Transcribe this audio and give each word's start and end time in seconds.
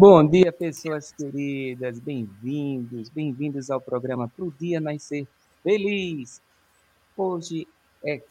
Bom 0.00 0.26
dia, 0.26 0.50
pessoas 0.50 1.12
queridas, 1.12 2.00
bem-vindos, 2.00 3.10
bem-vindos 3.10 3.70
ao 3.70 3.82
programa 3.82 4.26
Pro 4.28 4.50
Dia 4.58 4.80
Nascer 4.80 5.28
Feliz. 5.62 6.40
Hoje 7.14 7.68
é 8.02 8.22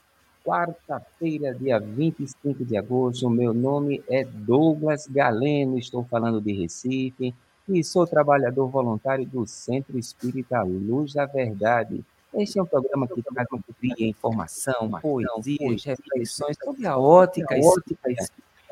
quarta-feira, 0.44 1.54
dia 1.54 1.80
25 1.80 2.66
de 2.66 2.76
agosto. 2.76 3.28
O 3.28 3.30
meu 3.30 3.54
nome 3.54 4.04
é 4.10 4.24
Douglas 4.26 5.06
Galeno, 5.06 5.78
estou 5.78 6.04
falando 6.04 6.42
de 6.42 6.54
Recife 6.54 7.36
e 7.68 7.84
sou 7.84 8.08
trabalhador 8.08 8.68
voluntário 8.68 9.28
do 9.28 9.46
Centro 9.46 10.00
Espírita 10.00 10.64
Luz 10.64 11.14
da 11.14 11.28
Verdade. 11.28 12.04
Este 12.34 12.58
é 12.58 12.64
um 12.64 12.66
programa 12.66 13.08
que 13.08 13.22
traz 13.22 13.48
alegria, 13.52 14.08
informação, 14.08 14.90
poesias, 15.00 15.84
reflexões 15.84 16.58
sobre 16.64 16.88
a 16.88 16.98
ótica 16.98 17.56
espírita 17.56 18.10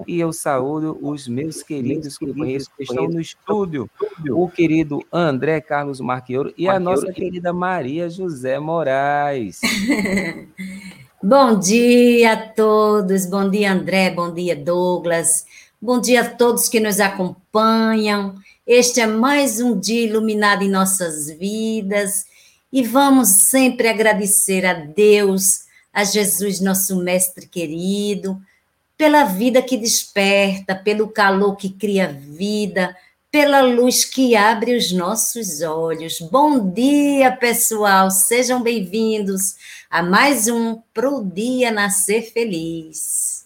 e 0.05 0.19
eu 0.19 0.31
saúdo 0.31 0.97
os 1.01 1.27
meus 1.27 1.63
queridos 1.63 2.17
companheiros 2.17 2.67
que 2.67 2.83
estão 2.83 3.07
no 3.07 3.19
estúdio, 3.19 3.89
o 4.29 4.47
querido 4.49 5.03
André 5.11 5.61
Carlos 5.61 5.99
Marquioro 5.99 6.53
e 6.57 6.67
a 6.67 6.79
nossa 6.79 7.11
querida 7.11 7.51
Maria 7.51 8.09
José 8.09 8.59
Moraes. 8.59 9.59
bom 11.23 11.57
dia 11.57 12.33
a 12.33 12.37
todos, 12.37 13.25
bom 13.25 13.49
dia 13.49 13.71
André, 13.71 14.11
bom 14.11 14.33
dia 14.33 14.55
Douglas, 14.55 15.45
bom 15.81 15.99
dia 15.99 16.21
a 16.21 16.29
todos 16.29 16.69
que 16.69 16.79
nos 16.79 16.99
acompanham. 16.99 18.35
Este 18.67 18.99
é 18.99 19.07
mais 19.07 19.61
um 19.61 19.79
dia 19.79 20.05
iluminado 20.05 20.61
em 20.61 20.69
nossas 20.69 21.31
vidas. 21.31 22.25
E 22.71 22.83
vamos 22.83 23.29
sempre 23.43 23.87
agradecer 23.87 24.65
a 24.65 24.73
Deus, 24.73 25.61
a 25.93 26.03
Jesus, 26.03 26.59
nosso 26.59 27.01
mestre 27.01 27.47
querido, 27.47 28.37
pela 28.97 29.25
vida 29.25 29.61
que 29.61 29.77
desperta, 29.77 30.73
pelo 30.73 31.07
calor 31.07 31.55
que 31.55 31.69
cria 31.69 32.11
vida, 32.11 32.95
pela 33.31 33.61
luz 33.61 34.03
que 34.03 34.35
abre 34.35 34.75
os 34.75 34.91
nossos 34.91 35.61
olhos. 35.61 36.17
Bom 36.31 36.71
dia, 36.71 37.31
pessoal, 37.31 38.09
sejam 38.09 38.63
bem-vindos 38.63 39.55
a 39.87 40.01
mais 40.01 40.47
um 40.47 40.81
Pro 40.95 41.23
Dia 41.23 41.69
Nascer 41.69 42.33
Feliz. 42.33 43.45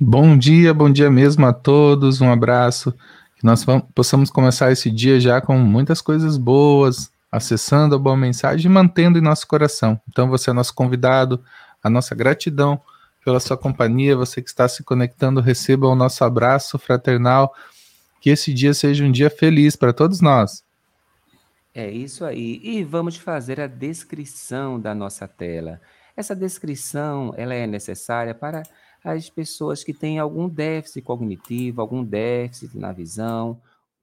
Bom 0.00 0.36
dia, 0.36 0.72
bom 0.72 0.90
dia 0.90 1.10
mesmo 1.10 1.44
a 1.44 1.52
todos, 1.52 2.22
um 2.22 2.32
abraço, 2.32 2.90
que 3.36 3.44
nós 3.44 3.62
vamos, 3.62 3.84
possamos 3.94 4.30
começar 4.30 4.72
esse 4.72 4.90
dia 4.90 5.20
já 5.20 5.42
com 5.42 5.58
muitas 5.58 6.00
coisas 6.00 6.38
boas, 6.38 7.12
acessando 7.30 7.94
a 7.94 7.98
boa 7.98 8.16
mensagem 8.16 8.64
e 8.66 8.72
mantendo 8.72 9.18
em 9.18 9.22
nosso 9.22 9.46
coração. 9.46 10.00
Então, 10.08 10.28
você 10.28 10.48
é 10.48 10.52
nosso 10.54 10.74
convidado, 10.74 11.44
a 11.82 11.90
nossa 11.90 12.14
gratidão 12.14 12.80
pela 13.24 13.40
sua 13.40 13.56
companhia, 13.56 14.16
você 14.16 14.42
que 14.42 14.48
está 14.48 14.68
se 14.68 14.82
conectando, 14.82 15.40
receba 15.40 15.86
o 15.86 15.94
nosso 15.94 16.24
abraço 16.24 16.78
fraternal. 16.78 17.54
Que 18.20 18.30
esse 18.30 18.52
dia 18.52 18.72
seja 18.72 19.04
um 19.04 19.10
dia 19.10 19.30
feliz 19.30 19.74
para 19.74 19.92
todos 19.92 20.20
nós. 20.20 20.64
É 21.74 21.90
isso 21.90 22.24
aí. 22.24 22.60
E 22.62 22.84
vamos 22.84 23.16
fazer 23.16 23.60
a 23.60 23.66
descrição 23.66 24.78
da 24.78 24.94
nossa 24.94 25.26
tela. 25.26 25.80
Essa 26.16 26.36
descrição, 26.36 27.32
ela 27.36 27.54
é 27.54 27.66
necessária 27.66 28.34
para 28.34 28.62
as 29.02 29.30
pessoas 29.30 29.82
que 29.82 29.92
têm 29.92 30.18
algum 30.18 30.48
déficit 30.48 31.02
cognitivo, 31.02 31.80
algum 31.80 32.04
déficit 32.04 32.76
na 32.76 32.92
visão, 32.92 33.60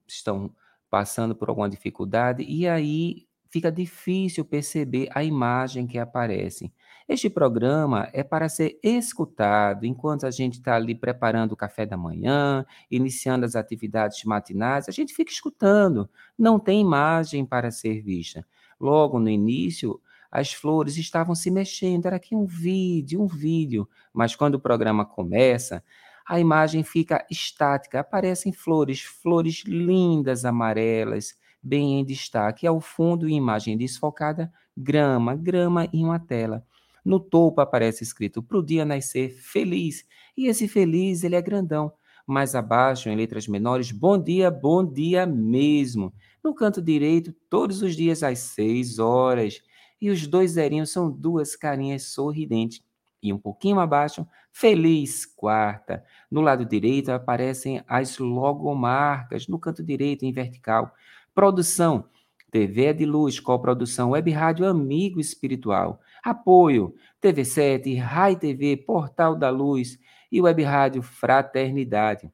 estão 0.08 0.50
passando 0.90 1.36
por 1.36 1.50
alguma 1.50 1.70
dificuldade 1.70 2.44
e 2.44 2.68
aí 2.68 3.28
fica 3.50 3.72
difícil 3.72 4.44
perceber 4.44 5.08
a 5.14 5.24
imagem 5.24 5.88
que 5.88 5.98
aparece. 5.98 6.72
Este 7.10 7.28
programa 7.28 8.08
é 8.14 8.24
para 8.24 8.48
ser 8.48 8.78
escutado 8.84 9.84
enquanto 9.84 10.28
a 10.28 10.32
gente 10.32 10.60
está 10.60 10.76
ali 10.76 10.94
preparando 10.94 11.54
o 11.54 11.56
café 11.58 11.84
da 11.84 11.98
manhã, 11.98 12.64
iniciando 12.90 13.48
as 13.48 13.56
atividades 13.56 14.24
matinais, 14.26 14.88
a 14.88 14.92
gente 14.92 15.16
fica 15.16 15.32
escutando, 15.32 16.08
não 16.38 16.60
tem 16.60 16.80
imagem 16.82 17.44
para 17.48 17.72
ser 17.72 18.00
vista. 18.04 18.46
Logo 18.80 19.20
no 19.20 19.28
início, 19.28 20.00
as 20.32 20.54
flores 20.54 20.98
estavam 20.98 21.34
se 21.34 21.50
mexendo, 21.50 22.06
era 22.06 22.18
aqui 22.18 22.36
um 22.36 22.46
vídeo, 22.46 23.20
um 23.24 23.28
vídeo, 23.28 23.90
mas 24.14 24.36
quando 24.36 24.54
o 24.56 24.60
programa 24.60 25.04
começa, 25.04 25.84
a 26.28 26.40
imagem 26.40 26.84
fica 26.84 27.26
estática, 27.28 28.02
aparecem 28.02 28.54
flores, 28.54 29.02
flores 29.02 29.64
lindas, 29.66 30.46
amarelas, 30.46 31.36
bem 31.62 32.00
em 32.00 32.06
destaque. 32.06 32.68
Ao 32.68 32.80
fundo, 32.80 33.28
imagem 33.28 33.76
desfocada, 33.76 34.54
grama, 34.78 35.36
grama 35.36 35.90
em 35.92 36.06
uma 36.06 36.20
tela. 36.20 36.64
No 37.04 37.20
topo 37.20 37.62
aparece 37.62 38.04
escrito 38.04 38.42
para 38.42 38.58
o 38.58 38.64
dia 38.64 38.86
nascer 38.86 39.30
feliz. 39.30 40.06
E 40.38 40.48
esse 40.48 40.68
feliz, 40.68 41.24
ele 41.24 41.36
é 41.36 41.42
grandão. 41.42 41.92
Mais 42.26 42.54
abaixo, 42.54 43.10
em 43.10 43.16
letras 43.16 43.48
menores, 43.48 43.92
bom 43.92 44.18
dia, 44.18 44.52
bom 44.52 44.86
dia 44.86 45.26
mesmo. 45.26 46.14
No 46.44 46.54
canto 46.54 46.82
direito, 46.82 47.34
todos 47.50 47.82
os 47.82 47.96
dias 47.96 48.24
às 48.24 48.40
seis 48.40 49.00
horas. 49.00 49.62
E 50.02 50.10
os 50.10 50.28
dois 50.28 50.52
zerinhos 50.52 50.92
são 50.92 51.10
duas 51.10 51.56
carinhas 51.56 52.04
sorridentes. 52.04 52.82
E 53.22 53.34
um 53.34 53.38
pouquinho 53.38 53.80
abaixo, 53.80 54.26
feliz 54.52 55.26
quarta. 55.26 56.04
No 56.32 56.40
lado 56.42 56.66
direito 56.66 57.10
aparecem 57.10 57.84
as 57.88 58.18
logomarcas, 58.18 59.48
no 59.48 59.60
canto 59.60 59.84
direito, 59.84 60.24
em 60.24 60.32
vertical. 60.32 60.94
Produção, 61.36 62.06
TV 62.50 62.86
é 62.86 62.94
de 62.94 63.06
Luz, 63.06 63.40
coprodução 63.40 64.12
Web 64.12 64.32
Rádio 64.32 64.66
Amigo 64.66 65.20
Espiritual. 65.20 66.00
Apoio: 66.24 66.94
TV7, 67.22 67.98
Rai 68.00 68.36
TV, 68.36 68.78
Portal 68.78 69.36
da 69.36 69.50
Luz 69.50 69.98
e 70.32 70.42
Web 70.42 70.64
Rádio 70.64 71.02
Fraternidade. 71.02 72.32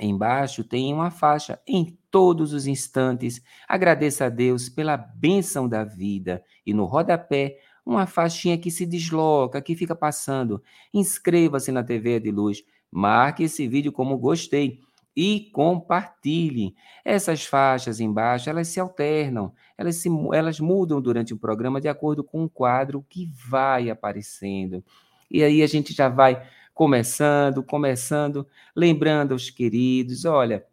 Embaixo 0.00 0.64
tem 0.64 0.92
uma 0.94 1.10
faixa 1.10 1.60
em 1.66 1.98
todos 2.10 2.52
os 2.52 2.66
instantes. 2.66 3.42
Agradeça 3.68 4.26
a 4.26 4.28
Deus 4.28 4.68
pela 4.68 4.96
bênção 4.96 5.68
da 5.68 5.84
vida. 5.84 6.42
E 6.64 6.72
no 6.72 6.86
rodapé, 6.86 7.58
uma 7.84 8.06
faixinha 8.06 8.56
que 8.56 8.70
se 8.70 8.86
desloca, 8.86 9.60
que 9.60 9.76
fica 9.76 9.94
passando. 9.94 10.62
Inscreva-se 10.92 11.70
na 11.70 11.84
TV 11.84 12.18
de 12.18 12.30
Luz. 12.30 12.62
Marque 12.90 13.44
esse 13.44 13.68
vídeo 13.68 13.92
como 13.92 14.18
gostei 14.18 14.80
e 15.16 15.50
compartilhe. 15.52 16.74
Essas 17.04 17.44
faixas 17.44 18.00
embaixo, 18.00 18.48
elas 18.48 18.68
se 18.68 18.80
alternam, 18.80 19.52
elas, 19.76 19.96
se, 19.96 20.08
elas 20.32 20.60
mudam 20.60 21.00
durante 21.00 21.34
o 21.34 21.38
programa 21.38 21.80
de 21.80 21.88
acordo 21.88 22.22
com 22.22 22.44
o 22.44 22.50
quadro 22.50 23.04
que 23.08 23.30
vai 23.48 23.90
aparecendo. 23.90 24.84
E 25.30 25.42
aí 25.42 25.62
a 25.62 25.66
gente 25.66 25.92
já 25.92 26.08
vai 26.08 26.42
começando, 26.74 27.62
começando, 27.62 28.46
lembrando 28.74 29.32
aos 29.32 29.50
queridos, 29.50 30.24
olha, 30.24 30.64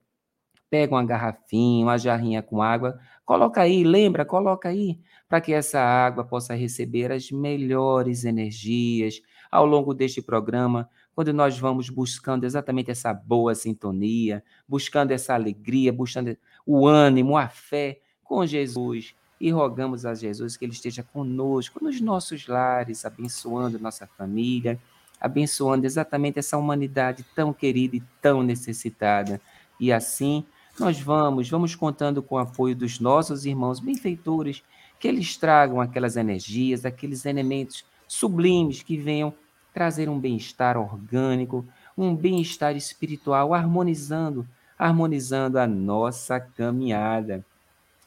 pega 0.69 0.95
uma 0.95 1.05
garrafinha, 1.05 1.85
uma 1.85 1.97
jarrinha 1.97 2.41
com 2.41 2.61
água, 2.61 2.99
coloca 3.25 3.61
aí, 3.61 3.83
lembra, 3.83 4.25
coloca 4.25 4.69
aí, 4.69 4.99
para 5.27 5.41
que 5.41 5.53
essa 5.53 5.79
água 5.79 6.23
possa 6.23 6.53
receber 6.53 7.11
as 7.11 7.31
melhores 7.31 8.23
energias 8.23 9.21
ao 9.51 9.65
longo 9.65 9.93
deste 9.93 10.21
programa, 10.21 10.89
quando 11.17 11.33
nós 11.33 11.57
vamos 11.57 11.89
buscando 11.89 12.43
exatamente 12.43 12.91
essa 12.91 13.11
boa 13.11 13.55
sintonia, 13.55 14.43
buscando 14.67 15.09
essa 15.09 15.33
alegria, 15.33 15.91
buscando 15.91 16.37
o 16.63 16.85
ânimo, 16.85 17.35
a 17.35 17.47
fé 17.47 17.99
com 18.23 18.45
Jesus 18.45 19.15
e 19.41 19.49
rogamos 19.49 20.05
a 20.05 20.13
Jesus 20.13 20.55
que 20.55 20.63
ele 20.63 20.73
esteja 20.73 21.01
conosco 21.01 21.83
nos 21.83 21.99
nossos 21.99 22.45
lares, 22.45 23.03
abençoando 23.03 23.79
nossa 23.79 24.05
família, 24.05 24.79
abençoando 25.19 25.87
exatamente 25.87 26.37
essa 26.37 26.55
humanidade 26.55 27.25
tão 27.35 27.51
querida 27.51 27.95
e 27.95 28.03
tão 28.21 28.43
necessitada. 28.43 29.41
E 29.79 29.91
assim 29.91 30.45
nós 30.79 30.99
vamos, 30.99 31.49
vamos 31.49 31.73
contando 31.73 32.21
com 32.21 32.35
o 32.35 32.37
apoio 32.37 32.75
dos 32.75 32.99
nossos 32.99 33.43
irmãos 33.43 33.79
benfeitores, 33.79 34.61
que 34.99 35.07
eles 35.07 35.35
tragam 35.35 35.81
aquelas 35.81 36.15
energias, 36.15 36.85
aqueles 36.85 37.25
elementos 37.25 37.83
sublimes 38.07 38.83
que 38.83 38.95
venham 38.97 39.33
trazer 39.77 40.09
um 40.09 40.19
bem-estar 40.19 40.75
orgânico, 40.75 41.63
um 41.95 42.15
bem-estar 42.15 42.75
espiritual, 42.75 43.53
harmonizando, 43.53 44.43
harmonizando 44.75 45.59
a 45.59 45.67
nossa 45.67 46.39
caminhada. 46.39 47.45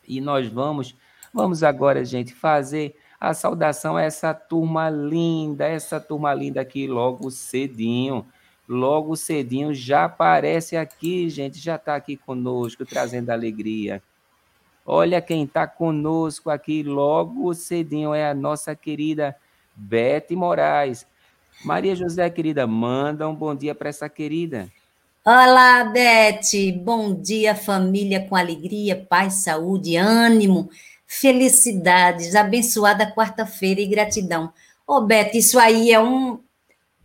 E 0.08 0.20
nós 0.20 0.48
vamos, 0.48 0.96
vamos 1.32 1.62
agora, 1.62 2.04
gente, 2.04 2.34
fazer 2.34 2.96
a 3.20 3.32
saudação 3.32 3.96
a 3.96 4.02
essa 4.02 4.34
turma 4.34 4.90
linda, 4.90 5.64
essa 5.64 6.00
turma 6.00 6.34
linda 6.34 6.60
aqui 6.60 6.88
logo 6.88 7.30
cedinho. 7.30 8.26
Logo 8.68 9.14
cedinho 9.14 9.72
já 9.72 10.06
aparece 10.06 10.76
aqui, 10.76 11.30
gente, 11.30 11.60
já 11.60 11.76
está 11.76 11.94
aqui 11.94 12.16
conosco, 12.16 12.84
trazendo 12.84 13.30
alegria. 13.30 14.02
Olha 14.84 15.22
quem 15.22 15.44
está 15.44 15.68
conosco 15.68 16.50
aqui 16.50 16.82
logo 16.82 17.54
cedinho 17.54 18.12
é 18.12 18.28
a 18.28 18.34
nossa 18.34 18.74
querida 18.74 19.36
Bete 19.76 20.34
Moraes. 20.34 21.06
Maria 21.64 21.94
José, 21.94 22.28
querida, 22.30 22.66
manda 22.66 23.28
um 23.28 23.34
bom 23.34 23.54
dia 23.54 23.74
para 23.74 23.90
essa 23.90 24.08
querida. 24.08 24.70
Olá, 25.24 25.84
Bete. 25.84 26.72
Bom 26.72 27.12
dia, 27.14 27.54
família, 27.54 28.26
com 28.26 28.34
alegria, 28.34 29.06
paz, 29.08 29.44
saúde, 29.44 29.96
ânimo, 29.96 30.70
felicidades, 31.06 32.34
abençoada 32.34 33.12
quarta-feira 33.12 33.80
e 33.80 33.86
gratidão. 33.86 34.52
Ô, 34.86 34.94
oh, 34.94 35.00
Bete, 35.02 35.36
isso 35.36 35.58
aí 35.58 35.92
é 35.92 36.00
um, 36.00 36.40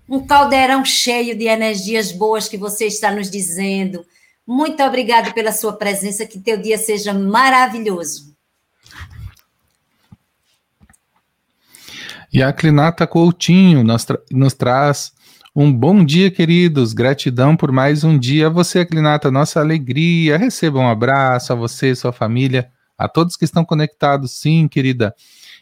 um 0.08 0.26
caldeirão 0.26 0.86
cheio 0.86 1.38
de 1.38 1.46
energias 1.46 2.14
boas 2.14 2.48
que 2.48 2.58
você 2.58 2.86
está 2.86 3.12
nos 3.12 3.30
dizendo. 3.30 4.06
Muito 4.48 4.82
obrigada 4.82 5.34
pela 5.34 5.52
sua 5.52 5.74
presença, 5.74 6.26
que 6.26 6.40
teu 6.40 6.58
dia 6.58 6.78
seja 6.78 7.14
maravilhoso. 7.14 8.35
E 12.36 12.44
a 12.44 12.52
Clinata 12.52 13.08
Coutinho 13.08 13.82
nos, 13.82 14.04
tra 14.04 14.20
nos 14.30 14.54
traz 14.54 15.14
um 15.56 15.72
bom 15.72 16.04
dia, 16.04 16.30
queridos. 16.30 16.92
Gratidão 16.92 17.56
por 17.56 17.72
mais 17.72 18.04
um 18.04 18.20
dia. 18.20 18.48
A 18.48 18.50
você, 18.50 18.86
Clinata, 18.86 19.32
nossa 19.32 19.62
alegria. 19.62 20.38
Receba 20.38 20.80
um 20.80 20.90
abraço 20.90 21.54
a 21.54 21.56
você, 21.56 21.96
sua 21.96 22.12
família, 22.12 22.70
a 22.98 23.08
todos 23.08 23.38
que 23.38 23.46
estão 23.46 23.64
conectados, 23.64 24.34
sim, 24.34 24.68
querida. 24.68 25.16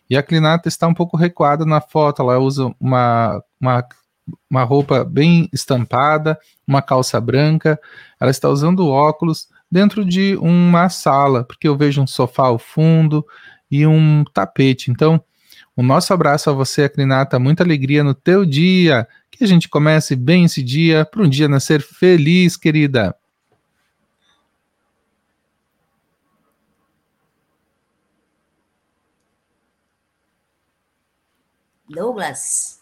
E 0.09 0.17
a 0.17 0.23
Clinata 0.23 0.67
está 0.67 0.87
um 0.87 0.95
pouco 0.95 1.15
recuada 1.15 1.63
na 1.63 1.79
foto. 1.79 2.23
Ela 2.23 2.39
usa 2.39 2.73
uma, 2.79 3.39
uma, 3.61 3.87
uma 4.49 4.63
roupa 4.63 5.03
bem 5.05 5.47
estampada, 5.53 6.39
uma 6.67 6.81
calça 6.81 7.21
branca. 7.21 7.79
Ela 8.19 8.31
está 8.31 8.49
usando 8.49 8.87
óculos 8.87 9.47
dentro 9.69 10.03
de 10.03 10.35
uma 10.37 10.89
sala, 10.89 11.43
porque 11.43 11.67
eu 11.67 11.77
vejo 11.77 12.01
um 12.01 12.07
sofá 12.07 12.47
ao 12.47 12.57
fundo 12.57 13.23
e 13.69 13.85
um 13.85 14.23
tapete. 14.33 14.89
Então, 14.89 15.23
o 15.75 15.81
nosso 15.81 16.13
abraço 16.13 16.49
a 16.51 16.53
você, 16.53 16.83
Acrinata, 16.83 17.39
muita 17.39 17.63
alegria 17.63 18.03
no 18.03 18.13
teu 18.13 18.45
dia. 18.45 19.07
Que 19.31 19.43
a 19.43 19.47
gente 19.47 19.67
comece 19.67 20.15
bem 20.15 20.45
esse 20.45 20.61
dia 20.61 21.03
para 21.03 21.23
um 21.23 21.29
dia 21.29 21.47
nascer 21.47 21.81
feliz, 21.81 22.55
querida. 22.55 23.15
Douglas. 31.89 32.79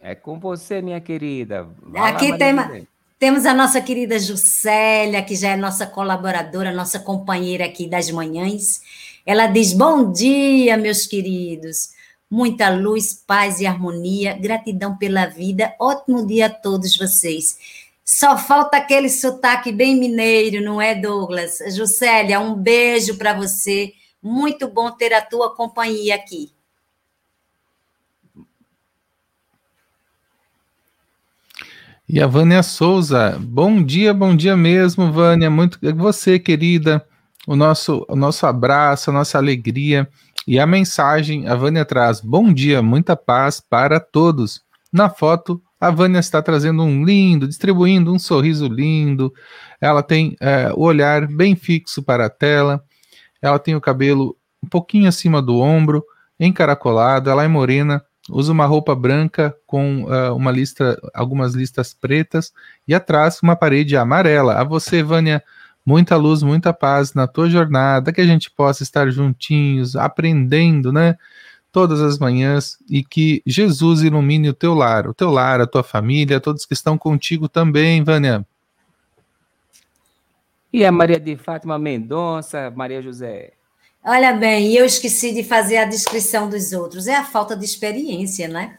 É 0.00 0.14
com 0.14 0.38
você, 0.38 0.80
minha 0.80 1.00
querida. 1.00 1.68
Vai 1.82 2.12
Aqui 2.12 2.30
lá, 2.30 2.38
tem, 2.38 2.88
temos 3.18 3.44
a 3.44 3.54
nossa 3.54 3.80
querida 3.80 4.18
Juscelia, 4.18 5.22
que 5.22 5.34
já 5.34 5.50
é 5.50 5.56
nossa 5.56 5.86
colaboradora, 5.86 6.72
nossa 6.72 7.00
companheira 7.00 7.64
aqui 7.64 7.88
das 7.88 8.08
manhãs. 8.10 8.80
Ela 9.26 9.48
diz: 9.48 9.72
Bom 9.72 10.12
dia, 10.12 10.76
meus 10.76 11.06
queridos 11.06 12.00
muita 12.32 12.70
luz, 12.70 13.12
paz 13.12 13.60
e 13.60 13.66
harmonia, 13.66 14.32
gratidão 14.32 14.96
pela 14.96 15.26
vida, 15.26 15.74
ótimo 15.78 16.26
dia 16.26 16.46
a 16.46 16.50
todos 16.50 16.96
vocês. 16.96 17.58
Só 18.02 18.38
falta 18.38 18.78
aquele 18.78 19.10
sotaque 19.10 19.70
bem 19.70 20.00
mineiro, 20.00 20.64
não 20.64 20.80
é, 20.80 20.94
Douglas? 20.94 21.58
Juscelia, 21.76 22.40
um 22.40 22.54
beijo 22.54 23.18
para 23.18 23.34
você. 23.34 23.92
Muito 24.22 24.66
bom 24.66 24.90
ter 24.90 25.12
a 25.12 25.20
tua 25.20 25.54
companhia 25.54 26.14
aqui. 26.14 26.50
E 32.08 32.18
a 32.18 32.26
Vânia 32.26 32.62
Souza, 32.62 33.38
bom 33.38 33.84
dia, 33.84 34.14
bom 34.14 34.34
dia 34.34 34.56
mesmo, 34.56 35.12
Vânia. 35.12 35.50
Muito 35.50 35.78
você, 35.94 36.38
querida. 36.38 37.06
O 37.46 37.54
nosso, 37.54 38.06
o 38.08 38.16
nosso 38.16 38.46
abraço, 38.46 39.10
a 39.10 39.12
nossa 39.12 39.36
alegria. 39.36 40.08
E 40.46 40.58
a 40.58 40.66
mensagem, 40.66 41.46
a 41.46 41.54
Vânia 41.54 41.84
traz: 41.84 42.20
Bom 42.20 42.52
dia, 42.52 42.82
muita 42.82 43.16
paz 43.16 43.60
para 43.60 44.00
todos. 44.00 44.62
Na 44.92 45.08
foto, 45.08 45.62
a 45.80 45.90
Vânia 45.90 46.18
está 46.18 46.42
trazendo 46.42 46.82
um 46.82 47.04
lindo, 47.04 47.48
distribuindo 47.48 48.12
um 48.12 48.18
sorriso 48.18 48.68
lindo. 48.68 49.32
Ela 49.80 50.02
tem 50.02 50.36
é, 50.40 50.72
o 50.74 50.82
olhar 50.82 51.26
bem 51.26 51.56
fixo 51.56 52.02
para 52.02 52.26
a 52.26 52.30
tela. 52.30 52.84
Ela 53.40 53.58
tem 53.58 53.74
o 53.74 53.80
cabelo 53.80 54.36
um 54.62 54.68
pouquinho 54.68 55.08
acima 55.08 55.42
do 55.42 55.58
ombro, 55.58 56.04
encaracolado. 56.38 57.30
Ela 57.30 57.44
é 57.44 57.48
morena, 57.48 58.04
usa 58.30 58.52
uma 58.52 58.66
roupa 58.66 58.94
branca 58.94 59.56
com 59.66 60.04
uh, 60.04 60.34
uma 60.36 60.52
lista, 60.52 61.00
algumas 61.14 61.54
listas 61.54 61.92
pretas 61.92 62.52
e 62.86 62.94
atrás 62.94 63.40
uma 63.42 63.56
parede 63.56 63.96
amarela. 63.96 64.54
A 64.54 64.64
você, 64.64 65.02
Vânia 65.02 65.42
muita 65.84 66.16
luz, 66.16 66.42
muita 66.42 66.72
paz 66.72 67.14
na 67.14 67.26
tua 67.26 67.48
jornada, 67.48 68.12
que 68.12 68.20
a 68.20 68.26
gente 68.26 68.50
possa 68.50 68.82
estar 68.82 69.10
juntinhos, 69.10 69.96
aprendendo, 69.96 70.92
né? 70.92 71.16
Todas 71.70 72.00
as 72.00 72.18
manhãs 72.18 72.78
e 72.88 73.02
que 73.02 73.42
Jesus 73.46 74.02
ilumine 74.02 74.48
o 74.48 74.54
teu 74.54 74.74
lar, 74.74 75.08
o 75.08 75.14
teu 75.14 75.30
lar, 75.30 75.60
a 75.60 75.66
tua 75.66 75.82
família, 75.82 76.40
todos 76.40 76.66
que 76.66 76.74
estão 76.74 76.98
contigo 76.98 77.48
também, 77.48 78.04
Vânia. 78.04 78.46
E 80.72 80.84
a 80.84 80.92
Maria 80.92 81.20
de 81.20 81.36
Fátima 81.36 81.78
Mendonça, 81.78 82.72
Maria 82.74 83.02
José. 83.02 83.52
Olha 84.04 84.32
bem, 84.32 84.74
eu 84.74 84.84
esqueci 84.84 85.32
de 85.32 85.44
fazer 85.44 85.76
a 85.76 85.84
descrição 85.84 86.48
dos 86.48 86.72
outros. 86.72 87.06
É 87.06 87.14
a 87.14 87.24
falta 87.24 87.54
de 87.56 87.64
experiência, 87.64 88.48
né? 88.48 88.76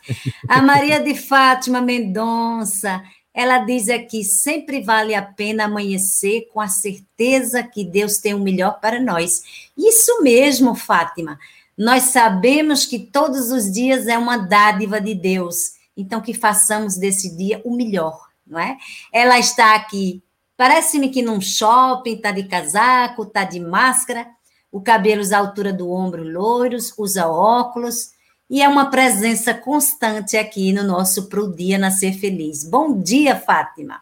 A 0.50 0.62
Maria 0.62 1.00
de 1.00 1.16
Fátima 1.16 1.80
Mendonça, 1.80 3.02
ela 3.34 3.60
diz 3.60 3.90
aqui: 3.90 4.24
sempre 4.24 4.82
vale 4.82 5.16
a 5.16 5.22
pena 5.22 5.66
amanhecer 5.66 6.48
com 6.54 6.62
a 6.62 6.68
certeza 6.68 7.64
que 7.64 7.84
Deus 7.84 8.18
tem 8.18 8.34
o 8.34 8.40
melhor 8.40 8.80
para 8.80 9.00
nós. 9.00 9.70
Isso 9.78 10.22
mesmo, 10.22 10.76
Fátima. 10.76 11.40
Nós 11.76 12.04
sabemos 12.04 12.86
que 12.86 13.00
todos 13.00 13.52
os 13.52 13.72
dias 13.72 14.08
é 14.08 14.18
uma 14.18 14.38
dádiva 14.38 15.02
de 15.02 15.16
Deus. 15.16 15.74
Então, 15.98 16.22
que 16.22 16.34
façamos 16.34 16.96
desse 16.96 17.36
dia 17.36 17.62
o 17.64 17.76
melhor, 17.76 18.28
não 18.46 18.60
é? 18.60 18.78
Ela 19.12 19.40
está 19.40 19.76
aqui, 19.76 20.24
parece-me 20.56 21.10
que 21.10 21.22
num 21.22 21.42
shopping, 21.42 22.16
está 22.16 22.32
de 22.32 22.44
casaco, 22.44 23.24
está 23.24 23.44
de 23.44 23.60
máscara, 23.60 24.28
o 24.72 24.82
cabelo 24.82 25.24
à 25.34 25.38
altura 25.38 25.72
do 25.72 25.92
ombro 25.92 26.24
loiros, 26.24 26.94
usa 26.98 27.28
óculos, 27.28 28.13
e 28.54 28.62
é 28.62 28.70
uma 28.70 28.92
presença 28.92 29.52
constante 29.52 30.38
aqui 30.38 30.72
no 30.72 30.84
nosso 30.84 31.28
Pro 31.28 31.52
Dia 31.52 31.76
Nascer 31.80 32.14
Feliz. 32.14 32.64
Bom 32.64 33.02
dia, 33.02 33.36
Fátima. 33.36 34.02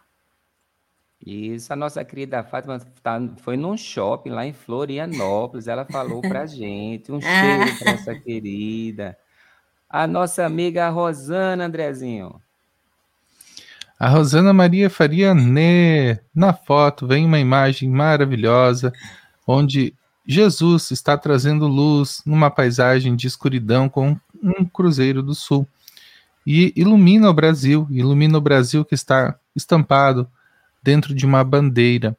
Isso, 1.26 1.72
a 1.72 1.76
nossa 1.78 2.04
querida 2.04 2.44
Fátima 2.44 2.78
tá, 3.02 3.18
foi 3.38 3.56
num 3.56 3.78
shopping 3.78 4.32
lá 4.32 4.46
em 4.46 4.52
Florianópolis, 4.52 5.70
ela 5.70 5.86
falou 5.86 6.20
para 6.20 6.44
gente, 6.52 7.14
um 7.14 7.20
ah. 7.20 7.22
cheiro 7.22 7.80
para 7.80 7.92
essa 7.92 8.14
querida. 8.14 9.18
A 9.90 10.06
nossa 10.06 10.46
amiga 10.46 10.90
Rosana 10.90 11.64
Andrezinho. 11.64 12.36
A 13.98 14.10
Rosana 14.10 14.52
Maria 14.52 14.90
Faria 14.90 15.34
Nê, 15.34 16.20
na 16.36 16.52
foto, 16.52 17.08
vem 17.08 17.26
uma 17.26 17.40
imagem 17.40 17.90
maravilhosa, 17.90 18.92
onde 19.48 19.96
Jesus 20.26 20.92
está 20.92 21.18
trazendo 21.18 21.68
luz 21.68 22.22
numa 22.26 22.50
paisagem 22.50 23.16
de 23.16 23.28
escuridão 23.28 23.90
com 23.90 24.16
um 24.42 24.66
cruzeiro 24.66 25.22
do 25.24 25.34
sul. 25.34 25.68
E 26.46 26.74
ilumina 26.76 27.30
o 27.30 27.34
Brasil, 27.34 27.88
ilumina 27.90 28.38
o 28.38 28.42
Brasil 28.42 28.84
que 28.84 28.96
está 28.96 29.36
estampado 29.56 30.28
dentro 30.82 31.14
de 31.14 31.26
uma 31.26 31.44
bandeira. 31.44 32.18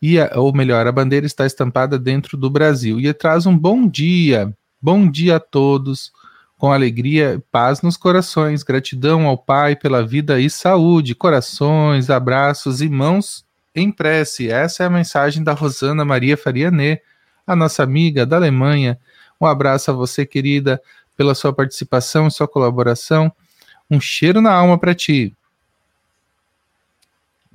E 0.00 0.20
a, 0.20 0.30
ou 0.34 0.52
melhor, 0.52 0.86
a 0.86 0.92
bandeira 0.92 1.26
está 1.26 1.46
estampada 1.46 1.98
dentro 1.98 2.36
do 2.36 2.50
Brasil 2.50 3.00
e 3.00 3.12
traz 3.14 3.46
um 3.46 3.56
bom 3.56 3.88
dia. 3.88 4.54
Bom 4.80 5.10
dia 5.10 5.36
a 5.36 5.40
todos, 5.40 6.12
com 6.58 6.70
alegria 6.70 7.42
paz 7.50 7.80
nos 7.80 7.96
corações. 7.96 8.62
Gratidão 8.62 9.26
ao 9.26 9.38
Pai 9.38 9.74
pela 9.74 10.06
vida 10.06 10.38
e 10.38 10.50
saúde. 10.50 11.14
Corações, 11.14 12.10
abraços 12.10 12.82
e 12.82 12.88
mãos 12.88 13.44
em 13.74 13.90
prece. 13.90 14.50
Essa 14.50 14.82
é 14.82 14.86
a 14.86 14.90
mensagem 14.90 15.42
da 15.42 15.52
Rosana 15.52 16.04
Maria 16.04 16.36
Faria 16.36 16.70
Nê, 16.70 17.00
a 17.46 17.54
nossa 17.54 17.82
amiga 17.82 18.26
da 18.26 18.36
Alemanha. 18.36 18.98
Um 19.40 19.46
abraço 19.46 19.90
a 19.90 19.94
você, 19.94 20.26
querida 20.26 20.80
pela 21.16 21.34
sua 21.34 21.52
participação 21.52 22.26
e 22.26 22.30
sua 22.30 22.48
colaboração. 22.48 23.32
Um 23.90 24.00
cheiro 24.00 24.40
na 24.40 24.52
alma 24.52 24.78
para 24.78 24.94
ti. 24.94 25.34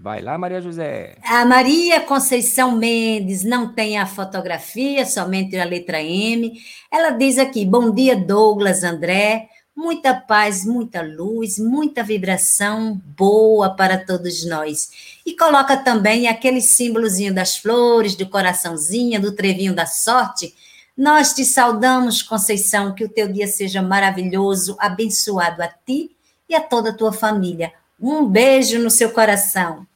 Vai 0.02 0.20
lá, 0.20 0.36
Maria 0.36 0.60
José. 0.60 1.16
A 1.24 1.46
Maria 1.46 2.02
Conceição 2.02 2.72
Mendes 2.72 3.44
não 3.44 3.72
tem 3.72 4.00
a 4.00 4.08
fotografia, 4.08 5.06
somente 5.06 5.56
a 5.56 5.64
letra 5.64 6.02
M. 6.02 6.54
Ela 6.92 7.12
diz 7.12 7.38
aqui: 7.38 7.64
Bom 7.64 7.94
dia, 7.94 8.16
Douglas, 8.16 8.84
André. 8.84 9.48
Muita 9.76 10.14
paz, 10.14 10.66
muita 10.66 11.02
luz, 11.02 11.58
muita 11.58 12.04
vibração 12.04 13.02
boa 13.18 13.76
para 13.76 13.98
todos 13.98 14.46
nós. 14.46 15.20
E 15.26 15.36
coloca 15.36 15.78
também 15.78 16.28
aquele 16.28 16.62
símbolozinho 16.62 17.34
das 17.34 17.58
flores, 17.58 18.16
do 18.16 18.28
coraçãozinho, 18.28 19.22
do 19.22 19.34
trevinho 19.34 19.74
da 19.74 19.86
sorte 19.86 20.54
nós 21.02 21.34
te 21.34 21.46
saudamos, 21.46 22.22
Conceição, 22.22 22.94
que 22.94 23.04
o 23.04 23.10
teu 23.10 23.32
dia 23.32 23.48
seja 23.48 23.82
maravilhoso, 23.82 24.76
abençoado 24.80 25.64
a 25.64 25.68
ti 25.68 26.16
e 26.48 26.54
a 26.54 26.62
toda 26.62 26.92
a 26.92 26.96
tua 26.96 27.14
família. 27.14 27.74
Um 28.00 28.28
beijo 28.28 28.78
no 28.78 28.92
seu 28.92 29.12
coração. 29.12 29.88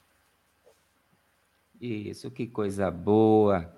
Isso, 1.80 2.32
que 2.32 2.48
coisa 2.48 2.90
boa. 2.90 3.75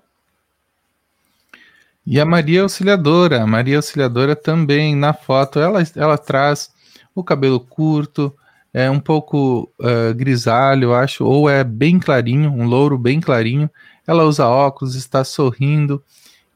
E 2.09 2.21
a 2.21 2.25
Maria 2.25 2.61
Auxiliadora, 2.61 3.43
a 3.43 3.45
Maria 3.45 3.75
Auxiliadora 3.75 4.33
também 4.33 4.95
na 4.95 5.11
foto, 5.11 5.59
ela, 5.59 5.83
ela 5.93 6.17
traz 6.17 6.71
o 7.13 7.21
cabelo 7.21 7.59
curto, 7.59 8.33
é 8.73 8.89
um 8.89 8.97
pouco 8.97 9.69
uh, 9.77 10.13
grisalho, 10.15 10.93
acho, 10.93 11.25
ou 11.25 11.49
é 11.49 11.65
bem 11.65 11.99
clarinho, 11.99 12.49
um 12.49 12.65
louro 12.65 12.97
bem 12.97 13.19
clarinho. 13.19 13.69
Ela 14.07 14.23
usa 14.23 14.47
óculos, 14.47 14.95
está 14.95 15.25
sorrindo 15.25 16.01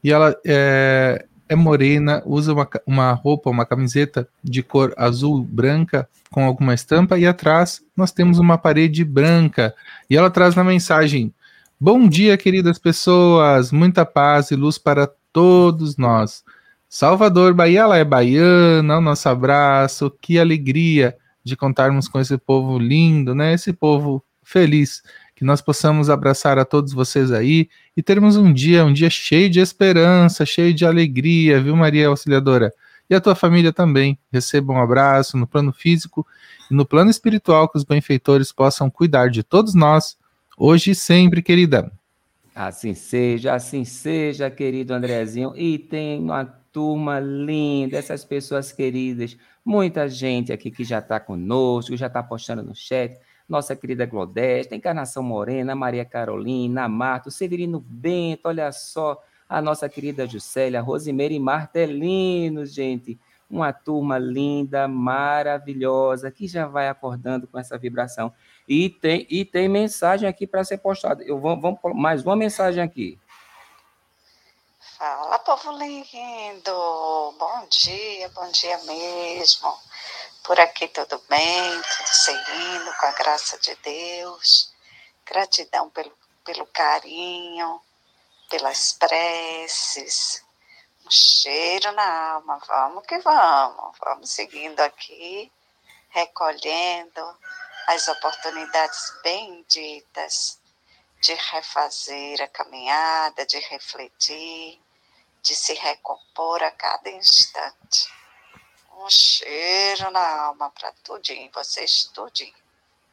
e 0.02 0.10
ela 0.10 0.34
é, 0.46 1.26
é 1.46 1.54
morena, 1.54 2.22
usa 2.24 2.54
uma, 2.54 2.66
uma 2.86 3.12
roupa, 3.12 3.50
uma 3.50 3.66
camiseta 3.66 4.26
de 4.42 4.62
cor 4.62 4.94
azul 4.96 5.44
branca 5.44 6.08
com 6.30 6.46
alguma 6.46 6.72
estampa 6.72 7.18
e 7.18 7.26
atrás 7.26 7.82
nós 7.94 8.10
temos 8.10 8.38
uma 8.38 8.56
parede 8.56 9.04
branca 9.04 9.74
e 10.08 10.16
ela 10.16 10.30
traz 10.30 10.54
na 10.54 10.64
mensagem 10.64 11.30
Bom 11.84 12.06
dia, 12.06 12.38
queridas 12.38 12.78
pessoas, 12.78 13.72
muita 13.72 14.06
paz 14.06 14.52
e 14.52 14.54
luz 14.54 14.78
para 14.78 15.12
todos 15.32 15.96
nós. 15.96 16.44
Salvador, 16.88 17.54
Bahia, 17.54 17.80
ela 17.80 17.96
é 17.96 18.04
baiana, 18.04 18.98
o 18.98 19.00
nosso 19.00 19.28
abraço, 19.28 20.10
que 20.20 20.38
alegria 20.38 21.16
de 21.42 21.56
contarmos 21.56 22.06
com 22.06 22.20
esse 22.20 22.36
povo 22.36 22.78
lindo, 22.78 23.34
né? 23.34 23.54
Esse 23.54 23.72
povo 23.72 24.22
feliz, 24.42 25.02
que 25.34 25.44
nós 25.44 25.60
possamos 25.60 26.10
abraçar 26.10 26.58
a 26.58 26.64
todos 26.64 26.92
vocês 26.92 27.32
aí 27.32 27.68
e 27.96 28.02
termos 28.02 28.36
um 28.36 28.52
dia, 28.52 28.84
um 28.84 28.92
dia 28.92 29.08
cheio 29.08 29.48
de 29.48 29.58
esperança, 29.58 30.44
cheio 30.44 30.74
de 30.74 30.84
alegria, 30.84 31.60
viu, 31.60 31.74
Maria 31.74 32.08
Auxiliadora? 32.08 32.72
E 33.08 33.14
a 33.14 33.20
tua 33.20 33.34
família 33.34 33.72
também. 33.72 34.18
Receba 34.32 34.72
um 34.72 34.80
abraço 34.80 35.36
no 35.36 35.46
plano 35.46 35.72
físico 35.72 36.26
e 36.70 36.74
no 36.74 36.84
plano 36.84 37.10
espiritual, 37.10 37.68
que 37.68 37.78
os 37.78 37.84
benfeitores 37.84 38.52
possam 38.52 38.88
cuidar 38.90 39.28
de 39.28 39.42
todos 39.42 39.74
nós 39.74 40.16
hoje 40.56 40.92
e 40.92 40.94
sempre, 40.94 41.42
querida. 41.42 41.90
Assim 42.54 42.92
seja, 42.94 43.54
assim 43.54 43.84
seja, 43.84 44.50
querido 44.50 44.92
Andrezinho. 44.92 45.54
E 45.56 45.78
tem 45.78 46.20
uma 46.20 46.44
turma 46.44 47.18
linda, 47.20 47.98
essas 47.98 48.24
pessoas 48.24 48.72
queridas, 48.72 49.36
muita 49.64 50.08
gente 50.08 50.52
aqui 50.52 50.70
que 50.70 50.84
já 50.84 50.98
está 50.98 51.20
conosco, 51.20 51.96
já 51.96 52.06
está 52.06 52.22
postando 52.22 52.62
no 52.62 52.74
chat. 52.74 53.18
Nossa 53.48 53.76
querida 53.76 54.06
Glodeste, 54.06 54.74
Encarnação 54.74 55.22
Morena, 55.22 55.74
Maria 55.74 56.04
Carolina, 56.04 56.88
Marta, 56.88 57.28
o 57.28 57.32
Severino 57.32 57.80
Bento, 57.80 58.42
olha 58.44 58.72
só, 58.72 59.22
a 59.48 59.60
nossa 59.60 59.88
querida 59.88 60.26
Juscelia, 60.26 60.80
Rosimeire 60.80 61.38
Martelino, 61.38 62.64
gente 62.64 63.18
uma 63.52 63.70
turma 63.70 64.18
linda, 64.18 64.88
maravilhosa, 64.88 66.30
que 66.30 66.48
já 66.48 66.66
vai 66.66 66.88
acordando 66.88 67.46
com 67.46 67.58
essa 67.58 67.76
vibração. 67.76 68.32
E 68.74 68.88
tem, 68.88 69.26
e 69.28 69.44
tem 69.44 69.68
mensagem 69.68 70.26
aqui 70.26 70.46
para 70.46 70.64
ser 70.64 70.78
postada. 70.78 71.22
Eu 71.24 71.38
vou, 71.38 71.60
vamos 71.60 71.78
mais 71.94 72.24
uma 72.24 72.34
mensagem 72.34 72.82
aqui. 72.82 73.20
Fala, 74.96 75.38
povo 75.40 75.72
lindo! 75.72 77.34
Bom 77.38 77.66
dia, 77.68 78.30
bom 78.30 78.50
dia 78.50 78.78
mesmo. 78.84 79.70
Por 80.42 80.58
aqui 80.58 80.88
tudo 80.88 81.22
bem, 81.28 81.82
tudo 81.82 82.08
seguindo, 82.08 82.96
com 82.98 83.04
a 83.04 83.12
graça 83.12 83.58
de 83.58 83.76
Deus. 83.84 84.72
Gratidão 85.26 85.90
pelo, 85.90 86.12
pelo 86.42 86.64
carinho, 86.64 87.78
pelas 88.48 88.94
preces, 88.94 90.42
um 91.04 91.10
cheiro 91.10 91.92
na 91.92 92.32
alma. 92.36 92.58
Vamos 92.66 93.04
que 93.04 93.18
vamos, 93.18 93.98
vamos 94.02 94.30
seguindo 94.30 94.80
aqui, 94.80 95.52
recolhendo 96.08 97.36
as 97.88 98.08
oportunidades 98.08 99.12
benditas 99.22 100.60
de 101.20 101.34
refazer 101.34 102.40
a 102.42 102.48
caminhada, 102.48 103.46
de 103.46 103.58
refletir, 103.58 104.80
de 105.42 105.54
se 105.54 105.74
recompor 105.74 106.62
a 106.62 106.70
cada 106.70 107.10
instante. 107.10 108.12
Um 108.96 109.08
cheiro 109.08 110.10
na 110.10 110.44
alma 110.46 110.70
para 110.70 110.92
tudinho, 111.04 111.50
vocês 111.52 112.04
tudinho. 112.14 112.54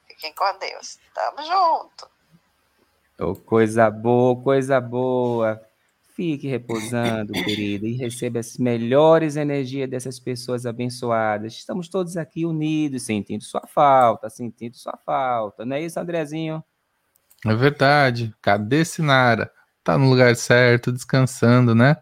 Fiquem 0.08 0.34
com 0.34 0.58
Deus. 0.58 1.00
Tamo 1.14 1.44
junto. 1.44 2.10
Oh, 3.20 3.36
coisa 3.36 3.90
boa, 3.90 4.42
coisa 4.42 4.80
boa. 4.80 5.69
Fique 6.20 6.50
repousando, 6.50 7.32
querida, 7.32 7.88
e 7.88 7.94
receba 7.94 8.40
as 8.40 8.58
melhores 8.58 9.38
energias 9.38 9.90
dessas 9.90 10.20
pessoas 10.20 10.66
abençoadas. 10.66 11.54
Estamos 11.54 11.88
todos 11.88 12.18
aqui 12.18 12.46
unidos, 12.46 13.04
sentindo 13.04 13.42
sua 13.42 13.66
falta, 13.66 14.30
sentindo 14.30 14.76
sua 14.76 15.00
falta. 15.06 15.66
Não 15.66 15.78
é 15.78 15.82
isso, 15.82 15.98
Andrezinho? 15.98 16.62
É 17.46 17.56
verdade. 17.56 18.36
Cadê 18.42 18.84
Sinara? 18.84 19.50
Tá 19.82 19.98
no 19.98 20.10
lugar 20.10 20.36
certo, 20.36 20.92
descansando, 20.92 21.74
né? 21.74 21.96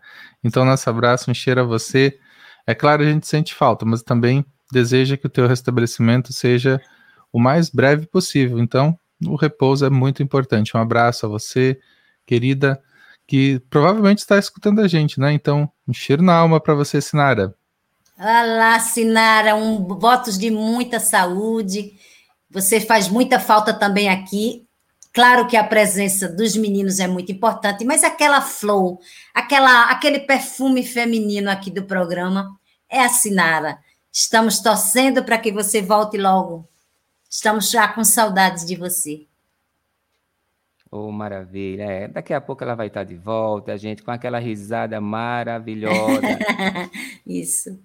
Então, 0.43 0.65
nosso 0.65 0.89
abraço, 0.89 1.29
um 1.29 1.33
cheiro 1.35 1.61
a 1.61 1.63
você. 1.63 2.17
É 2.65 2.73
claro, 2.73 3.03
a 3.03 3.05
gente 3.05 3.27
sente 3.27 3.53
falta, 3.53 3.85
mas 3.85 4.01
também 4.01 4.43
deseja 4.71 5.15
que 5.15 5.27
o 5.27 5.29
teu 5.29 5.45
restabelecimento 5.45 6.33
seja 6.33 6.81
o 7.31 7.39
mais 7.39 7.69
breve 7.69 8.07
possível. 8.07 8.57
Então, 8.57 8.99
o 9.27 9.35
repouso 9.35 9.85
é 9.85 9.91
muito 9.91 10.23
importante. 10.23 10.75
Um 10.75 10.79
abraço 10.79 11.27
a 11.27 11.29
você, 11.29 11.79
querida 12.25 12.81
que 13.27 13.59
provavelmente 13.69 14.19
está 14.19 14.39
escutando 14.39 14.79
a 14.79 14.87
gente, 14.87 15.19
né? 15.19 15.33
Então, 15.33 15.69
um 15.87 15.93
cheiro 15.93 16.23
na 16.23 16.33
alma 16.33 16.61
para 16.61 16.73
você, 16.73 17.01
Sinara. 17.01 17.53
Olá, 18.17 18.79
Sinara, 18.79 19.53
um 19.53 19.85
votos 19.85 20.37
de 20.37 20.49
muita 20.49 20.99
saúde. 20.99 21.93
Você 22.49 22.79
faz 22.79 23.09
muita 23.09 23.39
falta 23.39 23.73
também 23.73 24.09
aqui. 24.09 24.65
Claro 25.13 25.47
que 25.47 25.57
a 25.57 25.63
presença 25.63 26.29
dos 26.29 26.55
meninos 26.55 26.99
é 26.99 27.07
muito 27.07 27.31
importante, 27.31 27.83
mas 27.83 28.03
aquela 28.03 28.39
flor, 28.39 28.99
aquela, 29.33 29.89
aquele 29.91 30.19
perfume 30.19 30.83
feminino 30.83 31.49
aqui 31.49 31.69
do 31.69 31.83
programa 31.83 32.55
é 32.89 33.01
a 33.01 33.09
Sinara. 33.09 33.79
Estamos 34.11 34.59
torcendo 34.59 35.23
para 35.23 35.37
que 35.37 35.51
você 35.51 35.81
volte 35.81 36.17
logo. 36.17 36.67
Estamos 37.29 37.69
já 37.69 37.87
com 37.87 38.03
saudades 38.03 38.65
de 38.65 38.75
você. 38.75 39.26
Oh, 40.91 41.11
maravilha. 41.11 41.83
É, 41.83 42.07
daqui 42.07 42.33
a 42.33 42.41
pouco 42.41 42.63
ela 42.63 42.75
vai 42.75 42.87
estar 42.87 43.03
de 43.03 43.15
volta, 43.15 43.73
a 43.73 43.77
gente 43.77 44.03
com 44.03 44.11
aquela 44.11 44.39
risada 44.39 44.99
maravilhosa. 45.01 46.21
isso. 47.25 47.79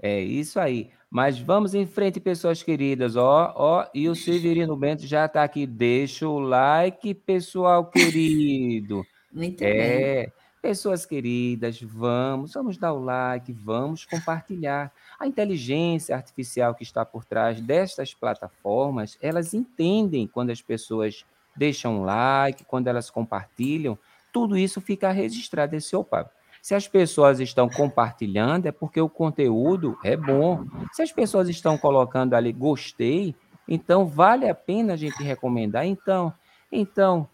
É 0.00 0.20
isso 0.20 0.58
aí. 0.60 0.90
Mas 1.10 1.38
vamos 1.38 1.74
em 1.74 1.86
frente, 1.86 2.18
pessoas 2.18 2.62
queridas. 2.62 3.16
Ó, 3.16 3.52
ó, 3.54 3.86
e 3.94 4.08
o 4.08 4.14
Severino 4.14 4.76
Bento 4.76 5.06
já 5.06 5.26
está 5.26 5.44
aqui. 5.44 5.66
Deixa 5.66 6.26
o 6.26 6.38
like, 6.38 7.14
pessoal 7.14 7.84
querido. 7.86 9.04
Muito 9.32 9.62
é, 9.62 10.22
bem. 10.24 10.32
Pessoas 10.60 11.04
queridas, 11.04 11.80
vamos, 11.82 12.52
vamos 12.54 12.78
dar 12.78 12.92
o 12.92 13.02
like, 13.02 13.52
vamos 13.52 14.04
compartilhar. 14.04 14.92
A 15.18 15.26
inteligência 15.26 16.14
artificial 16.14 16.74
que 16.74 16.84
está 16.84 17.04
por 17.04 17.24
trás 17.24 17.60
destas 17.60 18.14
plataformas, 18.14 19.18
elas 19.20 19.54
entendem 19.54 20.26
quando 20.26 20.50
as 20.50 20.62
pessoas 20.62 21.24
deixam 21.56 22.00
um 22.00 22.04
like, 22.04 22.64
quando 22.64 22.88
elas 22.88 23.10
compartilham, 23.10 23.98
tudo 24.32 24.56
isso 24.56 24.80
fica 24.80 25.10
registrado 25.10 25.76
esse 25.76 25.94
opa. 25.94 26.30
Se 26.62 26.74
as 26.74 26.86
pessoas 26.86 27.40
estão 27.40 27.68
compartilhando, 27.68 28.66
é 28.66 28.72
porque 28.72 29.00
o 29.00 29.08
conteúdo 29.08 29.98
é 30.04 30.16
bom. 30.16 30.64
Se 30.92 31.02
as 31.02 31.10
pessoas 31.10 31.48
estão 31.48 31.76
colocando 31.76 32.34
ali 32.34 32.52
gostei, 32.52 33.34
então 33.66 34.06
vale 34.06 34.48
a 34.48 34.54
pena 34.54 34.92
a 34.92 34.96
gente 34.96 35.22
recomendar. 35.22 35.84
Então, 35.84 36.32
então, 36.70 37.28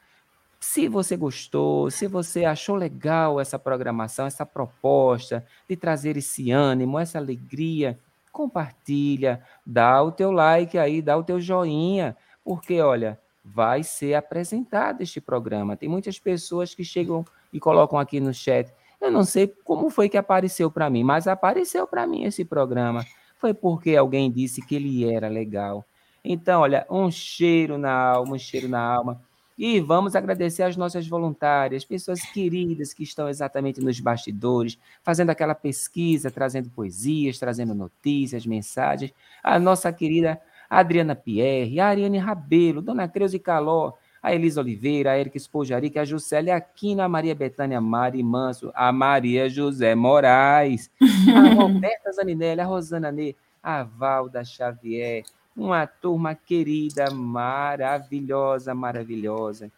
se 0.59 0.89
você 0.89 1.17
gostou, 1.17 1.91
se 1.91 2.07
você 2.07 2.45
achou 2.45 2.75
legal 2.75 3.39
essa 3.39 3.59
programação, 3.59 4.27
essa 4.27 4.45
proposta 4.45 5.45
de 5.69 5.77
trazer 5.77 6.17
esse 6.17 6.51
ânimo, 6.51 6.99
essa 6.99 7.19
alegria, 7.19 7.99
compartilha, 8.33 9.43
dá 9.65 10.03
o 10.03 10.11
teu 10.11 10.33
like 10.33 10.79
aí, 10.79 11.01
dá 11.03 11.17
o 11.17 11.23
teu 11.23 11.41
joinha, 11.41 12.17
porque 12.45 12.81
olha, 12.81 13.21
vai 13.55 13.83
ser 13.83 14.15
apresentado 14.15 15.01
este 15.03 15.21
programa. 15.21 15.77
Tem 15.77 15.89
muitas 15.89 16.19
pessoas 16.19 16.75
que 16.75 16.85
chegam 16.85 17.25
e 17.53 17.59
colocam 17.59 17.99
aqui 17.99 18.21
no 18.21 18.33
chat. 18.33 18.73
Eu 19.01 19.11
não 19.11 19.25
sei 19.25 19.47
como 19.65 19.91
foi 19.91 20.09
que 20.09 20.17
apareceu 20.17 20.71
para 20.71 20.91
mim, 20.91 21.05
mas 21.05 21.27
apareceu 21.27 21.87
para 21.87 22.07
mim 22.07 22.25
esse 22.25 22.45
programa. 22.45 23.05
Foi 23.39 23.55
porque 23.55 23.97
alguém 23.97 24.31
disse 24.31 24.61
que 24.61 24.75
ele 24.75 25.11
era 25.11 25.29
legal. 25.29 25.85
Então, 26.25 26.63
olha, 26.63 26.87
um 26.91 27.11
cheiro 27.11 27.79
na 27.79 27.93
alma, 27.93 28.35
um 28.35 28.39
cheiro 28.39 28.69
na 28.69 28.81
alma. 28.81 29.21
E 29.57 29.81
vamos 29.81 30.15
agradecer 30.15 30.63
às 30.63 30.77
nossas 30.77 31.07
voluntárias, 31.09 31.85
pessoas 31.85 32.21
queridas 32.21 32.93
que 32.93 33.03
estão 33.03 33.29
exatamente 33.29 33.81
nos 33.81 33.99
bastidores, 33.99 34.79
fazendo 35.03 35.31
aquela 35.31 35.55
pesquisa, 35.55 36.31
trazendo 36.31 36.71
poesias, 36.71 37.39
trazendo 37.39 37.75
notícias, 37.75 38.47
mensagens. 38.47 39.13
A 39.43 39.59
nossa 39.59 39.93
querida 39.93 40.41
a 40.69 40.79
Adriana 40.79 41.15
Pierre, 41.15 41.81
a 41.81 41.89
Ariane 41.89 42.19
Rabelo, 42.19 42.83
Dona 42.83 43.09
Creuze 43.09 43.39
Caló, 43.39 43.95
a 44.23 44.35
Elisa 44.35 44.61
Oliveira, 44.61 45.13
a 45.13 45.19
Erika 45.19 45.37
Espojarica, 45.37 46.01
a 46.01 46.05
Juscelia 46.05 46.57
Aquina, 46.57 47.05
a 47.05 47.09
Maria 47.09 47.35
Betânia 47.35 47.81
Mari 47.81 48.23
Manso, 48.23 48.71
a 48.75 48.93
Maria 48.93 49.49
José 49.49 49.95
Moraes, 49.95 50.91
a 51.35 51.55
Roberta 51.55 52.13
Zaninelli, 52.13 52.61
a 52.61 52.65
Rosana 52.65 53.11
Nê, 53.11 53.35
a 53.63 53.83
Valda 53.83 54.45
Xavier, 54.45 55.25
uma 55.57 55.87
turma 55.87 56.35
querida, 56.35 57.11
maravilhosa, 57.11 58.75
maravilhosa. 58.75 59.71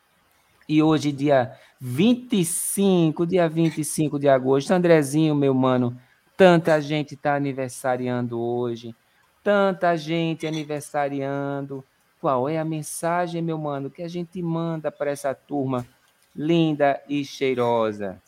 E 0.69 0.83
hoje, 0.83 1.11
dia 1.11 1.53
25, 1.81 3.27
dia 3.27 3.49
25 3.49 4.19
de 4.19 4.29
agosto, 4.29 4.73
Andrezinho, 4.73 5.35
meu 5.35 5.53
mano, 5.53 5.97
tanta 6.37 6.81
gente 6.81 7.15
está 7.15 7.35
aniversariando 7.35 8.41
hoje 8.41 8.95
tanta 9.43 9.97
gente 9.97 10.47
aniversariando. 10.47 11.85
Qual 12.21 12.49
é 12.49 12.59
a 12.59 12.65
mensagem, 12.65 13.41
meu 13.41 13.59
mano, 13.59 13.91
que 13.91 14.03
a 14.03 14.09
gente 14.09 14.43
manda 14.43 14.91
para 14.91 15.11
essa 15.11 15.35
turma 15.35 15.87
linda 16.37 17.01
e 17.09 17.25
cheirosa? 17.25 18.21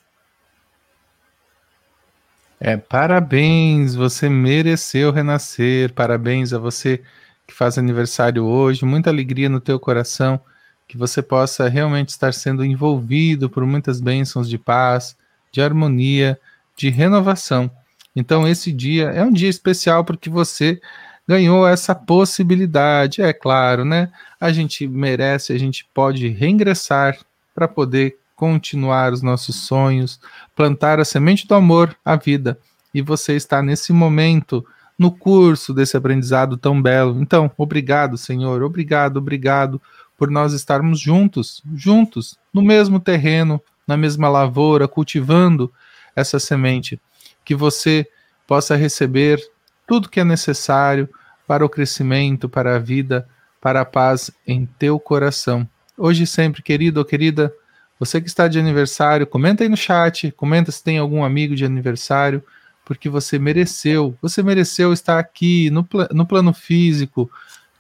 É, 2.59 2.77
parabéns, 2.77 3.95
você 3.95 4.29
mereceu 4.29 5.11
renascer. 5.11 5.93
Parabéns 5.93 6.53
a 6.53 6.59
você 6.59 7.03
que 7.47 7.53
faz 7.53 7.77
aniversário 7.77 8.45
hoje. 8.45 8.85
Muita 8.85 9.11
alegria 9.11 9.49
no 9.49 9.61
teu 9.61 9.81
coração 9.81 10.41
que 10.87 10.97
você 10.97 11.21
possa 11.21 11.69
realmente 11.69 12.11
estar 12.11 12.33
sendo 12.33 12.65
envolvido 12.65 13.51
por 13.51 13.67
muitas 13.67 14.01
bênçãos 14.01 14.49
de 14.49 14.59
paz, 14.59 15.17
de 15.51 15.61
harmonia, 15.61 16.39
de 16.77 16.89
renovação. 16.89 17.71
Então, 18.15 18.47
esse 18.47 18.71
dia 18.71 19.05
é 19.11 19.25
um 19.25 19.33
dia 19.33 19.49
especial 19.49 20.05
porque 20.05 20.29
você 20.29 20.81
ganhou 21.27 21.67
essa 21.67 21.95
possibilidade, 21.95 23.23
é 23.23 23.33
claro, 23.33 23.85
né? 23.85 24.11
A 24.41 24.53
gente 24.53 24.87
merece, 24.87 25.53
a 25.53 25.59
gente 25.59 25.87
pode 25.95 26.29
reingressar 26.29 27.19
para 27.55 27.69
poder 27.69 28.17
continuar 28.35 29.13
os 29.13 29.23
nossos 29.23 29.57
sonhos, 29.57 30.21
plantar 30.55 30.99
a 30.99 31.05
semente 31.05 31.47
do 31.47 31.55
amor 31.55 31.97
à 32.05 32.17
vida. 32.17 32.59
E 32.93 33.01
você 33.01 33.35
está 33.35 33.63
nesse 33.63 33.93
momento 33.93 34.67
no 34.99 35.11
curso 35.11 35.73
desse 35.73 35.97
aprendizado 35.97 36.57
tão 36.57 36.81
belo. 36.81 37.21
Então, 37.21 37.51
obrigado, 37.57 38.19
Senhor, 38.19 38.63
obrigado, 38.63 39.19
obrigado 39.19 39.81
por 40.19 40.31
nós 40.31 40.53
estarmos 40.53 41.01
juntos, 41.01 41.63
juntos, 41.75 42.39
no 42.53 42.63
mesmo 42.63 43.01
terreno, 43.01 43.61
na 43.87 43.97
mesma 43.97 44.29
lavoura, 44.29 44.87
cultivando 44.87 45.73
essa 46.15 46.39
semente. 46.39 47.01
Que 47.45 47.55
você 47.55 48.07
possa 48.47 48.77
receber 48.77 49.41
tudo 49.87 50.09
que 50.09 50.21
é 50.21 50.25
necessário 50.25 51.09
para 51.47 51.65
o 51.65 51.69
crescimento, 51.69 52.49
para 52.49 52.77
a 52.77 52.79
vida, 52.79 53.29
para 53.61 53.81
a 53.81 53.85
paz 53.85 54.31
em 54.47 54.67
teu 54.67 54.99
coração. 54.99 55.69
Hoje 55.97 56.27
sempre, 56.27 56.63
querido 56.63 57.01
ou 57.01 57.05
querida, 57.05 57.53
você 57.99 58.21
que 58.21 58.27
está 58.27 58.49
de 58.49 58.59
aniversário, 58.59 59.27
comenta 59.27 59.63
aí 59.63 59.69
no 59.69 59.77
chat, 59.77 60.33
comenta 60.33 60.73
se 60.73 60.83
tem 60.83 60.99
algum 60.99 61.23
amigo 61.23 61.55
de 61.55 61.65
aniversário, 61.65 62.43
porque 62.85 63.09
você 63.09 63.39
mereceu, 63.39 64.17
você 64.21 64.43
mereceu 64.43 64.93
estar 64.93 65.19
aqui 65.19 65.71
no, 65.71 65.87
no 66.11 66.27
plano 66.27 66.53
físico, 66.53 67.31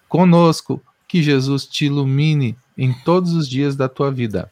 conosco, 0.09 0.81
que 1.09 1.23
Jesus 1.23 1.67
te 1.67 1.87
ilumine 1.87 2.57
em 2.79 2.93
todos 2.93 3.33
os 3.35 3.49
dias 3.49 3.75
da 3.75 3.89
tua 3.89 4.11
vida. 4.11 4.51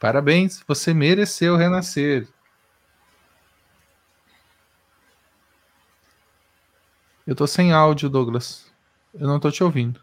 Parabéns, 0.00 0.62
você 0.66 0.94
mereceu 0.94 1.56
renascer. 1.56 2.26
Eu 7.26 7.34
tô 7.34 7.46
sem 7.46 7.72
áudio, 7.72 8.10
Douglas. 8.10 8.70
Eu 9.14 9.26
não 9.26 9.40
tô 9.40 9.50
te 9.50 9.64
ouvindo. 9.64 10.00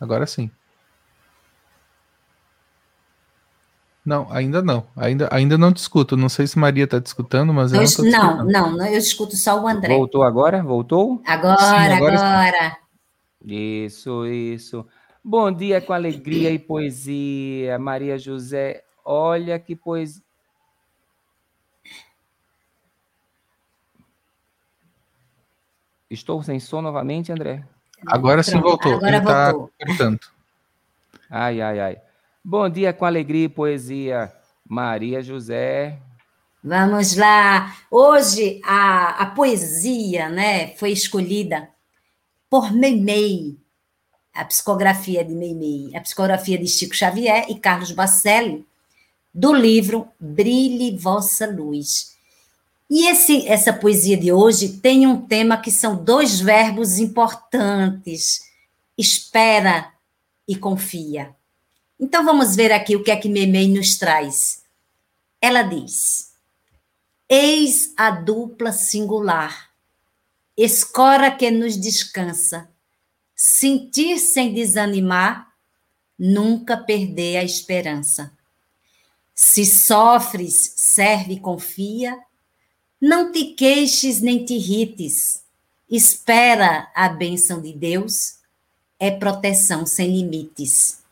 Agora 0.00 0.26
sim. 0.26 0.50
Não, 4.04 4.26
ainda 4.32 4.62
não. 4.62 4.86
Ainda, 4.96 5.28
ainda 5.30 5.58
não 5.58 5.70
te 5.70 5.78
escuto. 5.78 6.16
Não 6.16 6.30
sei 6.30 6.46
se 6.46 6.58
Maria 6.58 6.84
está 6.84 6.98
te 6.98 7.06
escutando, 7.06 7.52
mas 7.52 7.72
eu, 7.72 7.82
eu 7.82 8.10
não, 8.10 8.44
não, 8.44 8.70
não, 8.72 8.86
eu 8.86 8.98
escuto 8.98 9.36
só 9.36 9.62
o 9.62 9.68
André. 9.68 9.94
Voltou 9.94 10.22
agora? 10.22 10.62
Voltou? 10.62 11.20
Agora, 11.26 11.58
Sim, 11.58 11.92
agora. 11.92 12.18
agora. 12.18 12.78
Isso, 13.44 14.26
isso. 14.26 14.86
Bom 15.22 15.52
dia 15.52 15.82
com 15.82 15.92
alegria 15.92 16.48
e 16.50 16.58
poesia, 16.58 17.78
Maria 17.78 18.16
José. 18.16 18.82
Olha 19.04 19.58
que 19.58 19.76
poesia. 19.76 20.22
Estou 26.10 26.42
sem 26.42 26.58
som 26.58 26.80
novamente, 26.80 27.30
André? 27.30 27.62
Agora 28.06 28.42
sim 28.42 28.58
voltou. 28.60 28.94
Agora 28.94 29.16
Ele 29.16 29.26
tá 29.26 29.52
voltou. 29.52 29.70
Tá 29.96 30.18
ai, 31.28 31.60
ai, 31.60 31.80
ai. 31.80 31.98
Bom 32.42 32.68
dia 32.68 32.94
com 32.94 33.04
alegria 33.04 33.44
e 33.44 33.48
poesia, 33.48 34.32
Maria 34.66 35.20
José. 35.20 35.98
Vamos 36.64 37.14
lá. 37.14 37.76
Hoje 37.90 38.60
a, 38.64 39.22
a 39.22 39.26
poesia, 39.26 40.30
né, 40.30 40.68
foi 40.76 40.92
escolhida 40.92 41.68
por 42.48 42.72
Meimei, 42.72 43.58
a 44.32 44.44
psicografia 44.46 45.22
de 45.22 45.34
Meimei, 45.34 45.94
a 45.94 46.00
psicografia 46.00 46.56
de 46.56 46.66
Chico 46.66 46.96
Xavier 46.96 47.50
e 47.50 47.58
Carlos 47.58 47.92
Bacelli, 47.92 48.66
do 49.34 49.52
livro 49.52 50.08
Brilhe 50.18 50.96
Vossa 50.96 51.46
Luz. 51.46 52.17
E 52.90 53.06
esse, 53.06 53.46
essa 53.46 53.72
poesia 53.72 54.16
de 54.16 54.32
hoje 54.32 54.78
tem 54.78 55.06
um 55.06 55.20
tema 55.20 55.60
que 55.60 55.70
são 55.70 56.02
dois 56.02 56.40
verbos 56.40 56.98
importantes: 56.98 58.48
espera 58.96 59.92
e 60.46 60.56
confia. 60.56 61.34
Então 62.00 62.24
vamos 62.24 62.56
ver 62.56 62.72
aqui 62.72 62.96
o 62.96 63.02
que 63.02 63.10
é 63.10 63.16
que 63.16 63.28
Memei 63.28 63.68
nos 63.68 63.98
traz. 63.98 64.62
Ela 65.40 65.62
diz: 65.62 66.32
Eis 67.28 67.92
a 67.96 68.10
dupla 68.10 68.72
singular, 68.72 69.70
escora 70.56 71.30
que 71.30 71.50
nos 71.50 71.76
descansa, 71.76 72.70
sentir 73.36 74.18
sem 74.18 74.54
desanimar, 74.54 75.52
nunca 76.18 76.76
perder 76.76 77.36
a 77.36 77.44
esperança. 77.44 78.32
Se 79.34 79.64
sofres, 79.66 80.72
serve 80.76 81.34
e 81.34 81.40
confia, 81.40 82.18
não 83.00 83.32
te 83.32 83.44
queixes 83.54 84.20
nem 84.20 84.44
te 84.44 84.54
irrites. 84.54 85.42
Espera 85.90 86.88
a 86.94 87.08
bênção 87.08 87.60
de 87.62 87.72
Deus, 87.72 88.38
é 88.98 89.10
proteção 89.10 89.86
sem 89.86 90.10
limites. 90.10 91.02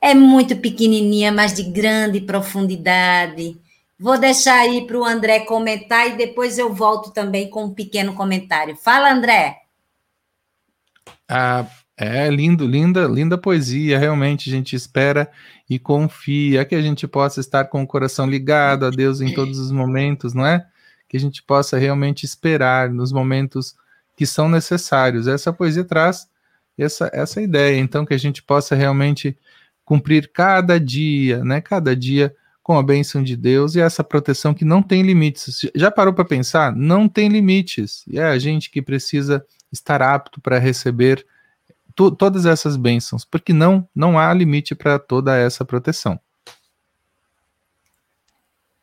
É 0.00 0.14
muito 0.14 0.56
pequenininha, 0.56 1.32
mas 1.32 1.52
de 1.54 1.62
grande 1.62 2.20
profundidade. 2.20 3.56
Vou 3.98 4.18
deixar 4.18 4.60
aí 4.60 4.86
para 4.86 4.98
o 4.98 5.04
André 5.04 5.40
comentar 5.40 6.08
e 6.08 6.16
depois 6.16 6.58
eu 6.58 6.72
volto 6.72 7.10
também 7.10 7.50
com 7.50 7.64
um 7.64 7.74
pequeno 7.74 8.14
comentário. 8.14 8.74
Fala, 8.76 9.12
André. 9.12 9.58
Ah, 11.28 11.66
é 11.98 12.30
lindo, 12.30 12.66
linda, 12.66 13.06
linda 13.06 13.36
poesia. 13.36 13.98
Realmente 13.98 14.48
a 14.48 14.52
gente 14.52 14.74
espera 14.74 15.30
e 15.68 15.78
confia 15.78 16.64
que 16.64 16.74
a 16.74 16.80
gente 16.80 17.06
possa 17.06 17.40
estar 17.40 17.66
com 17.66 17.82
o 17.82 17.86
coração 17.86 18.26
ligado 18.26 18.86
a 18.86 18.90
Deus 18.90 19.20
em 19.20 19.34
todos 19.34 19.58
os 19.58 19.70
momentos, 19.70 20.32
não 20.32 20.46
é? 20.46 20.66
Que 21.10 21.16
a 21.16 21.20
gente 21.20 21.42
possa 21.42 21.76
realmente 21.76 22.24
esperar 22.24 22.88
nos 22.88 23.10
momentos 23.10 23.74
que 24.16 24.24
são 24.24 24.48
necessários. 24.48 25.26
Essa 25.26 25.52
poesia 25.52 25.82
traz 25.82 26.28
essa, 26.78 27.10
essa 27.12 27.42
ideia, 27.42 27.80
então, 27.80 28.06
que 28.06 28.14
a 28.14 28.18
gente 28.18 28.44
possa 28.44 28.76
realmente 28.76 29.36
cumprir 29.84 30.30
cada 30.32 30.78
dia, 30.78 31.44
né? 31.44 31.60
Cada 31.60 31.96
dia 31.96 32.32
com 32.62 32.78
a 32.78 32.82
bênção 32.82 33.24
de 33.24 33.36
Deus 33.36 33.74
e 33.74 33.80
essa 33.80 34.04
proteção 34.04 34.54
que 34.54 34.64
não 34.64 34.80
tem 34.80 35.02
limites. 35.02 35.68
Já 35.74 35.90
parou 35.90 36.14
para 36.14 36.24
pensar? 36.24 36.72
Não 36.76 37.08
tem 37.08 37.28
limites. 37.28 38.04
E 38.06 38.16
é 38.16 38.24
a 38.24 38.38
gente 38.38 38.70
que 38.70 38.80
precisa 38.80 39.44
estar 39.72 40.00
apto 40.00 40.40
para 40.40 40.58
receber 40.58 41.26
todas 42.16 42.46
essas 42.46 42.76
bênçãos, 42.76 43.24
porque 43.24 43.52
não, 43.52 43.86
não 43.92 44.16
há 44.16 44.32
limite 44.32 44.76
para 44.76 44.96
toda 44.96 45.36
essa 45.36 45.64
proteção. 45.64 46.20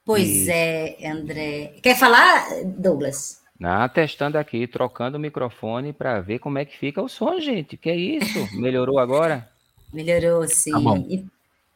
Pois 0.08 0.48
é, 0.48 0.98
André. 1.06 1.74
Quer 1.84 1.98
falar, 1.98 2.64
Douglas? 2.64 3.42
Ah, 3.62 3.90
testando 3.90 4.38
aqui, 4.38 4.66
trocando 4.66 5.18
o 5.18 5.20
microfone 5.20 5.92
para 5.92 6.22
ver 6.22 6.40
como 6.40 6.58
é 6.58 6.64
que 6.64 6.78
fica 6.78 7.02
o 7.02 7.10
som, 7.10 7.38
gente. 7.42 7.76
Que 7.76 7.90
é 7.90 7.96
isso? 7.98 8.48
Melhorou 8.56 9.00
agora? 9.00 9.50
Melhorou, 9.92 10.48
sim. 10.48 10.72
Tá 10.72 10.80
bom. 10.80 11.06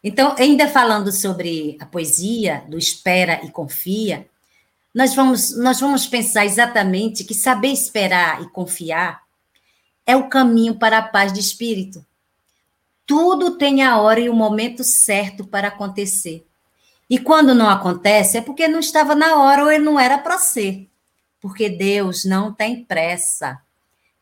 Então, 0.01 0.33
ainda 0.39 0.69
falando 0.69 1.11
sobre 1.11 1.75
a 1.81 1.85
poesia 1.85 2.63
do 2.69 2.77
espera 2.77 3.41
e 3.43 3.51
confia, 3.51 4.25
nós 4.95 5.13
vamos, 5.13 5.57
nós 5.57 5.81
vamos 5.81 6.07
pensar 6.07 6.45
exatamente 6.45 7.25
que 7.25 7.33
saber 7.33 7.67
esperar 7.67 8.41
e 8.41 8.47
confiar 8.47 9.23
é 10.05 10.15
o 10.15 10.29
caminho 10.29 10.75
para 10.75 10.99
a 10.99 11.03
paz 11.03 11.33
de 11.33 11.41
espírito. 11.41 12.05
Tudo 13.05 13.57
tem 13.57 13.83
a 13.83 13.99
hora 13.99 14.21
e 14.21 14.29
o 14.29 14.33
momento 14.33 14.85
certo 14.85 15.45
para 15.45 15.67
acontecer. 15.67 16.45
E 17.11 17.19
quando 17.19 17.53
não 17.53 17.69
acontece, 17.69 18.37
é 18.37 18.41
porque 18.41 18.69
não 18.69 18.79
estava 18.79 19.13
na 19.13 19.35
hora 19.35 19.65
ou 19.65 19.69
ele 19.69 19.83
não 19.83 19.99
era 19.99 20.17
para 20.17 20.37
ser. 20.37 20.89
Porque 21.41 21.67
Deus 21.67 22.23
não 22.23 22.53
tem 22.53 22.85
pressa. 22.85 23.59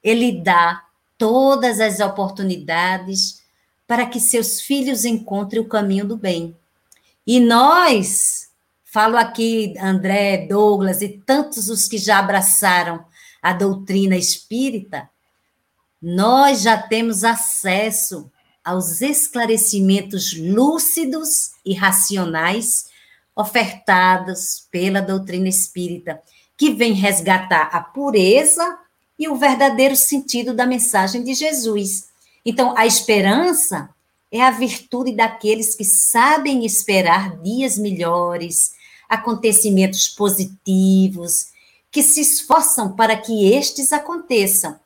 Ele 0.03 0.41
dá 0.41 0.83
todas 1.15 1.79
as 1.79 1.99
oportunidades 1.99 3.43
para 3.85 4.07
que 4.07 4.19
seus 4.19 4.59
filhos 4.59 5.05
encontrem 5.05 5.61
o 5.61 5.67
caminho 5.67 6.03
do 6.03 6.17
bem. 6.17 6.57
E 7.27 7.39
nós, 7.39 8.49
falo 8.83 9.17
aqui 9.17 9.75
André, 9.79 10.47
Douglas 10.47 11.03
e 11.03 11.09
tantos 11.09 11.69
os 11.69 11.87
que 11.87 11.99
já 11.99 12.17
abraçaram 12.17 13.05
a 13.39 13.53
doutrina 13.53 14.17
espírita, 14.17 15.07
nós 16.01 16.63
já 16.63 16.75
temos 16.75 17.23
acesso 17.23 18.31
aos 18.69 19.01
esclarecimentos 19.01 20.37
lúcidos 20.37 21.51
e 21.65 21.73
racionais 21.73 22.85
ofertados 23.35 24.67
pela 24.69 25.01
doutrina 25.01 25.47
espírita, 25.47 26.21
que 26.55 26.71
vem 26.71 26.93
resgatar 26.93 27.69
a 27.73 27.81
pureza 27.81 28.77
e 29.17 29.27
o 29.27 29.35
verdadeiro 29.35 29.95
sentido 29.95 30.53
da 30.53 30.67
mensagem 30.67 31.23
de 31.23 31.33
Jesus. 31.33 32.09
Então, 32.45 32.77
a 32.77 32.85
esperança 32.85 33.89
é 34.31 34.41
a 34.41 34.51
virtude 34.51 35.15
daqueles 35.15 35.73
que 35.73 35.83
sabem 35.83 36.63
esperar 36.63 37.37
dias 37.41 37.75
melhores, 37.75 38.73
acontecimentos 39.09 40.07
positivos, 40.07 41.47
que 41.89 42.03
se 42.03 42.21
esforçam 42.21 42.95
para 42.95 43.17
que 43.17 43.51
estes 43.51 43.91
aconteçam, 43.91 44.79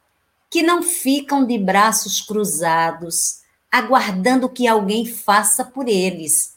que 0.49 0.63
não 0.63 0.81
ficam 0.81 1.45
de 1.45 1.57
braços 1.57 2.21
cruzados, 2.21 3.42
aguardando 3.73 4.47
que 4.47 4.67
alguém 4.67 5.03
faça 5.03 5.65
por 5.65 5.87
eles, 5.87 6.53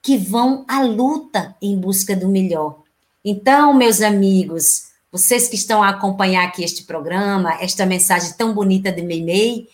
que 0.00 0.16
vão 0.16 0.64
à 0.66 0.80
luta 0.80 1.54
em 1.60 1.78
busca 1.78 2.16
do 2.16 2.26
melhor. 2.26 2.80
Então, 3.22 3.74
meus 3.74 4.00
amigos, 4.00 4.88
vocês 5.12 5.46
que 5.46 5.56
estão 5.56 5.82
a 5.82 5.90
acompanhar 5.90 6.46
aqui 6.46 6.64
este 6.64 6.84
programa, 6.84 7.58
esta 7.60 7.84
mensagem 7.84 8.32
tão 8.32 8.54
bonita 8.54 8.90
de 8.90 9.02
Meimei, 9.02 9.68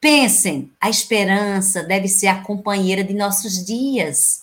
pensem, 0.00 0.72
a 0.80 0.90
esperança 0.90 1.84
deve 1.84 2.08
ser 2.08 2.26
a 2.26 2.42
companheira 2.42 3.04
de 3.04 3.14
nossos 3.14 3.64
dias. 3.64 4.42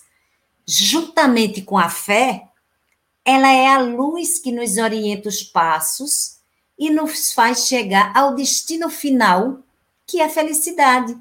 Juntamente 0.66 1.60
com 1.60 1.76
a 1.76 1.90
fé, 1.90 2.44
ela 3.26 3.52
é 3.52 3.66
a 3.66 3.78
luz 3.78 4.38
que 4.38 4.50
nos 4.50 4.78
orienta 4.78 5.28
os 5.28 5.42
passos 5.42 6.38
e 6.78 6.88
nos 6.88 7.34
faz 7.34 7.66
chegar 7.66 8.10
ao 8.16 8.34
destino 8.34 8.88
final, 8.88 9.58
que 10.06 10.18
é 10.18 10.24
a 10.24 10.30
felicidade, 10.30 11.14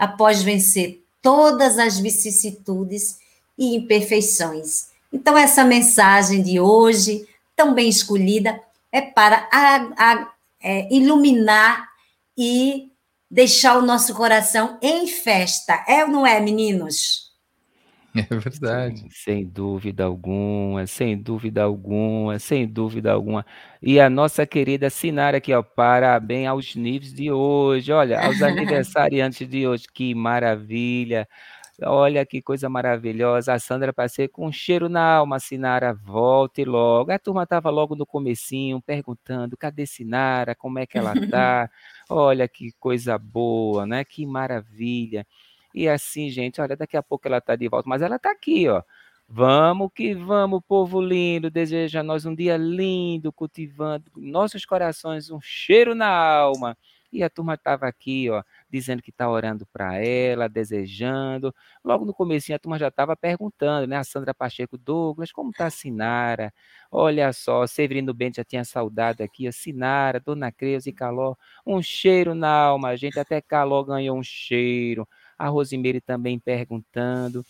após 0.00 0.42
vencer 0.42 1.04
todas 1.20 1.78
as 1.78 1.98
vicissitudes 1.98 3.18
e 3.58 3.76
imperfeições. 3.76 4.86
Então, 5.12 5.36
essa 5.36 5.62
mensagem 5.62 6.42
de 6.42 6.58
hoje, 6.58 7.28
tão 7.54 7.74
bem 7.74 7.90
escolhida, 7.90 8.58
é 8.90 9.02
para 9.02 9.46
a, 9.52 9.76
a, 9.96 10.32
é, 10.62 10.88
iluminar 10.90 11.86
e 12.36 12.90
deixar 13.30 13.76
o 13.76 13.82
nosso 13.82 14.14
coração 14.14 14.78
em 14.80 15.06
festa. 15.06 15.84
É 15.86 16.02
ou 16.02 16.10
não 16.10 16.26
é, 16.26 16.40
meninos? 16.40 17.29
É 18.30 18.34
verdade. 18.36 19.06
Sem 19.10 19.46
dúvida 19.46 20.04
alguma, 20.04 20.86
sem 20.86 21.16
dúvida 21.16 21.62
alguma, 21.62 22.38
sem 22.38 22.66
dúvida 22.66 23.12
alguma. 23.12 23.46
E 23.80 24.00
a 24.00 24.10
nossa 24.10 24.44
querida 24.46 24.90
Sinara 24.90 25.36
aqui, 25.38 25.52
ó, 25.54 25.62
parabéns 25.62 26.48
aos 26.48 26.74
níveis 26.74 27.12
de 27.14 27.30
hoje. 27.30 27.92
Olha, 27.92 28.20
aos 28.20 28.42
aniversariantes 28.42 29.48
de 29.48 29.66
hoje, 29.66 29.84
que 29.92 30.14
maravilha. 30.14 31.28
Olha 31.82 32.26
que 32.26 32.42
coisa 32.42 32.68
maravilhosa. 32.68 33.54
A 33.54 33.58
Sandra 33.58 33.92
passei 33.92 34.28
com 34.28 34.46
um 34.48 34.52
cheiro 34.52 34.88
na 34.88 35.02
alma, 35.16 35.38
Sinara, 35.40 35.94
volte 35.94 36.64
logo. 36.64 37.10
A 37.12 37.18
turma 37.18 37.44
estava 37.44 37.70
logo 37.70 37.94
no 37.96 38.04
comecinho 38.04 38.82
perguntando, 38.82 39.56
cadê 39.56 39.86
Sinara? 39.86 40.54
Como 40.54 40.78
é 40.78 40.86
que 40.86 40.98
ela 40.98 41.14
tá? 41.30 41.70
Olha 42.10 42.46
que 42.48 42.72
coisa 42.78 43.16
boa, 43.16 43.86
né? 43.86 44.04
Que 44.04 44.26
maravilha. 44.26 45.26
E 45.74 45.88
assim, 45.88 46.30
gente, 46.30 46.60
olha, 46.60 46.76
daqui 46.76 46.96
a 46.96 47.02
pouco 47.02 47.26
ela 47.28 47.38
está 47.38 47.54
de 47.56 47.68
volta, 47.68 47.88
mas 47.88 48.02
ela 48.02 48.16
está 48.16 48.30
aqui, 48.30 48.68
ó. 48.68 48.82
Vamos 49.32 49.90
que 49.94 50.12
vamos, 50.12 50.60
povo 50.66 51.00
lindo, 51.00 51.50
deseja 51.50 52.00
a 52.00 52.02
nós 52.02 52.26
um 52.26 52.34
dia 52.34 52.56
lindo, 52.56 53.32
cultivando 53.32 54.10
nossos 54.16 54.66
corações 54.66 55.30
um 55.30 55.40
cheiro 55.40 55.94
na 55.94 56.08
alma. 56.08 56.76
E 57.12 57.22
a 57.24 57.30
turma 57.30 57.54
estava 57.54 57.86
aqui, 57.86 58.28
ó, 58.30 58.42
dizendo 58.68 59.02
que 59.02 59.10
está 59.10 59.28
orando 59.30 59.66
para 59.72 59.96
ela, 59.98 60.48
desejando. 60.48 61.54
Logo 61.84 62.04
no 62.04 62.14
começo 62.14 62.52
a 62.52 62.58
turma 62.58 62.78
já 62.78 62.88
estava 62.88 63.16
perguntando, 63.16 63.86
né? 63.86 63.96
A 63.96 64.04
Sandra 64.04 64.32
Pacheco, 64.34 64.76
Douglas, 64.78 65.32
como 65.32 65.50
está 65.50 65.66
a 65.66 65.70
Sinara? 65.70 66.52
Olha 66.90 67.32
só, 67.32 67.66
Severino 67.66 68.12
Bento 68.14 68.36
já 68.36 68.44
tinha 68.44 68.64
saudade 68.64 69.22
aqui, 69.22 69.46
a 69.46 69.52
Sinara, 69.52 70.20
Dona 70.20 70.50
Creuza 70.52 70.88
e 70.88 70.92
Caló, 70.92 71.36
um 71.66 71.80
cheiro 71.82 72.34
na 72.34 72.48
alma, 72.50 72.96
gente 72.96 73.18
até 73.18 73.40
Caló 73.40 73.82
ganhou 73.84 74.16
um 74.18 74.22
cheiro 74.22 75.06
a 75.40 75.48
Rosimeire 75.48 76.02
também 76.02 76.38
perguntando. 76.38 77.44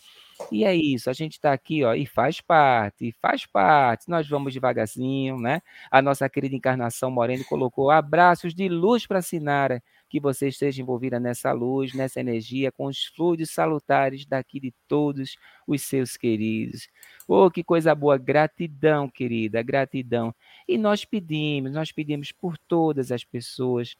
E 0.49 0.63
é 0.63 0.73
isso, 0.73 1.09
a 1.09 1.13
gente 1.13 1.33
está 1.33 1.51
aqui, 1.51 1.83
ó, 1.83 1.93
e 1.93 2.05
faz 2.05 2.39
parte, 2.39 3.13
faz 3.21 3.45
parte. 3.45 4.09
Nós 4.09 4.27
vamos 4.27 4.53
devagarzinho, 4.53 5.37
né? 5.37 5.61
A 5.91 6.01
nossa 6.01 6.27
querida 6.29 6.55
Encarnação 6.55 7.11
Moreno 7.11 7.43
colocou 7.45 7.91
abraços 7.91 8.55
de 8.55 8.67
luz 8.69 9.05
para 9.05 9.19
a 9.19 9.21
Sinara, 9.21 9.83
que 10.09 10.19
você 10.21 10.47
esteja 10.47 10.81
envolvida 10.81 11.19
nessa 11.19 11.51
luz, 11.51 11.93
nessa 11.93 12.21
energia, 12.21 12.71
com 12.71 12.85
os 12.85 13.05
fluidos 13.05 13.51
salutares 13.51 14.25
daqui 14.25 14.59
de 14.59 14.73
todos 14.87 15.35
os 15.67 15.81
seus 15.81 16.15
queridos. 16.17 16.87
Oh, 17.27 17.51
que 17.51 17.63
coisa 17.63 17.93
boa, 17.93 18.17
gratidão, 18.17 19.09
querida, 19.09 19.61
gratidão. 19.61 20.33
E 20.67 20.77
nós 20.77 21.05
pedimos, 21.05 21.71
nós 21.73 21.91
pedimos 21.91 22.31
por 22.31 22.57
todas 22.57 23.11
as 23.11 23.23
pessoas 23.23 23.95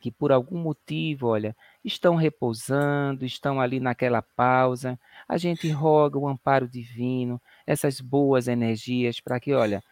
que 0.00 0.10
por 0.10 0.32
algum 0.32 0.58
motivo, 0.58 1.28
olha, 1.28 1.54
estão 1.84 2.16
repousando, 2.16 3.24
estão 3.24 3.60
ali 3.60 3.78
naquela 3.78 4.22
pausa. 4.22 4.98
A 5.28 5.36
gente 5.36 5.68
roga 5.70 6.18
o 6.18 6.26
amparo 6.26 6.66
divino, 6.66 7.40
essas 7.66 8.00
boas 8.00 8.48
energias 8.48 9.20
para 9.20 9.38
que, 9.38 9.52
olha, 9.52 9.82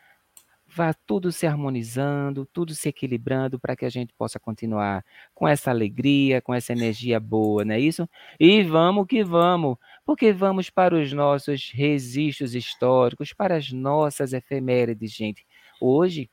vá 0.67 0.93
tudo 0.93 1.33
se 1.33 1.47
harmonizando, 1.47 2.47
tudo 2.47 2.75
se 2.75 2.89
equilibrando 2.89 3.59
para 3.59 3.77
que 3.77 3.85
a 3.85 3.91
gente 3.91 4.13
possa 4.15 4.39
continuar 4.39 5.05
com 5.35 5.47
essa 5.49 5.71
alegria, 5.71 6.41
com 6.43 6.55
essa 6.55 6.73
energia 6.73 7.19
boa, 7.21 7.65
não 7.65 7.75
é 7.75 7.81
isso? 7.81 8.09
E 8.39 8.63
vamos 8.63 9.07
que 9.07 9.25
vamos, 9.25 9.77
porque 10.05 10.33
vamos 10.33 10.71
para 10.71 10.95
os 10.95 11.13
nossos 11.13 11.71
registros 11.73 12.55
históricos, 12.55 13.33
para 13.33 13.57
as 13.57 13.73
nossas 13.73 14.33
efemérides, 14.33 15.13
gente. 15.13 15.47
Hoje 15.81 16.31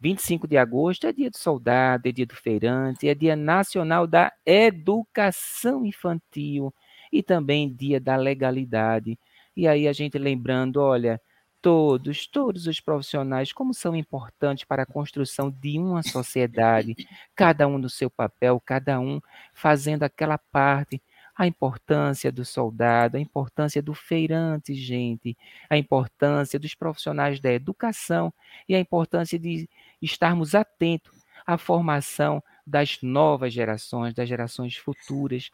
25 0.00 0.46
de 0.46 0.56
agosto 0.56 1.06
é 1.06 1.12
dia 1.12 1.30
do 1.30 1.36
soldado, 1.36 2.08
é 2.08 2.12
dia 2.12 2.26
do 2.26 2.36
feirante, 2.36 3.08
é 3.08 3.14
dia 3.14 3.34
nacional 3.34 4.06
da 4.06 4.32
educação 4.46 5.84
infantil 5.84 6.72
e 7.12 7.22
também 7.22 7.72
dia 7.72 8.00
da 8.00 8.16
legalidade. 8.16 9.18
E 9.56 9.66
aí 9.66 9.88
a 9.88 9.92
gente 9.92 10.16
lembrando, 10.18 10.80
olha, 10.80 11.20
todos, 11.60 12.26
todos 12.28 12.66
os 12.66 12.80
profissionais, 12.80 13.52
como 13.52 13.74
são 13.74 13.96
importantes 13.96 14.64
para 14.64 14.84
a 14.84 14.86
construção 14.86 15.50
de 15.50 15.78
uma 15.78 16.02
sociedade, 16.02 16.94
cada 17.34 17.66
um 17.66 17.78
no 17.78 17.90
seu 17.90 18.08
papel, 18.08 18.60
cada 18.64 19.00
um 19.00 19.20
fazendo 19.52 20.04
aquela 20.04 20.38
parte 20.38 21.02
a 21.38 21.46
importância 21.46 22.32
do 22.32 22.44
soldado, 22.44 23.16
a 23.16 23.20
importância 23.20 23.80
do 23.80 23.94
feirante, 23.94 24.74
gente, 24.74 25.36
a 25.70 25.78
importância 25.78 26.58
dos 26.58 26.74
profissionais 26.74 27.38
da 27.38 27.52
educação 27.52 28.34
e 28.68 28.74
a 28.74 28.80
importância 28.80 29.38
de 29.38 29.68
estarmos 30.00 30.54
atentos 30.54 31.12
à 31.46 31.56
formação 31.58 32.42
das 32.66 32.98
novas 33.02 33.52
gerações, 33.52 34.14
das 34.14 34.28
gerações 34.28 34.76
futuras. 34.76 35.50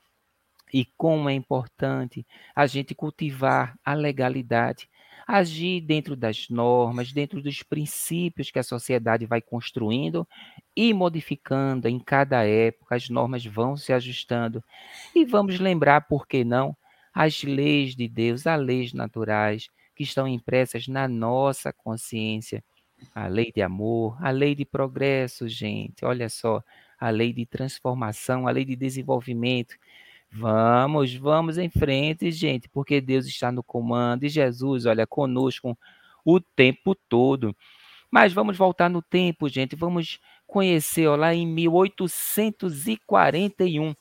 E 0.73 0.85
como 0.97 1.29
é 1.29 1.35
importante 1.35 2.27
a 2.55 2.67
gente 2.67 2.95
cultivar 2.95 3.79
a 3.85 3.95
legalidade, 3.95 4.89
agir 5.27 5.81
dentro 5.81 6.17
das 6.17 6.49
normas, 6.49 7.13
dentro 7.13 7.41
dos 7.41 7.63
princípios 7.63 8.51
que 8.51 8.59
a 8.59 8.63
sociedade 8.63 9.25
vai 9.27 9.41
construindo 9.41 10.27
e 10.77 10.93
modificando 10.93 11.89
em 11.89 11.99
cada 11.99 12.45
época, 12.45 12.97
as 12.97 13.09
normas 13.09 13.45
vão 13.47 13.77
se 13.77 13.93
ajustando. 13.93 14.63
E 15.15 15.25
vamos 15.25 15.61
lembrar, 15.61 16.03
por 16.03 16.27
que 16.27 16.45
não, 16.45 16.77
as 17.13 17.43
leis 17.45 17.95
de 17.95 18.09
Deus, 18.09 18.47
as 18.47 18.61
leis 18.61 18.93
naturais 18.93 19.69
que 19.95 20.03
estão 20.03 20.27
impressas 20.27 20.89
na 20.89 21.07
nossa 21.07 21.73
consciência. 21.73 22.65
A 23.15 23.27
lei 23.27 23.53
de 23.53 23.63
amor, 23.63 24.17
a 24.21 24.31
lei 24.31 24.55
de 24.55 24.65
progresso, 24.65 25.49
gente, 25.49 26.05
olha 26.05 26.29
só, 26.29 26.63
a 26.99 27.11
lei 27.11 27.33
de 27.33 27.47
transformação, 27.47 28.47
a 28.47 28.51
lei 28.51 28.65
de 28.65 28.77
desenvolvimento. 28.77 29.75
Vamos, 30.31 31.15
vamos 31.15 31.59
em 31.59 31.71
frente, 31.71 32.31
gente, 32.33 32.69
porque 32.69 33.01
Deus 33.01 33.27
está 33.27 33.53
no 33.53 33.63
comando 33.63 34.25
e 34.25 34.29
Jesus, 34.29 34.87
olha, 34.87 35.07
conosco 35.07 35.79
o 36.25 36.41
tempo 36.41 36.95
todo. 37.09 37.55
Mas 38.11 38.33
vamos 38.33 38.57
voltar 38.57 38.89
no 38.89 39.03
tempo, 39.03 39.49
gente. 39.49 39.77
Vamos 39.77 40.19
conhecer, 40.47 41.07
ó, 41.07 41.17
lá 41.17 41.35
em 41.35 41.47
1841 41.47 43.95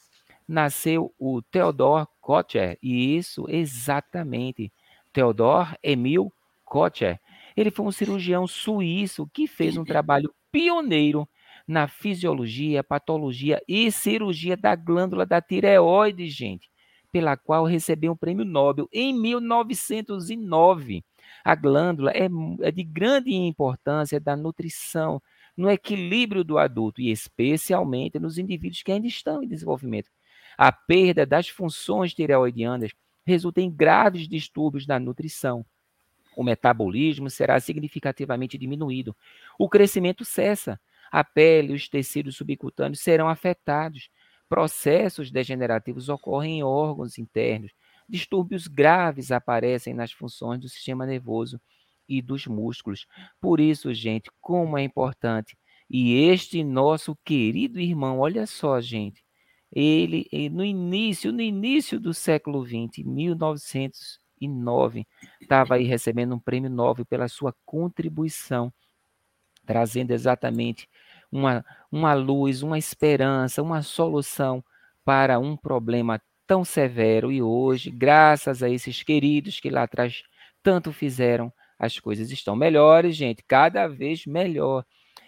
nasceu 0.48 1.14
o 1.20 1.42
Theodor 1.42 2.08
Kotcher. 2.22 2.78
E 2.82 3.18
isso, 3.18 3.46
exatamente. 3.50 4.72
Theodor 5.12 5.76
Emil 5.82 6.32
Kotcher. 6.66 7.20
Ele 7.56 7.72
foi 7.72 7.86
um 7.86 7.92
cirurgião 7.92 8.48
suíço 8.48 9.30
que 9.34 9.48
fez 9.48 9.78
um 9.78 9.84
trabalho 9.84 10.34
pioneiro 10.52 11.28
na 11.68 11.88
fisiologia, 11.88 12.84
patologia 12.84 13.62
e 13.68 13.92
cirurgia 13.92 14.58
da 14.58 14.76
glândula 14.76 15.26
da 15.26 15.42
tireoide, 15.42 16.28
gente, 16.28 16.70
pela 17.12 17.38
qual 17.38 17.66
recebeu 17.66 18.12
um 18.12 18.18
prêmio 18.18 18.44
Nobel 18.46 18.88
em 18.92 19.14
1909. 19.14 21.04
A 21.44 21.56
glândula 21.56 22.12
é, 22.12 22.28
é 22.62 22.72
de 22.72 22.84
grande 22.84 23.34
importância 23.34 24.20
da 24.20 24.36
nutrição, 24.36 25.22
no 25.56 25.70
equilíbrio 25.70 26.44
do 26.44 26.58
adulto 26.58 27.00
e 27.00 27.12
especialmente 27.12 28.20
nos 28.20 28.38
indivíduos 28.38 28.82
que 28.82 28.92
ainda 28.92 29.08
estão 29.08 29.44
em 29.44 29.48
desenvolvimento. 29.48 30.10
A 30.58 30.72
perda 30.72 31.26
das 31.26 31.48
funções 31.48 32.14
tireoidianas 32.14 32.92
resulta 33.26 33.62
em 33.62 33.72
graves 33.72 34.28
distúrbios 34.28 34.86
na 34.86 35.00
nutrição. 35.00 35.66
O 36.36 36.44
metabolismo 36.44 37.30
será 37.30 37.60
significativamente 37.60 38.58
diminuído. 38.58 39.16
O 39.58 39.70
crescimento 39.70 40.26
cessa, 40.26 40.80
a 41.12 41.24
pele 41.24 41.74
e 41.74 41.76
os 41.76 41.88
tecidos 41.88 42.36
subcutâneos 42.36 43.00
serão 43.00 43.30
afetados. 43.30 44.10
Processos 44.50 45.32
degenerativos 45.32 46.10
ocorrem 46.10 46.60
em 46.60 46.64
órgãos 46.64 47.18
internos. 47.18 47.72
Distúrbios 48.08 48.68
graves 48.68 49.32
aparecem 49.32 49.94
nas 49.94 50.12
funções 50.12 50.60
do 50.60 50.70
sistema 50.70 51.06
nervoso. 51.06 51.60
e 52.08 52.22
dos 52.22 52.46
músculos. 52.48 53.08
Por 53.40 53.62
isso, 53.62 53.94
gente, 53.94 54.30
como 54.42 54.78
é 54.78 54.84
importante. 54.84 55.58
E 55.90 56.14
este 56.26 56.64
nosso 56.64 57.16
querido 57.24 57.80
irmão, 57.80 58.20
olha 58.20 58.46
só, 58.46 58.82
gente, 58.82 59.24
ele 59.72 60.28
no 60.52 60.66
início, 60.66 61.32
no 61.32 61.42
início 61.42 62.00
do 62.00 62.14
século 62.14 62.66
XX, 62.66 63.06
1909, 64.48 65.06
estava 65.42 65.76
aí 65.76 65.84
recebendo 65.84 66.36
um 66.36 66.40
prêmio 66.40 66.70
Nobel 66.70 67.06
pela 67.06 67.28
sua 67.28 67.54
contribuição, 67.66 68.72
trazendo 69.66 70.12
exatamente 70.12 70.90
uma, 71.32 71.66
uma 71.92 72.14
luz, 72.14 72.62
uma 72.62 72.78
esperança, 72.78 73.62
uma 73.62 73.82
solução 73.82 74.64
para 75.04 75.40
um 75.40 75.58
problema 75.58 76.22
tão 76.46 76.64
severo. 76.64 77.32
E 77.32 77.42
hoje, 77.42 77.90
graças 77.90 78.62
a 78.62 78.70
esses 78.70 79.02
queridos 79.04 79.60
que 79.60 79.70
lá 79.70 79.84
atrás 79.84 80.24
tanto 80.62 80.94
fizeram, 80.94 81.52
as 81.78 82.00
coisas 82.00 82.32
estão 82.32 82.56
melhores, 82.56 83.16
gente, 83.16 83.44
cada 83.48 83.88
vez 83.88 84.26
melhor. 84.26 84.86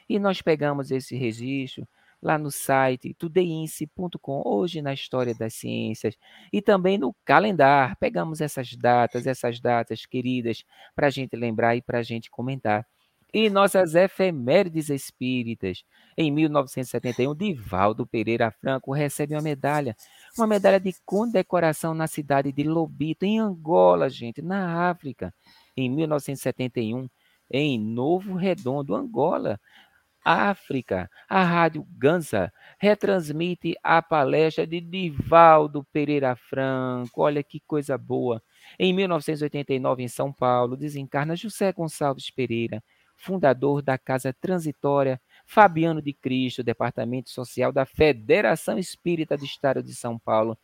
E 0.07 0.19
nós 0.19 0.41
pegamos 0.41 0.91
esse 0.91 1.15
registro 1.17 1.87
lá 2.25 2.39
no 2.39 2.49
site 2.49 3.13
tudeince.com, 3.13 4.41
hoje 4.43 4.81
na 4.81 4.91
História 4.91 5.35
das 5.35 5.53
Ciências, 5.53 6.17
e 6.51 6.59
também 6.59 6.97
no 6.97 7.15
calendário. 7.23 7.95
Pegamos 7.99 8.41
essas 8.41 8.75
datas, 8.75 9.27
essas 9.27 9.59
datas 9.59 10.07
queridas, 10.07 10.63
para 10.95 11.05
a 11.05 11.09
gente 11.11 11.35
lembrar 11.35 11.75
e 11.75 11.83
para 11.83 11.99
a 11.99 12.03
gente 12.03 12.31
comentar. 12.31 12.83
E 13.31 13.47
nossas 13.47 13.93
efemérides 13.93 14.89
espíritas. 14.89 15.83
Em 16.17 16.31
1971, 16.31 17.35
Divaldo 17.35 18.07
Pereira 18.07 18.49
Franco 18.49 18.91
recebe 18.91 19.35
uma 19.35 19.41
medalha, 19.41 19.95
uma 20.35 20.47
medalha 20.47 20.79
de 20.79 20.95
condecoração 21.05 21.93
na 21.93 22.07
cidade 22.07 22.51
de 22.51 22.63
Lobito, 22.63 23.23
em 23.23 23.39
Angola, 23.39 24.09
gente, 24.09 24.41
na 24.41 24.89
África. 24.89 25.31
Em 25.77 25.89
1971, 25.89 27.07
em 27.51 27.79
Novo 27.79 28.33
Redondo, 28.33 28.95
Angola, 28.95 29.59
África, 30.25 31.07
a 31.29 31.43
Rádio 31.43 31.85
Gansa 31.91 32.51
retransmite 32.79 33.75
a 33.83 34.01
palestra 34.01 34.65
de 34.65 34.81
Divaldo 34.81 35.83
Pereira 35.93 36.35
Franco. 36.35 37.21
Olha 37.21 37.43
que 37.43 37.59
coisa 37.59 37.95
boa. 37.95 38.41
Em 38.79 38.91
1989, 38.91 40.01
em 40.01 40.07
São 40.07 40.33
Paulo, 40.33 40.75
desencarna 40.75 41.35
José 41.35 41.71
Gonçalves 41.71 42.31
Pereira, 42.31 42.83
fundador 43.15 43.83
da 43.83 43.99
Casa 43.99 44.33
Transitória 44.33 45.21
Fabiano 45.45 46.01
de 46.01 46.11
Cristo, 46.11 46.63
Departamento 46.63 47.29
Social 47.29 47.71
da 47.71 47.85
Federação 47.85 48.79
Espírita 48.79 49.37
do 49.37 49.45
Estado 49.45 49.83
de 49.83 49.93
São 49.93 50.17
Paulo. 50.17 50.57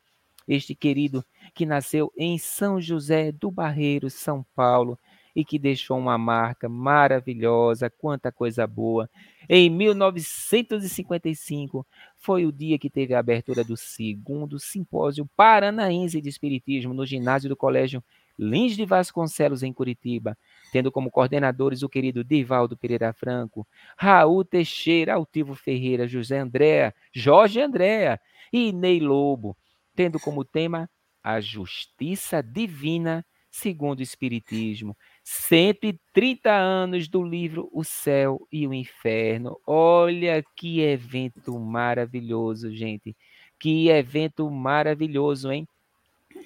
Este 0.48 0.74
querido 0.74 1.24
que 1.54 1.68
nasceu 1.68 2.12
em 2.18 2.38
São 2.40 2.82
José 2.82 3.32
do 3.32 3.52
Barreiro, 3.52 4.10
São 4.10 4.44
Paulo, 4.56 4.98
e 5.36 5.44
que 5.46 5.60
deixou 5.60 5.98
uma 5.98 6.18
marca 6.18 6.70
maravilhosa, 6.70 7.90
quanta 7.90 8.32
coisa 8.32 8.66
boa. 8.68 9.10
Em 9.50 9.70
1955 9.70 11.86
foi 12.18 12.46
o 12.46 12.52
dia 12.52 12.78
que 12.78 12.90
teve 12.90 13.14
a 13.14 13.20
abertura 13.20 13.64
do 13.64 13.78
segundo 13.78 14.60
simpósio 14.60 15.26
paranaense 15.36 16.22
de 16.22 16.30
espiritismo 16.30 16.94
no 16.94 17.06
ginásio 17.06 17.50
do 17.50 17.56
Colégio 17.56 18.04
Lins 18.38 18.76
de 18.76 18.86
Vasconcelos 18.86 19.62
em 19.62 19.72
Curitiba, 19.72 20.38
tendo 20.72 20.92
como 20.92 21.12
coordenadores 21.12 21.84
o 21.84 21.90
querido 21.90 22.24
Divaldo 22.24 22.76
Pereira 22.76 23.14
Franco, 23.14 23.68
Raul 23.98 24.44
Teixeira, 24.44 25.14
Altivo 25.14 25.54
Ferreira, 25.54 26.08
José 26.08 26.40
Andréa, 26.40 26.92
Jorge 27.14 27.62
Andréa 27.62 28.20
e 28.52 28.72
Ney 28.72 29.00
Lobo, 29.00 29.56
tendo 29.96 30.20
como 30.20 30.44
tema 30.44 30.90
a 31.24 31.40
justiça 31.40 32.42
divina 32.42 33.24
segundo 33.52 34.00
o 34.00 34.04
Espiritismo. 34.04 34.98
130 35.24 36.52
anos 36.52 37.08
do 37.08 37.24
livro 37.24 37.70
O 37.72 37.84
Céu 37.84 38.48
e 38.52 38.68
o 38.68 38.74
Inferno. 38.74 39.60
Olha 39.66 40.44
que 40.56 40.82
evento 40.82 41.58
maravilhoso, 41.60 42.76
gente. 42.76 43.16
Que 43.60 43.90
evento 43.90 44.50
maravilhoso, 44.50 45.52
hein? 45.52 45.68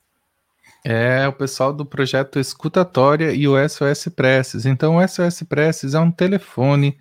É 0.85 1.27
o 1.27 1.33
pessoal 1.33 1.73
do 1.73 1.85
projeto 1.85 2.39
Escutatória 2.39 3.33
e 3.33 3.49
o 3.49 3.57
SOS 3.69 4.09
Preces. 4.15 4.67
Então, 4.67 4.97
o 4.97 5.09
SOS 5.09 5.43
Preces 5.43 5.95
é 5.95 6.01
um 6.01 6.11
telefone 6.11 6.97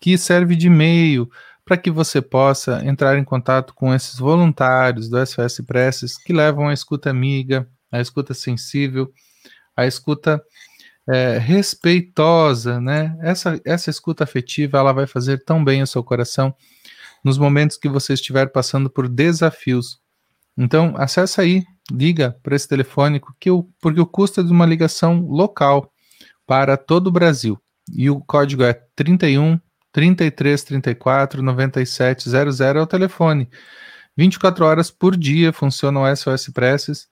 que 0.00 0.18
serve 0.18 0.56
de 0.56 0.68
meio 0.68 1.30
para 1.64 1.76
que 1.76 1.90
você 1.90 2.20
possa 2.20 2.84
entrar 2.84 3.18
em 3.18 3.24
contato 3.24 3.74
com 3.74 3.94
esses 3.94 4.18
voluntários 4.18 5.08
do 5.08 5.24
SOS 5.24 5.60
Preces 5.66 6.18
que 6.18 6.32
levam 6.32 6.68
a 6.68 6.74
escuta 6.74 7.08
amiga, 7.08 7.68
a 7.90 8.00
escuta 8.00 8.34
sensível, 8.34 9.10
a 9.76 9.86
escuta 9.86 10.42
é, 11.08 11.38
respeitosa, 11.38 12.80
né? 12.80 13.16
Essa, 13.20 13.60
essa 13.64 13.90
escuta 13.90 14.24
afetiva, 14.24 14.78
ela 14.78 14.92
vai 14.92 15.06
fazer 15.06 15.44
tão 15.44 15.64
bem 15.64 15.80
ao 15.80 15.86
seu 15.86 16.02
coração 16.02 16.54
nos 17.24 17.38
momentos 17.38 17.76
que 17.76 17.88
você 17.88 18.12
estiver 18.12 18.50
passando 18.52 18.90
por 18.90 19.08
desafios. 19.08 19.98
Então, 20.56 20.94
acessa 20.96 21.42
aí, 21.42 21.64
liga 21.90 22.36
para 22.42 22.54
esse 22.54 22.68
telefônico, 22.68 23.34
que 23.40 23.50
o, 23.50 23.64
porque 23.80 24.00
o 24.00 24.06
custo 24.06 24.40
é 24.40 24.44
de 24.44 24.52
uma 24.52 24.66
ligação 24.66 25.20
local 25.26 25.90
para 26.46 26.76
todo 26.76 27.08
o 27.08 27.12
Brasil. 27.12 27.58
E 27.92 28.08
o 28.08 28.20
código 28.20 28.62
é 28.62 28.72
31 28.94 29.58
33 29.94 30.64
34 30.64 31.40
97 31.40 32.28
00 32.28 32.78
é 32.78 32.82
o 32.82 32.86
telefone. 32.86 33.48
24 34.16 34.64
horas 34.64 34.90
por 34.90 35.16
dia 35.16 35.52
funciona 35.52 36.14
SOS 36.14 36.48
Preces 36.48 37.06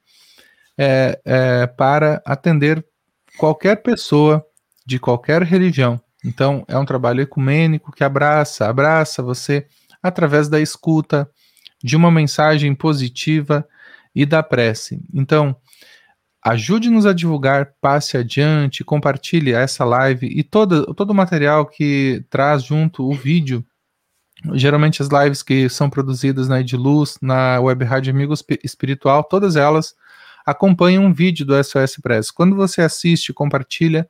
é, 0.76 1.20
é, 1.24 1.66
para 1.68 2.20
atender 2.26 2.84
qualquer 3.38 3.76
pessoa 3.82 4.44
de 4.84 4.98
qualquer 4.98 5.42
religião. 5.42 6.00
Então, 6.24 6.64
é 6.66 6.76
um 6.76 6.84
trabalho 6.84 7.20
ecumênico 7.20 7.92
que 7.92 8.02
abraça, 8.02 8.68
abraça 8.68 9.22
você 9.22 9.64
através 10.02 10.48
da 10.48 10.60
escuta, 10.60 11.30
de 11.82 11.96
uma 11.96 12.10
mensagem 12.10 12.74
positiva 12.74 13.66
e 14.12 14.26
da 14.26 14.42
prece. 14.42 15.00
Então, 15.14 15.56
Ajude-nos 16.42 17.06
a 17.06 17.12
divulgar, 17.12 17.74
passe 17.80 18.16
adiante, 18.16 18.82
compartilhe 18.82 19.52
essa 19.52 19.84
live 19.84 20.26
e 20.26 20.42
todo, 20.42 20.92
todo 20.92 21.10
o 21.10 21.14
material 21.14 21.64
que 21.66 22.24
traz 22.28 22.64
junto 22.64 23.08
o 23.08 23.14
vídeo. 23.14 23.64
Geralmente 24.54 25.00
as 25.00 25.08
lives 25.08 25.40
que 25.40 25.68
são 25.68 25.88
produzidas 25.88 26.48
na 26.48 26.60
Ediluz, 26.60 27.16
na 27.22 27.60
Web 27.60 27.84
Rádio 27.84 28.12
Amigo 28.12 28.34
Espiritual, 28.64 29.22
todas 29.22 29.54
elas 29.54 29.94
acompanham 30.44 31.04
um 31.04 31.12
vídeo 31.12 31.46
do 31.46 31.62
SOS 31.62 31.98
Press. 32.02 32.32
Quando 32.32 32.56
você 32.56 32.80
assiste 32.82 33.28
e 33.28 33.34
compartilha, 33.34 34.08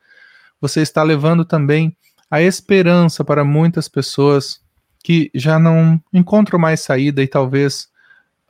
você 0.59 0.81
está 0.81 1.03
levando 1.03 1.45
também 1.45 1.95
a 2.31 2.41
esperança 2.41 3.23
para 3.23 3.45
muitas 3.45 3.89
pessoas 3.89 4.59
que 5.05 5.31
já 5.35 5.59
não 5.59 6.01
encontram 6.11 6.59
mais 6.59 6.81
saída 6.81 7.23
e 7.23 7.29
talvez 7.29 7.89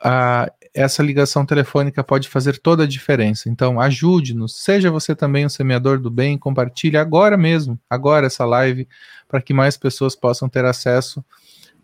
ah, 0.04 0.48
essa 0.74 1.02
ligação 1.02 1.44
telefônica 1.44 2.02
pode 2.02 2.28
fazer 2.28 2.58
toda 2.58 2.84
a 2.84 2.86
diferença. 2.86 3.48
Então, 3.48 3.80
ajude-nos, 3.80 4.56
seja 4.62 4.90
você 4.90 5.14
também 5.14 5.44
um 5.44 5.50
semeador 5.50 5.98
do 5.98 6.10
bem, 6.10 6.38
compartilhe 6.38 6.96
agora 6.96 7.36
mesmo, 7.36 7.78
agora 7.88 8.26
essa 8.26 8.44
live, 8.44 8.88
para 9.28 9.42
que 9.42 9.52
mais 9.52 9.76
pessoas 9.76 10.16
possam 10.16 10.48
ter 10.48 10.64
acesso 10.64 11.24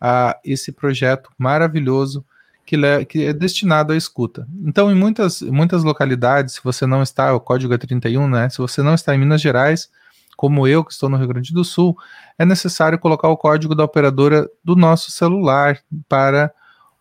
a 0.01 0.39
esse 0.45 0.73
projeto 0.73 1.31
maravilhoso 1.37 2.25
que, 2.65 2.77
que 3.07 3.25
é 3.25 3.33
destinado 3.33 3.93
à 3.93 3.97
escuta. 3.97 4.47
Então, 4.65 4.91
em 4.91 4.95
muitas, 4.95 5.43
muitas 5.43 5.83
localidades, 5.83 6.55
se 6.55 6.61
você 6.65 6.87
não 6.87 7.03
está, 7.03 7.35
o 7.35 7.41
código 7.41 7.75
é 7.75 7.79
31, 7.79 8.29
né? 8.29 8.49
Se 8.49 8.59
você 8.59 8.83
não 8.83 8.95
está 8.95 9.15
em 9.15 9.19
Minas 9.19 9.41
Gerais, 9.41 9.91
como 10.37 10.67
eu, 10.67 10.85
que 10.85 10.93
estou 10.93 11.09
no 11.09 11.17
Rio 11.17 11.29
Grande 11.29 11.53
do 11.53 11.65
Sul, 11.65 11.97
é 12.39 12.45
necessário 12.45 12.99
colocar 12.99 13.29
o 13.29 13.37
código 13.37 13.75
da 13.75 13.85
operadora 13.85 14.49
do 14.63 14.77
nosso 14.77 15.11
celular 15.11 15.81
para 16.09 16.53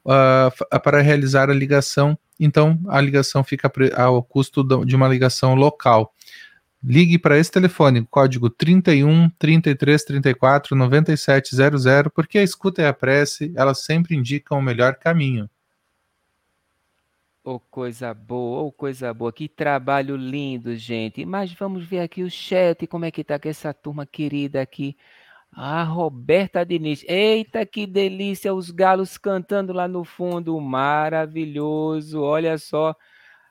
uh, 0.08 0.80
para 0.80 1.02
realizar 1.02 1.50
a 1.50 1.54
ligação. 1.54 2.17
Então, 2.39 2.80
a 2.88 3.02
ligação 3.02 3.43
fica 3.43 3.72
ao 3.96 4.24
custo 4.24 4.63
de 4.86 4.96
uma 4.96 5.08
ligação 5.08 5.54
local. 5.54 6.13
Ligue 6.84 7.17
para 7.17 7.38
esse 7.38 7.52
telefone, 7.52 8.08
código 8.10 8.50
31 8.50 9.30
33 9.32 10.04
34 10.04 10.76
97 10.76 11.56
00, 11.56 12.12
porque 12.12 12.38
a 12.38 12.43
escuta 12.43 12.82
e 12.82 12.86
a 12.86 12.93
prece, 12.93 13.52
elas 13.56 13.84
sempre 13.84 14.15
indicam 14.15 14.60
o 14.60 14.62
melhor 14.62 14.96
caminho. 14.96 15.50
Oh, 17.43 17.60
coisa 17.60 18.13
boa, 18.13 18.63
oh, 18.63 18.72
coisa 18.72 19.13
boa. 19.13 19.32
Que 19.32 19.48
trabalho 19.48 20.17
lindo, 20.17 20.76
gente. 20.76 21.26
Mas 21.26 21.52
vamos 21.54 21.86
ver 21.86 22.02
aqui 22.02 22.22
o 22.22 22.30
chat, 22.30 22.86
como 22.88 23.06
é 23.06 23.12
que 23.12 23.24
tá 23.24 23.39
com 23.39 23.48
essa 23.48 23.74
turma 23.74 24.06
querida 24.06 24.62
aqui. 24.62 24.98
Ah, 25.60 25.84
Roberta 25.84 26.63
Diniz. 26.63 27.04
Eita, 27.08 27.65
que 27.65 27.88
delícia, 27.88 28.54
os 28.54 28.70
galos 28.70 29.17
cantando 29.17 29.74
lá 29.74 29.88
no 29.88 30.04
fundo. 30.04 30.60
Maravilhoso. 30.62 32.22
Olha 32.22 32.58
só. 32.60 32.96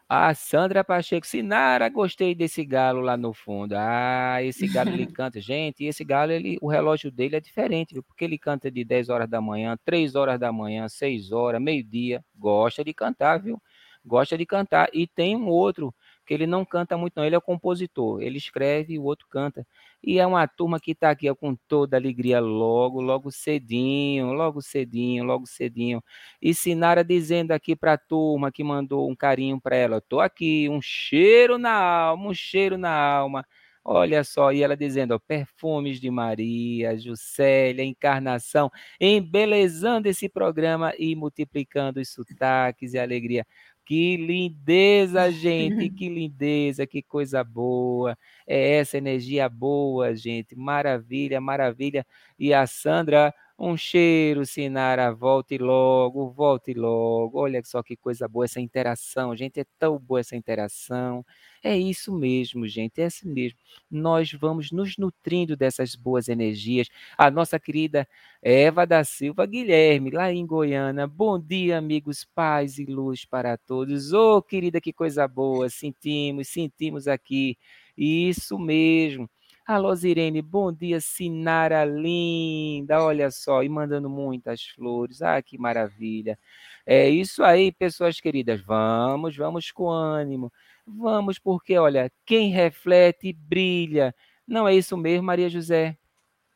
A 0.08 0.34
Sandra 0.34 0.84
Pacheco, 0.84 1.26
Sinara, 1.26 1.88
gostei 1.88 2.34
desse 2.34 2.64
galo 2.64 3.00
lá 3.00 3.16
no 3.16 3.32
fundo. 3.34 3.74
Ah, 3.76 4.38
esse 4.42 4.68
galo 4.68 4.90
ele 4.90 5.06
canta. 5.12 5.40
Gente, 5.40 5.84
esse 5.84 6.04
galo, 6.04 6.32
ele, 6.32 6.58
o 6.62 6.68
relógio 6.68 7.10
dele 7.10 7.36
é 7.36 7.40
diferente, 7.40 7.94
viu? 7.94 8.04
porque 8.04 8.24
ele 8.24 8.38
canta 8.38 8.70
de 8.70 8.84
10 8.84 9.08
horas 9.08 9.28
da 9.28 9.40
manhã, 9.40 9.76
3 9.84 10.14
horas 10.14 10.38
da 10.38 10.52
manhã, 10.52 10.88
6 10.88 11.32
horas, 11.32 11.60
meio-dia. 11.60 12.24
Gosta 12.36 12.84
de 12.84 12.94
cantar, 12.94 13.38
viu? 13.42 13.60
Gosta 14.04 14.38
de 14.38 14.46
cantar. 14.46 14.88
E 14.92 15.08
tem 15.08 15.36
um 15.36 15.48
outro 15.48 15.94
que 16.24 16.32
ele 16.34 16.46
não 16.46 16.64
canta 16.64 16.96
muito, 16.96 17.14
não. 17.16 17.24
Ele 17.24 17.36
é 17.36 17.40
compositor. 17.40 18.22
Ele 18.22 18.38
escreve 18.38 18.94
e 18.94 18.98
o 18.98 19.04
outro 19.04 19.26
canta. 19.28 19.66
E 20.06 20.20
é 20.20 20.26
uma 20.26 20.46
turma 20.46 20.78
que 20.78 20.92
está 20.92 21.10
aqui 21.10 21.28
ó, 21.28 21.34
com 21.34 21.56
toda 21.66 21.96
alegria 21.96 22.38
logo, 22.38 23.00
logo 23.00 23.32
cedinho, 23.32 24.32
logo 24.32 24.62
cedinho, 24.62 25.24
logo 25.24 25.46
cedinho. 25.46 26.00
E 26.40 26.54
Sinara 26.54 27.02
dizendo 27.02 27.50
aqui 27.50 27.74
para 27.74 27.94
a 27.94 27.98
turma 27.98 28.52
que 28.52 28.62
mandou 28.62 29.10
um 29.10 29.16
carinho 29.16 29.60
para 29.60 29.74
ela: 29.74 29.98
estou 29.98 30.20
aqui, 30.20 30.68
um 30.70 30.80
cheiro 30.80 31.58
na 31.58 31.72
alma, 31.72 32.28
um 32.30 32.34
cheiro 32.34 32.78
na 32.78 32.90
alma. 32.92 33.44
Olha 33.88 34.24
só, 34.24 34.52
e 34.52 34.62
ela 34.62 34.76
dizendo, 34.76 35.14
ó, 35.14 35.18
perfumes 35.18 36.00
de 36.00 36.10
Maria, 36.10 36.96
Juscelia, 36.98 37.84
Encarnação, 37.84 38.68
embelezando 39.00 40.08
esse 40.08 40.28
programa 40.28 40.92
e 40.98 41.14
multiplicando 41.14 42.00
os 42.00 42.08
sotaques 42.10 42.94
e 42.94 42.98
alegria. 42.98 43.46
Que 43.84 44.16
lindeza, 44.16 45.30
gente, 45.30 45.88
que 45.90 46.08
lindeza, 46.08 46.84
que 46.86 47.00
coisa 47.00 47.44
boa. 47.44 48.18
É 48.46 48.76
essa 48.78 48.96
energia 48.98 49.48
boa, 49.48 50.14
gente. 50.14 50.54
Maravilha, 50.56 51.40
maravilha. 51.40 52.06
E 52.38 52.54
a 52.54 52.66
Sandra, 52.66 53.34
um 53.58 53.76
cheiro, 53.76 54.44
Sinara, 54.44 55.12
volte 55.12 55.58
logo, 55.58 56.30
volte 56.30 56.74
logo. 56.74 57.38
Olha 57.40 57.60
só 57.64 57.82
que 57.82 57.96
coisa 57.96 58.28
boa 58.28 58.44
essa 58.44 58.60
interação, 58.60 59.34
gente. 59.36 59.60
É 59.60 59.64
tão 59.78 59.98
boa 59.98 60.20
essa 60.20 60.36
interação. 60.36 61.24
É 61.62 61.76
isso 61.76 62.12
mesmo, 62.14 62.68
gente, 62.68 63.00
é 63.00 63.06
assim 63.06 63.28
mesmo. 63.28 63.58
Nós 63.90 64.30
vamos 64.32 64.70
nos 64.70 64.96
nutrindo 64.96 65.56
dessas 65.56 65.96
boas 65.96 66.28
energias. 66.28 66.88
A 67.18 67.30
nossa 67.30 67.58
querida 67.58 68.06
Eva 68.42 68.86
da 68.86 69.02
Silva 69.02 69.44
Guilherme, 69.46 70.10
lá 70.10 70.32
em 70.32 70.46
Goiânia. 70.46 71.06
Bom 71.08 71.38
dia, 71.40 71.78
amigos, 71.78 72.24
paz 72.24 72.78
e 72.78 72.84
luz 72.84 73.24
para 73.24 73.56
todos. 73.56 74.12
Ô, 74.12 74.36
oh, 74.36 74.42
querida, 74.42 74.80
que 74.80 74.92
coisa 74.92 75.26
boa. 75.26 75.68
Sentimos, 75.68 76.48
sentimos 76.48 77.08
aqui. 77.08 77.56
Isso 77.96 78.58
mesmo. 78.58 79.28
Alô, 79.66 79.92
Zirene, 79.96 80.40
bom 80.40 80.72
dia, 80.72 81.00
Sinara 81.00 81.84
linda, 81.84 83.02
olha 83.02 83.30
só, 83.32 83.64
e 83.64 83.68
mandando 83.68 84.08
muitas 84.08 84.62
flores, 84.62 85.22
ah, 85.22 85.42
que 85.42 85.58
maravilha. 85.58 86.38
É 86.86 87.08
isso 87.08 87.42
aí, 87.42 87.72
pessoas 87.72 88.20
queridas, 88.20 88.60
vamos, 88.60 89.36
vamos 89.36 89.72
com 89.72 89.88
ânimo. 89.88 90.52
Vamos, 90.86 91.40
porque 91.40 91.76
olha, 91.76 92.12
quem 92.24 92.52
reflete 92.52 93.32
brilha. 93.32 94.14
Não 94.46 94.68
é 94.68 94.74
isso 94.76 94.96
mesmo, 94.96 95.24
Maria 95.24 95.48
José? 95.48 95.96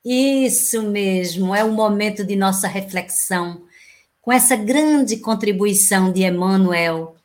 Isso 0.04 0.82
mesmo, 0.84 1.52
é 1.52 1.64
o 1.64 1.72
momento 1.72 2.24
de 2.24 2.36
nossa 2.36 2.68
reflexão, 2.68 3.64
com 4.22 4.32
essa 4.32 4.54
grande 4.54 5.16
contribuição 5.16 6.12
de 6.12 6.22
Emmanuel 6.22 7.16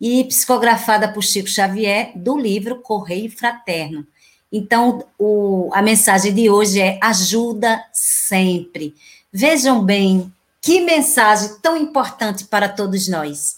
e 0.00 0.24
psicografada 0.24 1.08
por 1.08 1.22
Chico 1.22 1.48
Xavier 1.48 2.12
do 2.14 2.36
livro 2.36 2.80
Correio 2.80 3.30
Fraterno. 3.30 4.06
Então, 4.52 5.04
o, 5.18 5.70
a 5.72 5.82
mensagem 5.82 6.32
de 6.32 6.48
hoje 6.48 6.80
é 6.80 6.98
ajuda 7.02 7.84
sempre. 7.92 8.94
Vejam 9.32 9.84
bem 9.84 10.32
que 10.62 10.80
mensagem 10.80 11.58
tão 11.60 11.76
importante 11.76 12.44
para 12.44 12.68
todos 12.68 13.08
nós. 13.08 13.56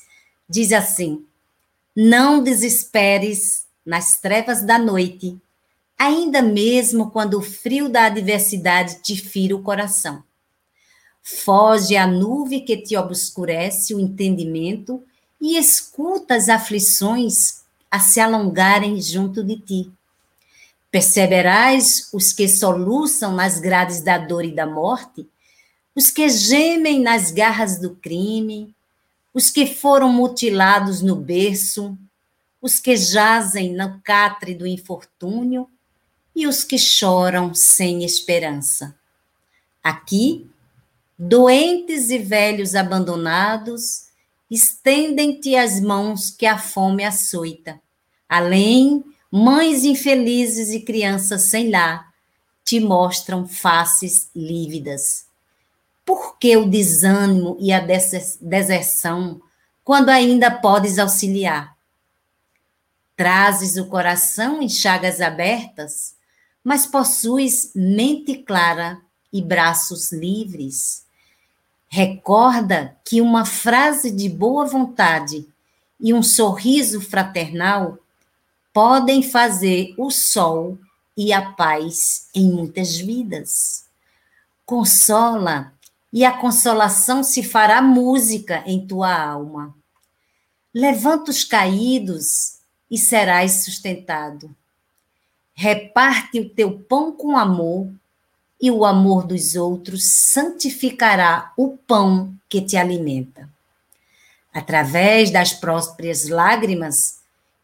Diz 0.48 0.72
assim: 0.72 1.24
não 1.94 2.42
desesperes 2.42 3.66
nas 3.84 4.20
trevas 4.20 4.62
da 4.62 4.78
noite, 4.78 5.36
ainda 5.98 6.40
mesmo 6.40 7.10
quando 7.10 7.38
o 7.38 7.42
frio 7.42 7.88
da 7.88 8.04
adversidade 8.04 9.02
te 9.02 9.16
fira 9.16 9.56
o 9.56 9.62
coração. 9.62 10.22
Foge 11.22 11.96
à 11.96 12.06
nuvem 12.06 12.64
que 12.64 12.76
te 12.76 12.96
obscurece 12.96 13.94
o 13.94 14.00
entendimento 14.00 15.02
e 15.40 15.56
escuta 15.56 16.34
as 16.34 16.48
aflições 16.48 17.62
a 17.90 18.00
se 18.00 18.20
alongarem 18.20 19.00
junto 19.00 19.42
de 19.42 19.56
ti. 19.58 19.92
Perceberás 20.90 22.08
os 22.12 22.32
que 22.32 22.48
soluçam 22.48 23.34
nas 23.34 23.60
grades 23.60 24.00
da 24.00 24.18
dor 24.18 24.44
e 24.44 24.54
da 24.54 24.66
morte, 24.66 25.28
os 25.94 26.10
que 26.10 26.28
gemem 26.28 27.00
nas 27.00 27.30
garras 27.30 27.78
do 27.78 27.94
crime, 27.96 28.74
os 29.34 29.50
que 29.50 29.66
foram 29.66 30.12
mutilados 30.12 31.02
no 31.02 31.14
berço, 31.16 31.96
os 32.60 32.80
que 32.80 32.96
jazem 32.96 33.74
no 33.74 34.00
catre 34.00 34.54
do 34.54 34.66
infortúnio 34.66 35.68
e 36.34 36.46
os 36.46 36.64
que 36.64 36.78
choram 36.78 37.54
sem 37.54 38.04
esperança. 38.04 38.96
Aqui, 39.82 40.50
doentes 41.18 42.10
e 42.10 42.18
velhos 42.18 42.74
abandonados, 42.74 44.07
estendem-te 44.50 45.56
as 45.56 45.80
mãos 45.80 46.30
que 46.30 46.46
a 46.46 46.58
fome 46.58 47.04
açoita. 47.04 47.80
Além, 48.28 49.04
mães 49.30 49.84
infelizes 49.84 50.70
e 50.70 50.80
crianças 50.80 51.42
sem 51.42 51.70
lar 51.70 52.12
te 52.64 52.80
mostram 52.80 53.46
faces 53.48 54.30
lívidas. 54.34 55.26
Por 56.04 56.38
que 56.38 56.56
o 56.56 56.68
desânimo 56.68 57.56
e 57.60 57.72
a 57.72 57.80
deserção, 57.80 59.40
quando 59.84 60.10
ainda 60.10 60.50
podes 60.50 60.98
auxiliar? 60.98 61.76
Trazes 63.16 63.76
o 63.76 63.86
coração 63.86 64.62
em 64.62 64.68
chagas 64.68 65.20
abertas, 65.20 66.14
mas 66.62 66.86
possuis 66.86 67.72
mente 67.74 68.36
clara 68.36 69.00
e 69.32 69.42
braços 69.42 70.12
livres. 70.12 71.04
Recorda 71.88 72.96
que 73.04 73.20
uma 73.20 73.44
frase 73.44 74.10
de 74.10 74.28
boa 74.28 74.66
vontade 74.66 75.48
e 75.98 76.12
um 76.12 76.22
sorriso 76.22 77.00
fraternal 77.00 77.98
podem 78.72 79.22
fazer 79.22 79.94
o 79.96 80.10
sol 80.10 80.78
e 81.16 81.32
a 81.32 81.50
paz 81.52 82.28
em 82.34 82.52
muitas 82.52 82.96
vidas. 82.96 83.86
Consola 84.64 85.72
e 86.12 86.24
a 86.24 86.32
consolação 86.32 87.24
se 87.24 87.42
fará 87.42 87.82
música 87.82 88.62
em 88.66 88.86
tua 88.86 89.12
alma. 89.12 89.74
Levanta 90.72 91.30
os 91.30 91.42
caídos 91.42 92.58
e 92.90 92.98
serás 92.98 93.64
sustentado. 93.64 94.54
Reparte 95.54 96.38
o 96.38 96.48
teu 96.48 96.78
pão 96.78 97.10
com 97.10 97.36
amor, 97.36 97.90
e 98.60 98.70
o 98.70 98.84
amor 98.84 99.26
dos 99.26 99.54
outros 99.54 100.04
santificará 100.04 101.52
o 101.56 101.76
pão 101.76 102.34
que 102.48 102.60
te 102.60 102.76
alimenta. 102.76 103.48
Através 104.52 105.30
das 105.30 105.52
próprias 105.52 106.28
lágrimas, 106.28 107.18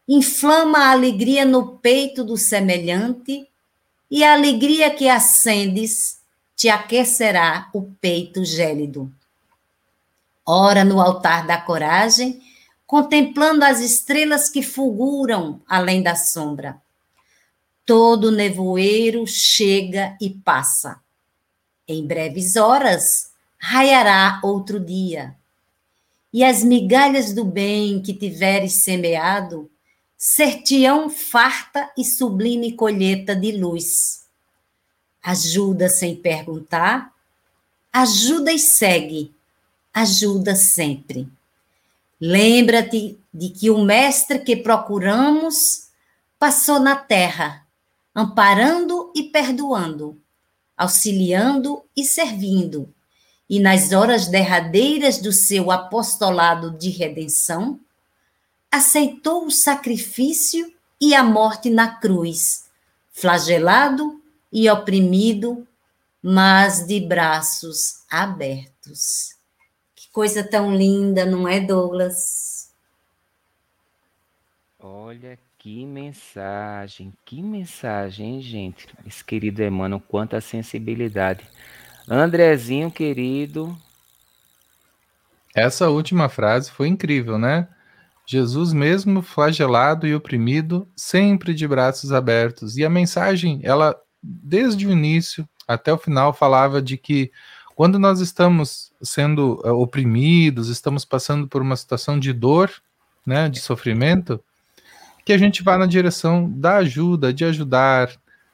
inflama 0.07 0.79
a 0.79 0.91
alegria 0.91 1.43
no 1.43 1.77
peito 1.77 2.23
do 2.23 2.37
semelhante, 2.37 3.47
e 4.09 4.23
a 4.23 4.33
alegria 4.33 4.91
que 4.91 5.09
acendes 5.09 6.19
te 6.55 6.69
aquecerá 6.69 7.69
o 7.73 7.81
peito 7.81 8.45
gélido. 8.45 9.11
Ora 10.45 10.85
no 10.85 11.01
altar 11.01 11.45
da 11.45 11.57
coragem, 11.57 12.41
contemplando 12.85 13.65
as 13.65 13.79
estrelas 13.79 14.47
que 14.47 14.61
fulguram 14.61 15.59
além 15.67 16.03
da 16.03 16.15
sombra. 16.15 16.79
Todo 17.85 18.31
nevoeiro 18.31 19.25
chega 19.27 20.17
e 20.19 20.29
passa. 20.29 20.99
Em 21.87 22.05
breves 22.05 22.55
horas, 22.55 23.31
raiará 23.57 24.39
outro 24.43 24.79
dia. 24.79 25.35
E 26.33 26.43
as 26.43 26.63
migalhas 26.63 27.33
do 27.33 27.45
bem 27.45 28.01
que 28.01 28.13
tiveres 28.13 28.83
semeado, 28.83 29.69
ser-te-ão 30.17 31.09
farta 31.09 31.91
e 31.97 32.03
sublime 32.03 32.73
colheita 32.73 33.35
de 33.35 33.51
luz 33.51 34.25
ajuda 35.25 35.89
sem 35.89 36.15
perguntar, 36.15 37.11
ajuda 37.91 38.53
e 38.53 38.59
segue, 38.59 39.33
ajuda 39.91 40.55
sempre. 40.55 41.27
Lembra-te 42.21 43.17
de 43.33 43.49
que 43.49 43.71
o 43.71 43.83
mestre 43.83 44.39
que 44.39 44.55
procuramos 44.55 45.87
passou 46.37 46.79
na 46.79 46.95
terra, 46.95 47.64
amparando 48.15 49.11
e 49.13 49.23
perdoando, 49.23 50.17
auxiliando 50.77 51.83
e 51.95 52.05
servindo, 52.05 52.93
e 53.49 53.59
nas 53.59 53.91
horas 53.91 54.27
derradeiras 54.27 55.17
do 55.19 55.33
seu 55.33 55.69
apostolado 55.69 56.71
de 56.71 56.89
redenção, 56.89 57.77
aceitou 58.71 59.45
o 59.45 59.51
sacrifício 59.51 60.73
e 60.99 61.13
a 61.13 61.23
morte 61.23 61.69
na 61.69 61.95
cruz, 61.99 62.65
flagelado 63.11 64.21
e 64.51 64.69
oprimido, 64.69 65.67
mas 66.23 66.87
de 66.87 66.99
braços 67.01 68.03
abertos. 68.09 69.35
Que 69.93 70.09
coisa 70.11 70.43
tão 70.43 70.73
linda, 70.73 71.25
não 71.25 71.47
é, 71.47 71.59
Douglas? 71.59 72.44
Olha 74.87 75.39
que 75.57 75.83
mensagem, 75.83 77.11
que 77.25 77.41
mensagem, 77.41 78.35
hein, 78.35 78.41
gente? 78.41 78.87
Esse 79.03 79.25
querido 79.25 79.63
Emmanuel, 79.63 79.99
quanta 79.99 80.39
sensibilidade. 80.39 81.43
Andrezinho, 82.07 82.91
querido. 82.91 83.75
Essa 85.55 85.89
última 85.89 86.29
frase 86.29 86.69
foi 86.69 86.87
incrível, 86.87 87.39
né? 87.39 87.67
Jesus, 88.27 88.73
mesmo 88.73 89.23
flagelado 89.23 90.05
e 90.05 90.13
oprimido, 90.13 90.87
sempre 90.95 91.55
de 91.55 91.67
braços 91.67 92.11
abertos. 92.11 92.77
E 92.77 92.85
a 92.85 92.89
mensagem, 92.89 93.59
ela, 93.63 93.99
desde 94.21 94.85
o 94.85 94.91
início 94.91 95.49
até 95.67 95.91
o 95.91 95.97
final, 95.97 96.31
falava 96.31 96.79
de 96.79 96.95
que 96.95 97.31
quando 97.75 97.97
nós 97.97 98.19
estamos 98.19 98.93
sendo 99.01 99.59
uh, 99.65 99.73
oprimidos, 99.81 100.69
estamos 100.69 101.03
passando 101.03 101.47
por 101.47 101.63
uma 101.63 101.75
situação 101.75 102.19
de 102.19 102.31
dor, 102.31 102.71
né, 103.25 103.49
de 103.49 103.59
sofrimento, 103.59 104.39
que 105.25 105.33
a 105.33 105.37
gente 105.37 105.63
vá 105.63 105.77
na 105.77 105.87
direção 105.87 106.49
da 106.49 106.77
ajuda, 106.77 107.33
de 107.33 107.43
ajudar, 107.43 108.11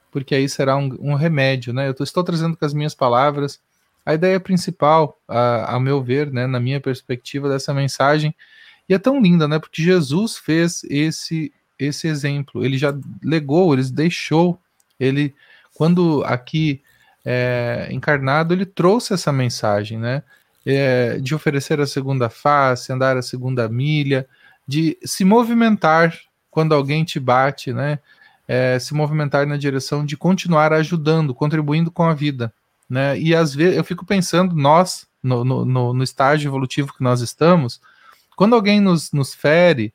porque 0.09 0.33
aí 0.33 0.47
será 0.47 0.77
um, 0.77 0.97
um 0.99 1.13
remédio, 1.15 1.73
né? 1.73 1.89
Eu 1.89 1.93
tô, 1.93 2.03
estou 2.03 2.23
trazendo 2.23 2.55
com 2.55 2.65
as 2.65 2.73
minhas 2.73 2.95
palavras 2.95 3.59
a 4.05 4.13
ideia 4.13 4.39
principal, 4.39 5.19
a, 5.27 5.79
meu 5.79 6.01
ver, 6.01 6.31
né, 6.31 6.47
na 6.47 6.59
minha 6.59 6.81
perspectiva 6.81 7.47
dessa 7.47 7.73
mensagem, 7.73 8.33
e 8.89 8.93
é 8.93 8.99
tão 8.99 9.21
linda, 9.21 9.47
né? 9.47 9.59
Porque 9.59 9.81
Jesus 9.81 10.37
fez 10.37 10.83
esse 10.85 11.53
esse 11.77 12.07
exemplo. 12.07 12.63
Ele 12.63 12.77
já 12.77 12.93
legou, 13.23 13.73
ele 13.73 13.83
deixou, 13.91 14.59
ele 14.99 15.33
quando 15.73 16.23
aqui 16.25 16.81
é, 17.25 17.87
encarnado, 17.89 18.53
ele 18.53 18.65
trouxe 18.65 19.13
essa 19.13 19.31
mensagem, 19.31 19.97
né? 19.97 20.23
É, 20.65 21.17
de 21.19 21.33
oferecer 21.33 21.79
a 21.79 21.87
segunda 21.87 22.29
face, 22.29 22.93
andar 22.93 23.17
a 23.17 23.21
segunda 23.21 23.67
milha, 23.67 24.27
de 24.67 24.97
se 25.03 25.25
movimentar 25.25 26.15
quando 26.51 26.75
alguém 26.75 27.03
te 27.05 27.19
bate, 27.19 27.73
né? 27.73 27.97
É, 28.47 28.77
se 28.77 28.93
movimentar 28.93 29.47
na 29.47 29.55
direção 29.55 30.05
de 30.05 30.17
continuar 30.17 30.73
ajudando, 30.73 31.33
contribuindo 31.33 31.89
com 31.89 32.03
a 32.03 32.13
vida, 32.13 32.53
né? 32.89 33.17
E 33.17 33.33
às 33.33 33.55
vezes 33.55 33.77
eu 33.77 33.83
fico 33.83 34.05
pensando, 34.05 34.53
nós, 34.53 35.07
no, 35.23 35.45
no, 35.45 35.93
no 35.93 36.03
estágio 36.03 36.49
evolutivo 36.49 36.93
que 36.93 37.01
nós 37.01 37.21
estamos, 37.21 37.79
quando 38.35 38.53
alguém 38.53 38.81
nos, 38.81 39.13
nos 39.13 39.33
fere, 39.33 39.93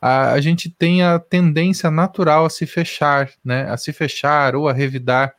a, 0.00 0.32
a, 0.32 0.40
gente 0.40 0.70
tem 0.70 1.02
a 1.02 1.18
tendência 1.18 1.90
natural 1.90 2.46
a 2.46 2.50
se 2.50 2.66
fechar, 2.66 3.30
né? 3.44 3.68
A 3.68 3.76
se 3.76 3.92
fechar 3.92 4.54
ou 4.54 4.68
a 4.68 4.72
revidar. 4.72 5.34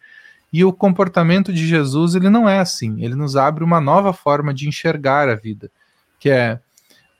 E 0.51 0.65
o 0.65 0.73
comportamento 0.73 1.53
de 1.53 1.65
Jesus, 1.65 2.15
ele 2.15 2.29
não 2.29 2.49
é 2.49 2.59
assim. 2.59 3.01
Ele 3.03 3.15
nos 3.15 3.37
abre 3.37 3.63
uma 3.63 3.79
nova 3.79 4.11
forma 4.11 4.53
de 4.53 4.67
enxergar 4.67 5.29
a 5.29 5.35
vida, 5.35 5.71
que 6.19 6.29
é 6.29 6.59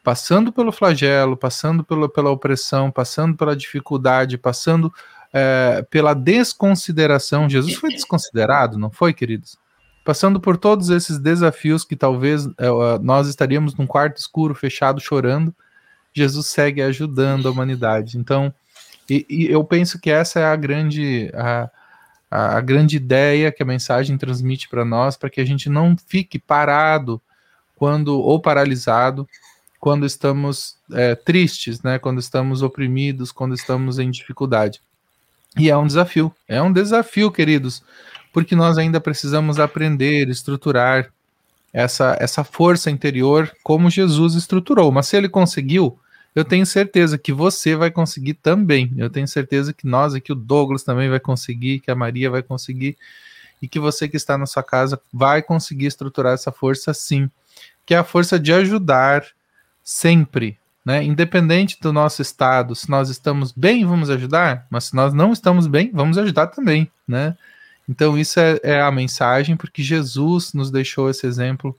passando 0.08 0.54
pelo 0.54 0.72
flagelo, 0.72 1.36
passando 1.36 1.84
pela, 1.84 2.08
pela 2.08 2.32
opressão, 2.32 2.90
passando 2.90 3.36
pela 3.36 3.54
dificuldade, 3.54 4.38
passando 4.38 4.90
é, 5.34 5.86
pela 5.90 6.14
desconsideração. 6.14 7.50
Jesus 7.50 7.76
foi 7.76 7.90
desconsiderado, 7.90 8.78
não 8.78 8.90
foi, 8.90 9.14
queridos? 9.14 9.58
passando 10.06 10.40
por 10.40 10.56
todos 10.56 10.90
esses 10.90 11.20
desafios 11.20 11.84
que 11.84 11.94
talvez 11.94 12.46
uh, 12.46 12.54
nós 13.02 13.28
estaríamos 13.28 13.76
num 13.76 13.86
quarto 13.86 14.16
escuro, 14.16 14.56
fechado, 14.56 15.02
chorando, 15.02 15.54
Jesus 16.14 16.48
segue 16.48 16.82
ajudando 16.82 17.46
a 17.46 17.52
humanidade. 17.52 18.18
Então, 18.18 18.54
e, 19.10 19.26
e 19.30 19.52
eu 19.52 19.62
penso 19.66 20.00
que 20.00 20.10
essa 20.10 20.40
é 20.40 20.46
a 20.46 20.56
grande 20.56 21.30
a, 21.36 21.70
a 22.32 22.62
grande 22.62 22.96
ideia 22.96 23.52
que 23.52 23.62
a 23.62 23.66
mensagem 23.66 24.18
transmite 24.18 24.70
para 24.70 24.86
nós, 24.86 25.18
para 25.18 25.30
que 25.30 25.42
a 25.42 25.46
gente 25.46 25.70
não 25.70 25.98
fique 25.98 26.40
parado 26.40 27.22
quando 27.76 28.18
ou 28.18 28.40
paralisado 28.40 29.28
quando 29.88 30.06
estamos 30.06 30.76
é, 30.92 31.16
tristes, 31.16 31.82
né? 31.82 31.98
Quando 31.98 32.20
estamos 32.20 32.62
oprimidos, 32.62 33.32
quando 33.32 33.56
estamos 33.56 34.00
em 34.00 34.12
dificuldade. 34.12 34.82
E 35.58 35.70
é 35.70 35.78
um 35.78 35.88
desafio, 35.88 36.30
é 36.46 36.62
um 36.62 36.74
desafio, 36.74 37.32
queridos, 37.32 37.82
porque 38.34 38.54
nós 38.54 38.78
ainda 38.78 39.00
precisamos 39.00 39.62
aprender, 39.62 40.28
estruturar 40.28 41.10
essa, 41.72 42.18
essa 42.20 42.44
força 42.44 42.92
interior 42.92 43.50
como 43.64 43.90
Jesus 43.90 44.36
estruturou. 44.36 44.92
Mas 44.92 45.08
se 45.08 45.16
ele 45.16 45.30
conseguiu, 45.30 45.98
eu 46.36 46.44
tenho 46.44 46.66
certeza 46.66 47.18
que 47.18 47.32
você 47.32 47.74
vai 47.74 47.90
conseguir 47.90 48.34
também. 48.34 48.92
Eu 48.98 49.10
tenho 49.10 49.26
certeza 49.26 49.72
que 49.72 49.88
nós 49.88 50.14
aqui, 50.14 50.34
o 50.34 50.36
Douglas 50.36 50.84
também 50.84 51.10
vai 51.10 51.22
conseguir, 51.22 51.80
que 51.80 51.90
a 51.90 51.96
Maria 51.96 52.30
vai 52.30 52.44
conseguir, 52.44 52.98
e 53.62 53.70
que 53.70 53.80
você 53.80 54.06
que 54.10 54.18
está 54.18 54.38
na 54.38 54.46
sua 54.46 54.64
casa 54.64 55.00
vai 55.14 55.42
conseguir 55.42 55.86
estruturar 55.86 56.34
essa 56.34 56.52
força 56.52 56.94
sim, 56.94 57.32
que 57.86 57.94
é 57.94 57.98
a 57.98 58.04
força 58.04 58.38
de 58.38 58.52
ajudar 58.52 59.26
sempre, 59.88 60.60
né? 60.84 61.02
Independente 61.02 61.78
do 61.80 61.94
nosso 61.94 62.22
estado, 62.22 62.76
se 62.76 62.90
nós 62.90 63.10
estamos 63.10 63.54
bem, 63.54 63.86
vamos 63.86 64.10
ajudar, 64.10 64.68
mas 64.70 64.84
se 64.84 64.96
nós 64.96 65.14
não 65.14 65.32
estamos 65.32 65.66
bem, 65.66 65.90
vamos 65.94 66.18
ajudar 66.18 66.48
também, 66.48 66.92
né? 67.08 67.38
Então, 67.88 68.18
isso 68.18 68.38
é, 68.38 68.60
é, 68.64 68.82
a 68.82 68.92
mensagem, 68.92 69.56
porque 69.56 69.82
Jesus 69.82 70.52
nos 70.52 70.70
deixou 70.70 71.10
esse 71.10 71.26
exemplo, 71.26 71.74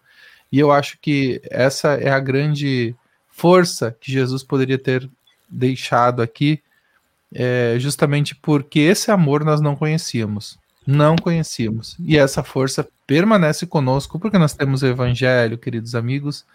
e 0.50 0.58
eu 0.58 0.72
acho 0.72 0.96
que 1.02 1.38
essa 1.50 1.96
é 1.96 2.08
a 2.08 2.18
grande 2.18 2.96
força 3.28 3.94
que 4.00 4.10
Jesus 4.10 4.42
poderia 4.42 4.78
ter 4.78 5.06
deixado 5.46 6.22
aqui, 6.22 6.62
é, 7.34 7.76
justamente 7.78 8.34
porque 8.34 8.78
esse 8.78 9.10
amor 9.10 9.44
nós 9.44 9.60
não 9.60 9.76
conhecíamos. 9.76 10.58
Não 10.86 11.14
conhecíamos. 11.14 11.94
E 12.00 12.16
essa 12.16 12.42
força 12.42 12.88
permanece 13.06 13.66
conosco, 13.66 14.18
porque 14.18 14.38
nós 14.38 14.54
temos 14.54 14.82
o 14.82 14.86
Evangelho, 14.86 15.58
queridos 15.58 15.94
amigos, 15.94 16.46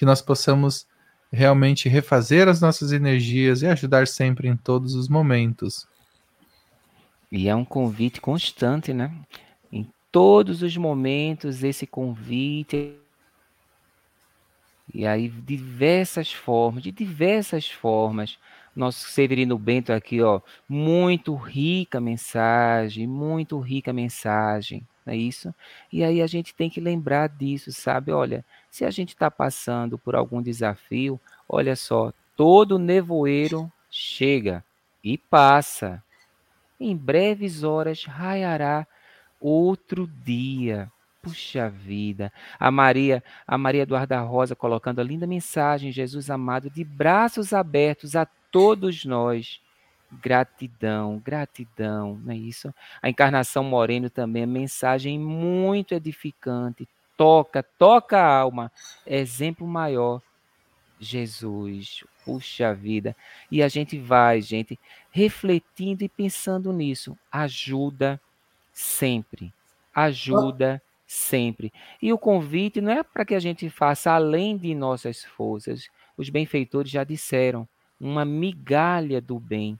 que 0.00 0.06
nós 0.06 0.22
possamos 0.22 0.86
realmente 1.30 1.86
refazer 1.86 2.48
as 2.48 2.58
nossas 2.58 2.90
energias 2.90 3.60
e 3.60 3.66
ajudar 3.66 4.08
sempre 4.08 4.48
em 4.48 4.56
todos 4.56 4.94
os 4.94 5.10
momentos. 5.10 5.86
E 7.30 7.50
é 7.50 7.54
um 7.54 7.66
convite 7.66 8.18
constante, 8.18 8.94
né? 8.94 9.14
Em 9.70 9.86
todos 10.10 10.62
os 10.62 10.74
momentos, 10.74 11.62
esse 11.62 11.86
convite. 11.86 12.96
E 14.94 15.06
aí, 15.06 15.28
diversas 15.28 16.32
formas, 16.32 16.82
de 16.82 16.90
diversas 16.90 17.68
formas. 17.68 18.38
Nosso 18.74 19.06
Severino 19.10 19.58
Bento 19.58 19.92
aqui, 19.92 20.22
ó, 20.22 20.40
muito 20.66 21.34
rica 21.34 22.00
mensagem, 22.00 23.06
muito 23.06 23.58
rica 23.60 23.92
mensagem, 23.92 24.82
é 25.12 25.16
isso? 25.16 25.54
E 25.92 26.04
aí 26.04 26.22
a 26.22 26.26
gente 26.26 26.54
tem 26.54 26.70
que 26.70 26.80
lembrar 26.80 27.28
disso, 27.28 27.72
sabe? 27.72 28.12
Olha, 28.12 28.44
se 28.70 28.84
a 28.84 28.90
gente 28.90 29.10
está 29.10 29.30
passando 29.30 29.98
por 29.98 30.14
algum 30.14 30.40
desafio, 30.40 31.20
olha 31.48 31.74
só, 31.74 32.12
todo 32.36 32.78
nevoeiro 32.78 33.70
chega 33.90 34.64
e 35.02 35.18
passa. 35.18 36.02
Em 36.78 36.96
breves 36.96 37.64
horas 37.64 38.04
raiará 38.04 38.86
outro 39.40 40.06
dia. 40.06 40.90
Puxa 41.20 41.68
vida. 41.68 42.32
A 42.58 42.70
Maria, 42.70 43.22
a 43.46 43.58
Maria 43.58 43.82
Eduarda 43.82 44.20
Rosa 44.20 44.54
colocando 44.54 45.00
a 45.00 45.04
linda 45.04 45.26
mensagem, 45.26 45.92
Jesus 45.92 46.30
amado, 46.30 46.70
de 46.70 46.82
braços 46.82 47.52
abertos 47.52 48.16
a 48.16 48.24
todos 48.24 49.04
nós. 49.04 49.60
Gratidão, 50.12 51.20
gratidão, 51.24 52.20
não 52.24 52.32
é 52.32 52.36
isso? 52.36 52.74
A 53.00 53.08
encarnação 53.08 53.62
Moreno 53.62 54.10
também, 54.10 54.44
mensagem 54.44 55.18
muito 55.18 55.94
edificante. 55.94 56.88
Toca, 57.16 57.62
toca 57.62 58.18
a 58.18 58.38
alma. 58.38 58.72
Exemplo 59.06 59.66
maior 59.66 60.20
Jesus, 60.98 62.04
puxa 62.24 62.74
vida. 62.74 63.16
E 63.50 63.62
a 63.62 63.68
gente 63.68 63.98
vai, 63.98 64.40
gente, 64.42 64.78
refletindo 65.10 66.04
e 66.04 66.08
pensando 66.08 66.72
nisso. 66.72 67.16
Ajuda 67.32 68.20
sempre. 68.72 69.52
Ajuda 69.94 70.82
sempre. 71.06 71.72
E 72.00 72.12
o 72.12 72.18
convite 72.18 72.80
não 72.80 72.92
é 72.92 73.02
para 73.02 73.24
que 73.24 73.34
a 73.34 73.40
gente 73.40 73.68
faça 73.70 74.12
além 74.12 74.56
de 74.56 74.74
nossas 74.74 75.24
forças. 75.24 75.88
Os 76.16 76.28
benfeitores 76.28 76.90
já 76.90 77.02
disseram, 77.02 77.66
uma 77.98 78.24
migalha 78.24 79.20
do 79.20 79.38
bem. 79.38 79.78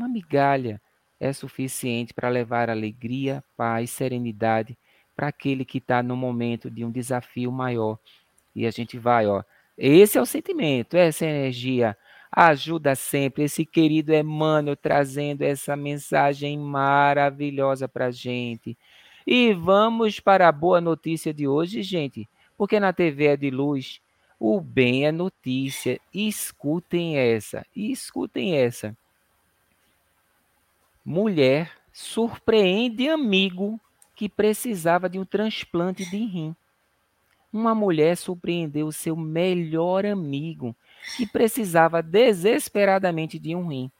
Uma 0.00 0.08
migalha 0.08 0.80
é 1.20 1.30
suficiente 1.30 2.14
para 2.14 2.30
levar 2.30 2.70
alegria, 2.70 3.44
paz, 3.54 3.90
serenidade 3.90 4.78
para 5.14 5.28
aquele 5.28 5.62
que 5.62 5.76
está 5.76 6.02
no 6.02 6.16
momento 6.16 6.70
de 6.70 6.86
um 6.86 6.90
desafio 6.90 7.52
maior. 7.52 7.98
E 8.56 8.66
a 8.66 8.70
gente 8.70 8.98
vai, 8.98 9.26
ó, 9.26 9.44
esse 9.76 10.16
é 10.16 10.22
o 10.22 10.24
sentimento, 10.24 10.96
essa 10.96 11.26
energia 11.26 11.94
ajuda 12.32 12.94
sempre. 12.94 13.44
Esse 13.44 13.66
querido 13.66 14.14
Emmanuel 14.14 14.74
trazendo 14.74 15.42
essa 15.42 15.76
mensagem 15.76 16.58
maravilhosa 16.58 17.86
para 17.86 18.10
gente. 18.10 18.78
E 19.26 19.52
vamos 19.52 20.18
para 20.18 20.48
a 20.48 20.52
boa 20.52 20.80
notícia 20.80 21.34
de 21.34 21.46
hoje, 21.46 21.82
gente, 21.82 22.26
porque 22.56 22.80
na 22.80 22.94
TV 22.94 23.26
é 23.26 23.36
de 23.36 23.50
luz. 23.50 24.00
O 24.38 24.62
bem 24.62 25.04
é 25.04 25.12
notícia. 25.12 26.00
Escutem 26.10 27.18
essa. 27.18 27.66
Escutem 27.76 28.56
essa. 28.56 28.96
Mulher 31.10 31.72
surpreende 31.92 33.08
amigo 33.08 33.80
que 34.14 34.28
precisava 34.28 35.08
de 35.08 35.18
um 35.18 35.24
transplante 35.24 36.08
de 36.08 36.16
rim. 36.18 36.54
Uma 37.52 37.74
mulher 37.74 38.16
surpreendeu 38.16 38.92
seu 38.92 39.16
melhor 39.16 40.06
amigo 40.06 40.72
que 41.16 41.26
precisava 41.26 42.00
desesperadamente 42.00 43.40
de 43.40 43.56
um 43.56 43.66
rim. 43.66 43.90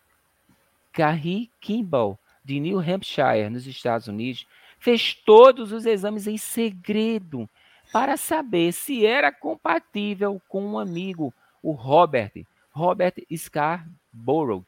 Carrie 0.93 1.51
Kimball, 1.61 2.17
de 2.45 2.61
New 2.61 2.79
Hampshire, 2.79 3.51
nos 3.51 3.67
Estados 3.67 4.07
Unidos, 4.07 4.47
fez 4.79 5.13
todos 5.13 5.73
os 5.73 5.87
exames 5.87 6.29
em 6.29 6.39
segredo 6.39 7.51
para 7.93 8.17
saber 8.17 8.71
se 8.71 9.05
era 9.05 9.33
compatível 9.33 10.41
com 10.49 10.65
um 10.65 10.79
amigo, 10.79 11.35
o 11.61 11.73
Robert, 11.73 12.47
Robert 12.71 13.15
Scarborough. 13.37 14.65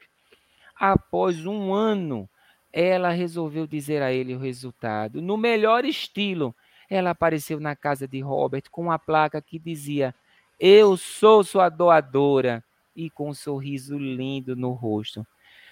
Após 0.74 1.46
um 1.46 1.72
ano, 1.72 2.28
ela 2.72 3.10
resolveu 3.10 3.66
dizer 3.66 4.02
a 4.02 4.12
ele 4.12 4.34
o 4.34 4.38
resultado. 4.38 5.20
No 5.20 5.36
melhor 5.36 5.84
estilo, 5.84 6.54
ela 6.88 7.10
apareceu 7.10 7.60
na 7.60 7.76
casa 7.76 8.08
de 8.08 8.20
Robert 8.20 8.64
com 8.70 8.82
uma 8.82 8.98
placa 8.98 9.42
que 9.42 9.58
dizia: 9.58 10.14
Eu 10.58 10.96
sou 10.96 11.44
sua 11.44 11.68
doadora, 11.68 12.64
e 12.94 13.10
com 13.10 13.30
um 13.30 13.34
sorriso 13.34 13.98
lindo 13.98 14.54
no 14.54 14.72
rosto. 14.72 15.26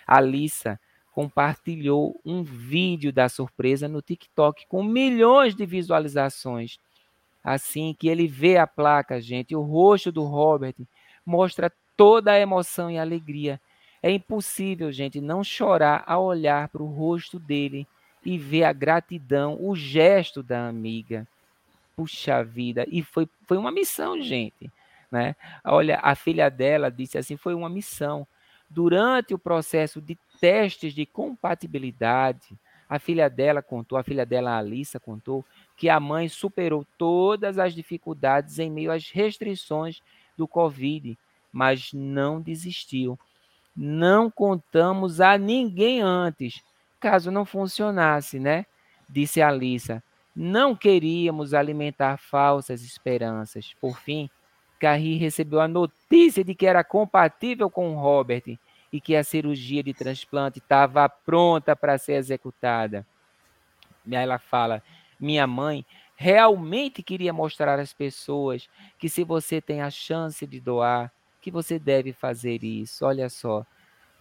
Alissa 0.07 0.80
compartilhou 1.12 2.20
um 2.24 2.42
vídeo 2.42 3.12
da 3.12 3.28
surpresa 3.28 3.88
no 3.88 4.01
TikTok 4.01 4.66
com 4.66 4.82
milhões 4.82 5.55
de 5.55 5.66
visualizações. 5.66 6.78
Assim 7.42 7.94
que 7.98 8.09
ele 8.09 8.26
vê 8.26 8.57
a 8.57 8.66
placa, 8.66 9.20
gente, 9.20 9.55
o 9.55 9.62
rosto 9.62 10.12
do 10.12 10.24
Robert 10.24 10.74
mostra 11.24 11.72
toda 11.96 12.32
a 12.32 12.38
emoção 12.38 12.90
e 12.90 12.98
alegria. 12.98 13.61
É 14.03 14.11
impossível, 14.11 14.90
gente, 14.90 15.20
não 15.20 15.44
chorar 15.44 16.03
ao 16.07 16.24
olhar 16.24 16.68
para 16.68 16.82
o 16.82 16.86
rosto 16.86 17.38
dele 17.38 17.86
e 18.24 18.38
ver 18.38 18.64
a 18.64 18.72
gratidão, 18.72 19.59
o 19.61 19.74
gesto 19.76 20.42
da 20.42 20.68
amiga. 20.68 21.26
Puxa 21.94 22.42
vida, 22.42 22.86
e 22.88 23.03
foi, 23.03 23.28
foi 23.46 23.59
uma 23.59 23.70
missão, 23.70 24.20
gente. 24.22 24.70
Né? 25.11 25.36
Olha, 25.64 25.98
a 26.03 26.14
filha 26.14 26.48
dela 26.48 26.90
disse 26.90 27.18
assim: 27.18 27.36
foi 27.36 27.55
uma 27.55 27.68
missão. 27.68 28.26
Durante 28.68 29.34
o 29.34 29.38
processo 29.38 30.01
de 30.01 30.16
testes 30.40 30.94
de 30.94 31.05
compatibilidade, 31.05 32.57
a 32.88 32.98
filha 32.98 33.28
dela 33.28 33.61
contou, 33.62 33.98
a 33.98 34.03
filha 34.03 34.24
dela, 34.24 34.53
a 34.53 34.59
Alissa, 34.59 34.98
contou 34.98 35.44
que 35.76 35.88
a 35.88 36.01
mãe 36.01 36.28
superou 36.28 36.86
todas 36.96 37.59
as 37.59 37.74
dificuldades 37.74 38.59
em 38.59 38.70
meio 38.70 38.92
às 38.92 39.11
restrições 39.11 40.01
do 40.36 40.48
Covid, 40.48 41.18
mas 41.53 41.92
não 41.92 42.40
desistiu. 42.40 43.18
Não 43.83 44.31
contamos 44.31 45.22
a 45.22 45.39
ninguém 45.39 46.03
antes, 46.03 46.62
caso 47.01 47.31
não 47.31 47.47
funcionasse, 47.47 48.39
né? 48.39 48.66
Disse 49.09 49.41
Alissa. 49.41 50.05
Não 50.37 50.76
queríamos 50.76 51.55
alimentar 51.55 52.18
falsas 52.18 52.83
esperanças. 52.83 53.74
Por 53.81 53.99
fim, 53.99 54.28
Carrie 54.78 55.16
recebeu 55.16 55.62
a 55.62 55.66
notícia 55.66 56.45
de 56.45 56.55
que 56.55 56.66
era 56.66 56.85
compatível 56.85 57.70
com 57.70 57.95
Robert 57.95 58.59
e 58.93 59.01
que 59.01 59.16
a 59.16 59.24
cirurgia 59.24 59.83
de 59.83 59.95
transplante 59.95 60.59
estava 60.59 61.09
pronta 61.09 61.74
para 61.74 61.97
ser 61.97 62.16
executada. 62.16 63.07
E 64.07 64.14
aí 64.14 64.22
ela 64.22 64.39
fala: 64.39 64.83
minha 65.18 65.47
mãe 65.47 65.87
realmente 66.16 67.03
queria 67.03 67.33
mostrar 67.33 67.78
às 67.78 67.95
pessoas 67.95 68.68
que 68.99 69.09
se 69.09 69.24
você 69.24 69.59
tem 69.59 69.81
a 69.81 69.89
chance 69.89 70.47
de 70.47 70.61
doar, 70.61 71.11
que 71.41 71.51
você 71.51 71.78
deve 71.78 72.12
fazer 72.12 72.62
isso. 72.62 73.05
Olha 73.05 73.28
só, 73.28 73.64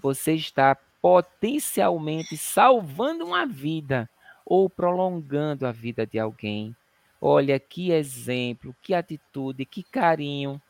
você 0.01 0.33
está 0.33 0.77
potencialmente 1.01 2.37
salvando 2.37 3.25
uma 3.25 3.45
vida 3.45 4.09
ou 4.45 4.69
prolongando 4.69 5.65
a 5.65 5.71
vida 5.71 6.05
de 6.05 6.17
alguém. 6.17 6.75
Olha 7.21 7.59
que 7.59 7.91
exemplo, 7.91 8.75
que 8.81 8.93
atitude, 8.93 9.65
que 9.65 9.83
carinho. 9.83 10.61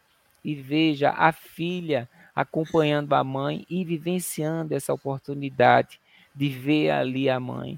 E 0.43 0.55
veja 0.55 1.11
a 1.11 1.31
filha 1.31 2.09
acompanhando 2.33 3.13
a 3.13 3.23
mãe 3.23 3.65
e 3.69 3.83
vivenciando 3.83 4.73
essa 4.73 4.93
oportunidade 4.93 5.99
de 6.33 6.49
ver 6.49 6.91
ali 6.91 7.29
a 7.29 7.39
mãe 7.39 7.77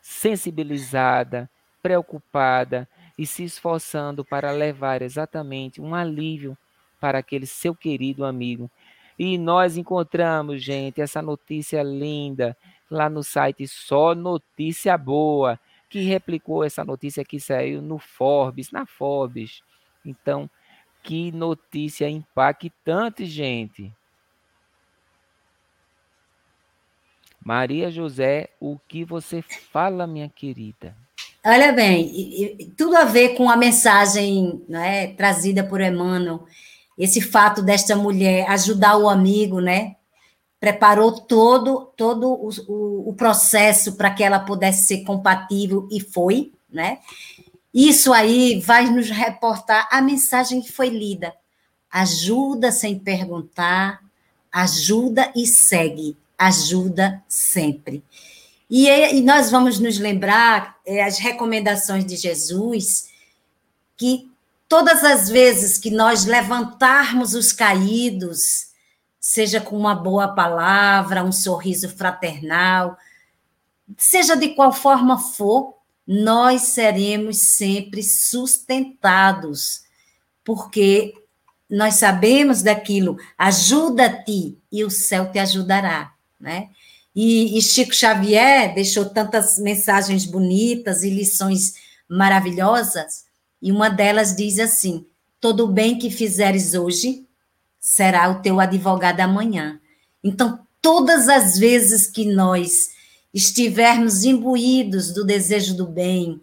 sensibilizada, 0.00 1.48
preocupada 1.82 2.88
e 3.18 3.26
se 3.26 3.44
esforçando 3.44 4.24
para 4.24 4.50
levar 4.50 5.02
exatamente 5.02 5.80
um 5.80 5.94
alívio 5.94 6.56
para 7.00 7.18
aquele 7.18 7.46
seu 7.46 7.74
querido 7.74 8.24
amigo 8.24 8.70
e 9.22 9.36
nós 9.36 9.76
encontramos, 9.76 10.64
gente, 10.64 11.02
essa 11.02 11.20
notícia 11.20 11.82
linda 11.82 12.56
lá 12.90 13.10
no 13.10 13.22
site 13.22 13.68
Só 13.68 14.14
Notícia 14.14 14.96
Boa, 14.96 15.60
que 15.90 16.00
replicou 16.00 16.64
essa 16.64 16.82
notícia 16.82 17.22
que 17.22 17.38
saiu 17.38 17.82
no 17.82 17.98
Forbes, 17.98 18.72
na 18.72 18.86
Forbes. 18.86 19.60
Então, 20.02 20.48
que 21.02 21.30
notícia 21.32 22.08
impactante, 22.08 23.26
gente. 23.26 23.92
Maria 27.44 27.90
José, 27.90 28.48
o 28.58 28.78
que 28.88 29.04
você 29.04 29.42
fala, 29.42 30.06
minha 30.06 30.30
querida? 30.30 30.96
Olha 31.44 31.72
bem, 31.72 32.72
tudo 32.74 32.96
a 32.96 33.04
ver 33.04 33.34
com 33.34 33.50
a 33.50 33.56
mensagem 33.56 34.64
né, 34.66 35.08
trazida 35.08 35.62
por 35.62 35.82
Emmanuel 35.82 36.46
esse 37.00 37.22
fato 37.22 37.62
desta 37.62 37.96
mulher 37.96 38.48
ajudar 38.50 38.98
o 38.98 39.08
amigo, 39.08 39.58
né? 39.58 39.96
Preparou 40.60 41.12
todo, 41.12 41.90
todo 41.96 42.28
o, 42.28 42.50
o, 42.68 43.08
o 43.08 43.14
processo 43.14 43.96
para 43.96 44.10
que 44.10 44.22
ela 44.22 44.38
pudesse 44.38 44.86
ser 44.86 45.04
compatível 45.04 45.88
e 45.90 45.98
foi, 45.98 46.52
né? 46.70 46.98
Isso 47.72 48.12
aí 48.12 48.60
vai 48.60 48.90
nos 48.90 49.08
reportar 49.08 49.88
a 49.90 50.02
mensagem 50.02 50.60
que 50.60 50.70
foi 50.70 50.90
lida. 50.90 51.32
Ajuda 51.90 52.70
sem 52.70 52.98
perguntar, 52.98 54.00
ajuda 54.52 55.32
e 55.34 55.46
segue, 55.46 56.18
ajuda 56.36 57.22
sempre. 57.26 58.04
E, 58.68 58.88
e 58.88 59.22
nós 59.22 59.50
vamos 59.50 59.78
nos 59.80 59.98
lembrar 59.98 60.76
é, 60.84 61.02
as 61.02 61.18
recomendações 61.18 62.04
de 62.04 62.16
Jesus, 62.16 63.08
que 63.96 64.29
todas 64.70 65.02
as 65.02 65.28
vezes 65.28 65.76
que 65.76 65.90
nós 65.90 66.24
levantarmos 66.24 67.34
os 67.34 67.52
caídos, 67.52 68.68
seja 69.18 69.60
com 69.60 69.76
uma 69.76 69.96
boa 69.96 70.28
palavra, 70.28 71.24
um 71.24 71.32
sorriso 71.32 71.88
fraternal, 71.88 72.96
seja 73.98 74.36
de 74.36 74.50
qual 74.50 74.72
forma 74.72 75.18
for, 75.18 75.74
nós 76.06 76.62
seremos 76.62 77.38
sempre 77.38 78.00
sustentados, 78.04 79.82
porque 80.44 81.14
nós 81.68 81.94
sabemos 81.94 82.62
daquilo, 82.62 83.16
ajuda-te 83.36 84.56
e 84.70 84.84
o 84.84 84.90
céu 84.90 85.32
te 85.32 85.40
ajudará, 85.40 86.14
né? 86.38 86.68
E, 87.12 87.58
e 87.58 87.60
Chico 87.60 87.92
Xavier 87.92 88.72
deixou 88.72 89.04
tantas 89.04 89.58
mensagens 89.58 90.24
bonitas 90.24 91.02
e 91.02 91.10
lições 91.10 91.74
maravilhosas, 92.08 93.28
e 93.60 93.70
uma 93.70 93.88
delas 93.88 94.34
diz 94.34 94.58
assim: 94.58 95.06
todo 95.40 95.66
bem 95.66 95.98
que 95.98 96.10
fizeres 96.10 96.74
hoje 96.74 97.26
será 97.78 98.30
o 98.30 98.40
teu 98.40 98.60
advogado 98.60 99.20
amanhã. 99.20 99.80
Então, 100.22 100.60
todas 100.82 101.28
as 101.28 101.58
vezes 101.58 102.06
que 102.06 102.24
nós 102.26 102.90
estivermos 103.32 104.24
imbuídos 104.24 105.12
do 105.12 105.24
desejo 105.24 105.74
do 105.74 105.86
bem, 105.86 106.40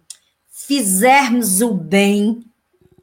fizermos 0.49 1.61
o 1.61 1.74
bem, 1.74 2.43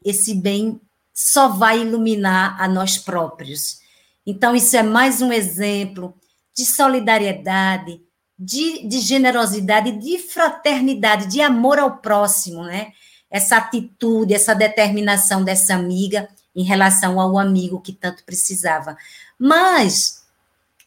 esse 0.05 0.35
bem 0.35 0.81
só 1.13 1.49
vai 1.49 1.81
iluminar 1.81 2.61
a 2.61 2.67
nós 2.67 2.99
próprios. 2.99 3.79
Então, 4.27 4.57
isso 4.57 4.77
é 4.77 4.83
mais 4.83 5.23
um 5.23 5.33
exemplo 5.33 6.15
de 6.57 6.65
solidariedade, 6.65 8.01
de, 8.39 8.87
de 8.89 9.01
generosidade, 9.01 9.93
de 9.93 10.19
fraternidade, 10.19 11.27
de 11.27 11.41
amor 11.41 11.79
ao 11.79 11.99
próximo, 11.99 12.65
né? 12.65 12.93
Essa 13.35 13.57
atitude, 13.57 14.33
essa 14.33 14.55
determinação 14.55 15.43
dessa 15.43 15.75
amiga 15.75 16.29
em 16.55 16.63
relação 16.63 17.19
ao 17.19 17.37
amigo 17.37 17.81
que 17.81 17.93
tanto 17.93 18.23
precisava. 18.23 18.97
Mas 19.37 20.23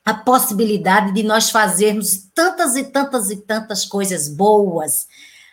a 0.06 0.14
possibilidade 0.14 1.12
de 1.12 1.24
nós 1.24 1.50
fazermos 1.50 2.30
tantas 2.34 2.78
e 2.78 2.86
tantas 2.86 3.30
e 3.30 3.36
tantas 3.36 3.84
coisas 3.84 4.30
boas, 4.30 5.10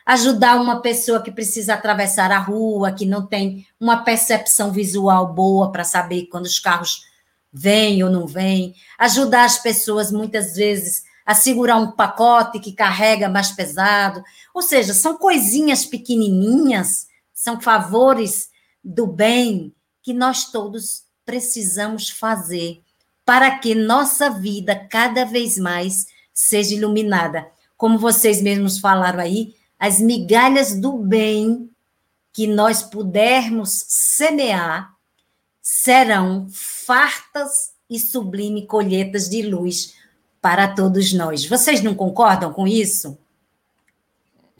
ajudar 0.06 0.54
uma 0.54 0.80
pessoa 0.82 1.20
que 1.20 1.32
precisa 1.32 1.74
atravessar 1.74 2.30
a 2.30 2.38
rua, 2.38 2.92
que 2.92 3.04
não 3.04 3.26
tem 3.26 3.66
uma 3.80 4.04
percepção 4.04 4.70
visual 4.70 5.34
boa 5.34 5.72
para 5.72 5.82
saber 5.82 6.26
quando 6.26 6.44
os 6.44 6.60
carros 6.60 7.02
vêm 7.52 8.04
ou 8.04 8.10
não 8.10 8.24
vêm, 8.24 8.72
ajudar 9.00 9.46
as 9.46 9.58
pessoas 9.58 10.12
muitas 10.12 10.54
vezes 10.54 11.02
a 11.24 11.34
segurar 11.34 11.76
um 11.76 11.92
pacote 11.92 12.60
que 12.60 12.72
carrega 12.72 13.28
mais 13.28 13.50
pesado. 13.50 14.22
Ou 14.52 14.60
seja, 14.60 14.92
são 14.92 15.16
coisinhas 15.16 15.86
pequenininhas, 15.86 17.06
são 17.32 17.60
favores 17.60 18.50
do 18.82 19.06
bem 19.06 19.72
que 20.02 20.12
nós 20.12 20.50
todos 20.50 21.04
precisamos 21.24 22.10
fazer 22.10 22.82
para 23.24 23.58
que 23.58 23.74
nossa 23.74 24.28
vida 24.28 24.76
cada 24.90 25.24
vez 25.24 25.56
mais 25.56 26.06
seja 26.32 26.74
iluminada. 26.74 27.48
Como 27.76 27.98
vocês 27.98 28.42
mesmos 28.42 28.78
falaram 28.78 29.20
aí, 29.20 29.54
as 29.78 29.98
migalhas 29.98 30.78
do 30.78 30.92
bem 30.92 31.70
que 32.32 32.46
nós 32.46 32.82
pudermos 32.82 33.84
semear 33.88 34.94
serão 35.62 36.46
fartas 36.50 37.72
e 37.88 37.98
sublime 37.98 38.66
colheitas 38.66 39.28
de 39.28 39.42
luz 39.42 39.94
para 40.44 40.68
todos 40.68 41.14
nós. 41.14 41.46
Vocês 41.46 41.82
não 41.82 41.94
concordam 41.94 42.52
com 42.52 42.66
isso? 42.66 43.18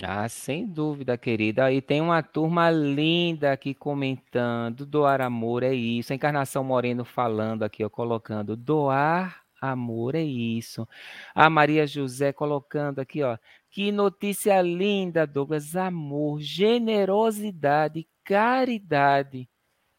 Ah, 0.03 0.27
sem 0.31 0.67
dúvida, 0.67 1.19
querida. 1.19 1.71
E 1.71 1.83
tem 1.83 2.01
uma 2.01 2.23
turma 2.23 2.71
linda 2.71 3.53
aqui 3.53 3.75
comentando. 3.75 4.87
Doar 4.87 5.21
amor 5.21 5.63
é 5.63 5.75
isso. 5.75 6.11
A 6.11 6.17
Encarnação 6.17 6.65
Moreno 6.65 7.05
falando 7.05 7.65
aqui, 7.65 7.85
ó, 7.85 7.91
colocando. 7.91 8.57
Doar 8.57 9.43
amor 9.61 10.15
é 10.15 10.23
isso. 10.23 10.89
A 11.35 11.51
Maria 11.51 11.87
José 11.87 12.33
colocando 12.33 13.01
aqui, 13.01 13.23
ó. 13.23 13.37
Que 13.71 13.93
notícia 13.93 14.63
linda, 14.63 15.27
Douglas. 15.27 15.77
Amor, 15.77 16.41
generosidade, 16.41 18.09
caridade, 18.25 19.47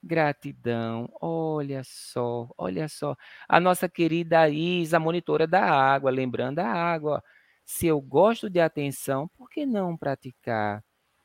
gratidão. 0.05 1.09
Olha 1.19 1.81
só, 1.83 2.47
olha 2.57 2.87
só. 2.87 3.15
A 3.49 3.59
nossa 3.59 3.89
querida 3.89 4.47
Isa, 4.49 4.99
monitora 4.99 5.47
da 5.47 5.63
água, 5.63 6.11
lembrando 6.11 6.59
a 6.59 6.67
água, 6.67 7.23
se 7.65 7.87
eu 7.87 7.99
gosto 7.99 8.49
de 8.49 8.59
atenção, 8.59 9.27
por 9.29 9.49
que 9.49 9.65
não 9.65 9.97
praticar? 9.97 10.83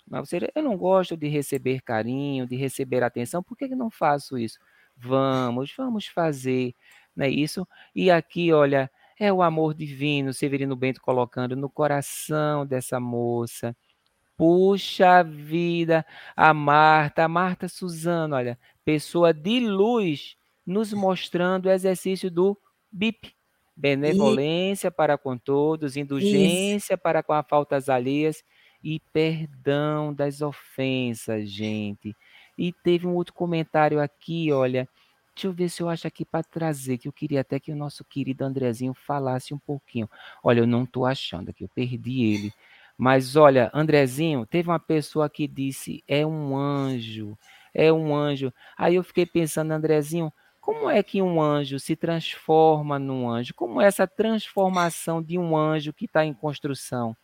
Mas 0.09 0.29
você, 0.29 0.51
eu 0.55 0.63
não 0.63 0.77
gosto 0.77 1.17
de 1.17 1.29
receber 1.29 1.83
carinho, 1.83 2.47
de 2.47 2.57
receber 2.57 3.03
atenção, 3.03 3.43
por 3.43 3.57
que 3.57 3.69
não 3.69 3.91
faço 3.91 4.39
isso? 4.39 4.59
Vamos, 4.97 5.73
vamos 5.77 6.07
fazer, 6.07 6.75
não 7.15 7.27
é 7.27 7.31
isso? 7.31 7.67
E 7.95 8.11
aqui, 8.11 8.53
olha, 8.53 8.91
é 9.19 9.33
o 9.33 9.43
amor 9.43 9.75
divino, 9.75 10.33
Severino 10.33 10.75
Bento 10.75 11.01
colocando 11.01 11.55
no 11.57 11.69
coração 11.71 12.67
dessa 12.67 12.99
moça. 12.99 13.77
Puxa 14.41 15.23
vida, 15.23 16.03
a 16.35 16.55
Marta, 16.55 17.25
a 17.25 17.29
Marta 17.29 17.69
Suzano, 17.69 18.37
olha, 18.37 18.59
pessoa 18.83 19.35
de 19.35 19.61
luz, 19.61 20.35
nos 20.67 20.95
mostrando 20.95 21.67
o 21.67 21.71
exercício 21.71 22.31
do 22.31 22.57
BIP, 22.91 23.35
benevolência 23.77 24.89
e... 24.89 24.91
para 24.91 25.19
com 25.19 25.37
todos, 25.37 25.95
indulgência 25.95 26.95
Isso. 26.95 27.03
para 27.03 27.23
com 27.23 27.35
as 27.35 27.47
faltas 27.47 27.91
alheias 27.91 28.43
e 28.83 28.99
perdão 29.13 30.15
das 30.15 30.41
ofensas, 30.41 31.51
gente. 31.51 32.17
E 32.57 32.73
teve 32.73 33.07
um 33.07 33.17
outro 33.17 33.35
comentário 33.35 34.01
aqui, 34.01 34.51
olha. 34.51 34.89
Deixa 35.35 35.49
eu 35.49 35.53
ver 35.53 35.69
se 35.69 35.83
eu 35.83 35.89
acho 35.91 36.07
aqui 36.07 36.25
para 36.25 36.43
trazer, 36.43 36.97
que 36.97 37.09
eu 37.09 37.13
queria 37.13 37.43
até 37.43 37.61
que 37.61 37.71
o 37.71 37.77
nosso 37.77 38.05
querido 38.05 38.43
Andrezinho 38.43 38.95
falasse 38.95 39.53
um 39.53 39.59
pouquinho. 39.59 40.09
Olha, 40.43 40.61
eu 40.61 40.67
não 40.67 40.85
estou 40.85 41.05
achando 41.05 41.51
aqui, 41.51 41.63
eu 41.63 41.69
perdi 41.69 42.23
ele. 42.23 42.53
Mas 43.01 43.35
olha, 43.35 43.71
Andrezinho, 43.73 44.45
teve 44.45 44.69
uma 44.69 44.79
pessoa 44.79 45.31
que 45.31 45.49
disse: 45.49 46.05
é 46.07 46.27
um 46.27 46.55
anjo, 46.55 47.35
é 47.73 47.91
um 47.91 48.15
anjo. 48.15 48.53
Aí 48.77 48.97
eu 48.97 49.03
fiquei 49.03 49.25
pensando, 49.25 49.73
Andrezinho, 49.73 50.31
como 50.61 50.91
é 50.91 51.03
que 51.03 51.23
um 51.23 51.41
anjo 51.41 51.81
se 51.81 51.97
transforma 51.97 52.99
num 52.99 53.27
anjo? 53.27 53.55
Como 53.55 53.81
é 53.81 53.87
essa 53.87 54.07
transformação 54.07 55.23
de 55.23 55.39
um 55.39 55.57
anjo 55.57 55.95
que 55.95 56.05
está 56.05 56.27
em 56.27 56.35
construção? 56.35 57.17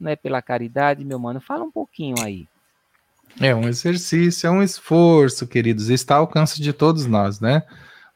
Não 0.00 0.10
é 0.10 0.16
pela 0.16 0.40
caridade, 0.40 1.04
meu 1.04 1.18
mano? 1.18 1.38
Fala 1.38 1.64
um 1.64 1.70
pouquinho 1.70 2.16
aí. 2.22 2.48
É 3.38 3.54
um 3.54 3.68
exercício, 3.68 4.46
é 4.46 4.50
um 4.50 4.62
esforço, 4.62 5.46
queridos. 5.46 5.90
Está 5.90 6.14
ao 6.14 6.22
alcance 6.22 6.62
de 6.62 6.72
todos 6.72 7.04
nós, 7.04 7.40
né? 7.40 7.62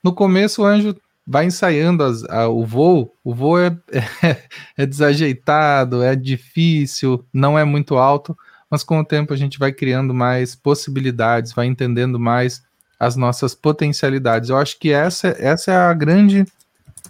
No 0.02 0.14
começo, 0.14 0.62
o 0.62 0.64
anjo 0.64 0.96
vai 1.26 1.46
ensaiando 1.46 2.02
as, 2.02 2.24
a, 2.24 2.48
o 2.48 2.64
voo. 2.64 3.14
O 3.22 3.34
voo 3.34 3.58
é, 3.58 3.76
é, 4.22 4.42
é 4.76 4.86
desajeitado, 4.86 6.02
é 6.02 6.14
difícil, 6.14 7.24
não 7.32 7.58
é 7.58 7.64
muito 7.64 7.96
alto, 7.96 8.36
mas 8.70 8.82
com 8.82 8.98
o 9.00 9.04
tempo 9.04 9.32
a 9.32 9.36
gente 9.36 9.58
vai 9.58 9.72
criando 9.72 10.12
mais 10.12 10.54
possibilidades, 10.54 11.52
vai 11.52 11.66
entendendo 11.66 12.18
mais 12.18 12.62
as 12.98 13.16
nossas 13.16 13.54
potencialidades. 13.54 14.50
Eu 14.50 14.56
acho 14.56 14.78
que 14.78 14.90
essa, 14.90 15.28
essa 15.38 15.72
é 15.72 15.76
a 15.76 15.92
grande 15.94 16.44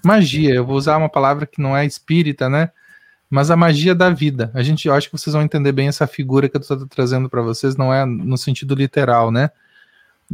magia. 0.02 0.54
Eu 0.54 0.64
vou 0.64 0.76
usar 0.76 0.96
uma 0.96 1.08
palavra 1.08 1.46
que 1.46 1.60
não 1.60 1.76
é 1.76 1.84
espírita, 1.84 2.48
né? 2.48 2.70
Mas 3.30 3.50
a 3.50 3.56
magia 3.56 3.94
da 3.94 4.10
vida. 4.10 4.50
A 4.54 4.62
gente, 4.62 4.86
eu 4.86 4.94
acho 4.94 5.08
que 5.08 5.18
vocês 5.18 5.32
vão 5.32 5.42
entender 5.42 5.72
bem 5.72 5.88
essa 5.88 6.06
figura 6.06 6.48
que 6.48 6.56
eu 6.56 6.60
estou 6.60 6.86
trazendo 6.86 7.28
para 7.28 7.42
vocês, 7.42 7.76
não 7.76 7.92
é 7.92 8.04
no 8.04 8.36
sentido 8.36 8.74
literal, 8.74 9.30
né? 9.30 9.50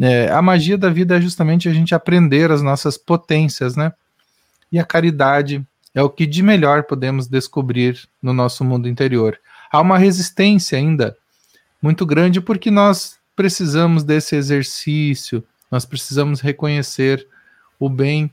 É, 0.00 0.30
a 0.30 0.42
magia 0.42 0.76
da 0.76 0.90
vida 0.90 1.16
é 1.16 1.20
justamente 1.20 1.68
a 1.68 1.72
gente 1.72 1.94
aprender 1.94 2.50
as 2.50 2.62
nossas 2.62 2.96
potências, 2.96 3.76
né? 3.76 3.92
E 4.70 4.78
a 4.78 4.84
caridade 4.84 5.64
é 5.94 6.02
o 6.02 6.10
que 6.10 6.26
de 6.26 6.42
melhor 6.42 6.84
podemos 6.84 7.26
descobrir 7.26 8.08
no 8.22 8.32
nosso 8.32 8.64
mundo 8.64 8.88
interior. 8.88 9.38
Há 9.72 9.80
uma 9.80 9.98
resistência 9.98 10.78
ainda 10.78 11.16
muito 11.82 12.04
grande 12.06 12.40
porque 12.40 12.70
nós 12.70 13.18
precisamos 13.34 14.04
desse 14.04 14.36
exercício, 14.36 15.42
nós 15.70 15.84
precisamos 15.84 16.40
reconhecer 16.40 17.26
o 17.78 17.88
bem 17.88 18.30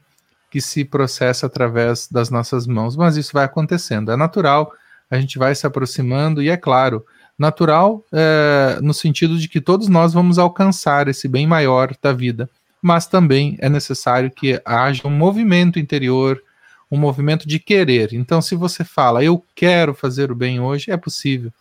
que 0.51 0.61
se 0.61 0.83
processa 0.83 1.45
através 1.45 2.07
das 2.09 2.29
nossas 2.29 2.67
mãos, 2.67 2.95
mas 2.95 3.17
isso 3.17 3.31
vai 3.33 3.45
acontecendo, 3.45 4.11
é 4.11 4.15
natural, 4.15 4.71
a 5.09 5.19
gente 5.19 5.37
vai 5.37 5.53
se 5.55 5.65
aproximando 5.65 6.41
e 6.41 6.49
é 6.49 6.57
claro, 6.57 7.05
natural 7.37 8.03
é, 8.11 8.79
no 8.81 8.93
sentido 8.93 9.37
de 9.37 9.47
que 9.47 9.61
todos 9.61 9.87
nós 9.87 10.13
vamos 10.13 10.39
alcançar 10.39 11.07
esse 11.07 11.27
bem 11.27 11.45
maior 11.45 11.93
da 12.01 12.11
vida, 12.11 12.49
mas 12.81 13.05
também 13.05 13.57
é 13.59 13.69
necessário 13.69 14.31
que 14.31 14.59
haja 14.65 15.07
um 15.07 15.11
movimento 15.11 15.77
interior, 15.77 16.41
um 16.89 16.97
movimento 16.97 17.47
de 17.47 17.59
querer. 17.59 18.13
Então, 18.13 18.41
se 18.41 18.55
você 18.55 18.83
fala, 18.83 19.23
eu 19.23 19.43
quero 19.53 19.93
fazer 19.93 20.31
o 20.31 20.35
bem 20.35 20.59
hoje, 20.59 20.89
é 20.89 20.97
possível. 20.97 21.51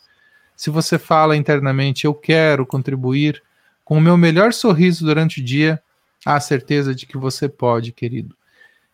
Se 0.57 0.71
você 0.71 0.99
fala 0.99 1.37
internamente, 1.37 2.07
eu 2.07 2.15
quero 2.15 2.65
contribuir 2.65 3.43
com 3.85 3.99
o 3.99 4.01
meu 4.01 4.17
melhor 4.17 4.53
sorriso 4.53 5.05
durante 5.05 5.41
o 5.41 5.45
dia, 5.45 5.81
há 6.25 6.41
certeza 6.41 6.95
de 6.95 7.07
que 7.07 7.19
você 7.19 7.49
pode, 7.49 7.93
querido 7.93 8.35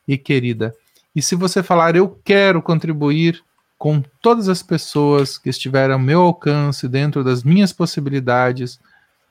e 0.06 0.18
querida. 0.18 0.74
E 1.14 1.22
se 1.22 1.34
você 1.34 1.62
falar, 1.62 1.94
eu 1.94 2.18
quero 2.24 2.60
contribuir 2.60 3.42
com 3.82 4.00
todas 4.20 4.48
as 4.48 4.62
pessoas 4.62 5.36
que 5.36 5.50
estiverem 5.50 5.92
ao 5.92 5.98
meu 5.98 6.20
alcance, 6.20 6.86
dentro 6.86 7.24
das 7.24 7.42
minhas 7.42 7.72
possibilidades, 7.72 8.78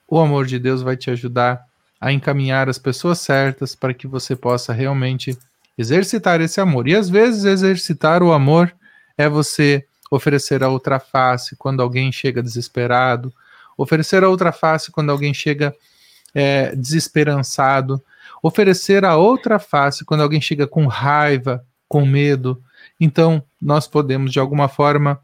o 0.06 0.20
amor 0.20 0.46
de 0.46 0.60
Deus 0.60 0.82
vai 0.82 0.98
te 0.98 1.10
ajudar 1.10 1.66
a 2.02 2.12
encaminhar 2.12 2.68
as 2.68 2.78
pessoas 2.78 3.20
certas 3.20 3.76
para 3.76 3.94
que 3.94 4.06
você 4.06 4.36
possa 4.36 4.74
realmente 4.74 5.38
exercitar 5.78 6.42
esse 6.42 6.60
amor. 6.60 6.86
E 6.86 6.94
às 6.94 7.10
vezes 7.10 7.46
exercitar 7.46 8.22
o 8.22 8.34
amor 8.34 8.76
é 9.18 9.30
você 9.30 9.86
oferecer 10.12 10.62
a 10.66 10.68
outra 10.68 11.00
face 11.00 11.56
quando 11.56 11.82
alguém 11.82 12.12
chega 12.12 12.44
desesperado, 12.44 13.34
oferecer 13.78 14.22
a 14.22 14.28
outra 14.28 14.52
face 14.52 14.92
quando 14.92 15.12
alguém 15.12 15.34
chega 15.34 15.74
é, 16.36 16.76
desesperançado, 16.76 18.04
oferecer 18.44 19.06
a 19.06 19.16
outra 19.16 19.60
face 19.60 20.04
quando 20.04 20.24
alguém 20.24 20.42
chega 20.42 20.68
com 20.68 20.88
raiva, 20.88 21.66
com 21.88 22.06
medo. 22.06 22.62
Então, 23.00 23.42
nós 23.62 23.88
podemos, 23.88 24.32
de 24.32 24.40
alguma 24.40 24.68
forma, 24.68 25.22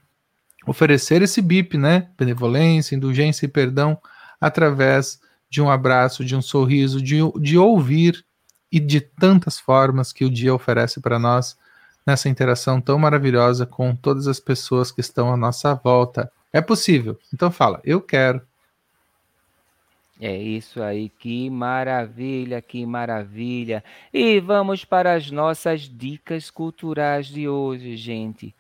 oferecer 0.65 1.21
esse 1.21 1.41
BIP, 1.41 1.77
né? 1.77 2.09
Benevolência, 2.17 2.95
indulgência 2.95 3.45
e 3.45 3.49
perdão, 3.49 3.97
através 4.39 5.19
de 5.49 5.61
um 5.61 5.69
abraço, 5.69 6.23
de 6.23 6.35
um 6.35 6.41
sorriso, 6.41 7.01
de, 7.01 7.17
de 7.39 7.57
ouvir 7.57 8.25
e 8.71 8.79
de 8.79 8.99
tantas 8.99 9.59
formas 9.59 10.11
que 10.11 10.25
o 10.25 10.29
dia 10.29 10.53
oferece 10.53 10.99
para 10.99 11.17
nós 11.17 11.57
nessa 12.05 12.29
interação 12.29 12.79
tão 12.79 12.97
maravilhosa 12.99 13.65
com 13.65 13.95
todas 13.95 14.27
as 14.27 14.39
pessoas 14.39 14.91
que 14.91 15.01
estão 15.01 15.31
à 15.31 15.38
nossa 15.38 15.73
volta. 15.73 16.31
É 16.53 16.61
possível. 16.61 17.17
Então 17.33 17.51
fala, 17.51 17.81
eu 17.83 17.99
quero. 18.01 18.41
É 20.20 20.36
isso 20.36 20.82
aí, 20.82 21.09
que 21.09 21.47
maravilha, 21.47 22.59
que 22.59 22.84
maravilha. 22.86 23.84
E 24.11 24.39
vamos 24.39 24.84
para 24.84 25.13
as 25.13 25.30
nossas 25.30 25.82
dicas 25.82 26.49
culturais 26.49 27.28
de 27.28 27.47
hoje, 27.47 27.95
gente. 27.95 28.53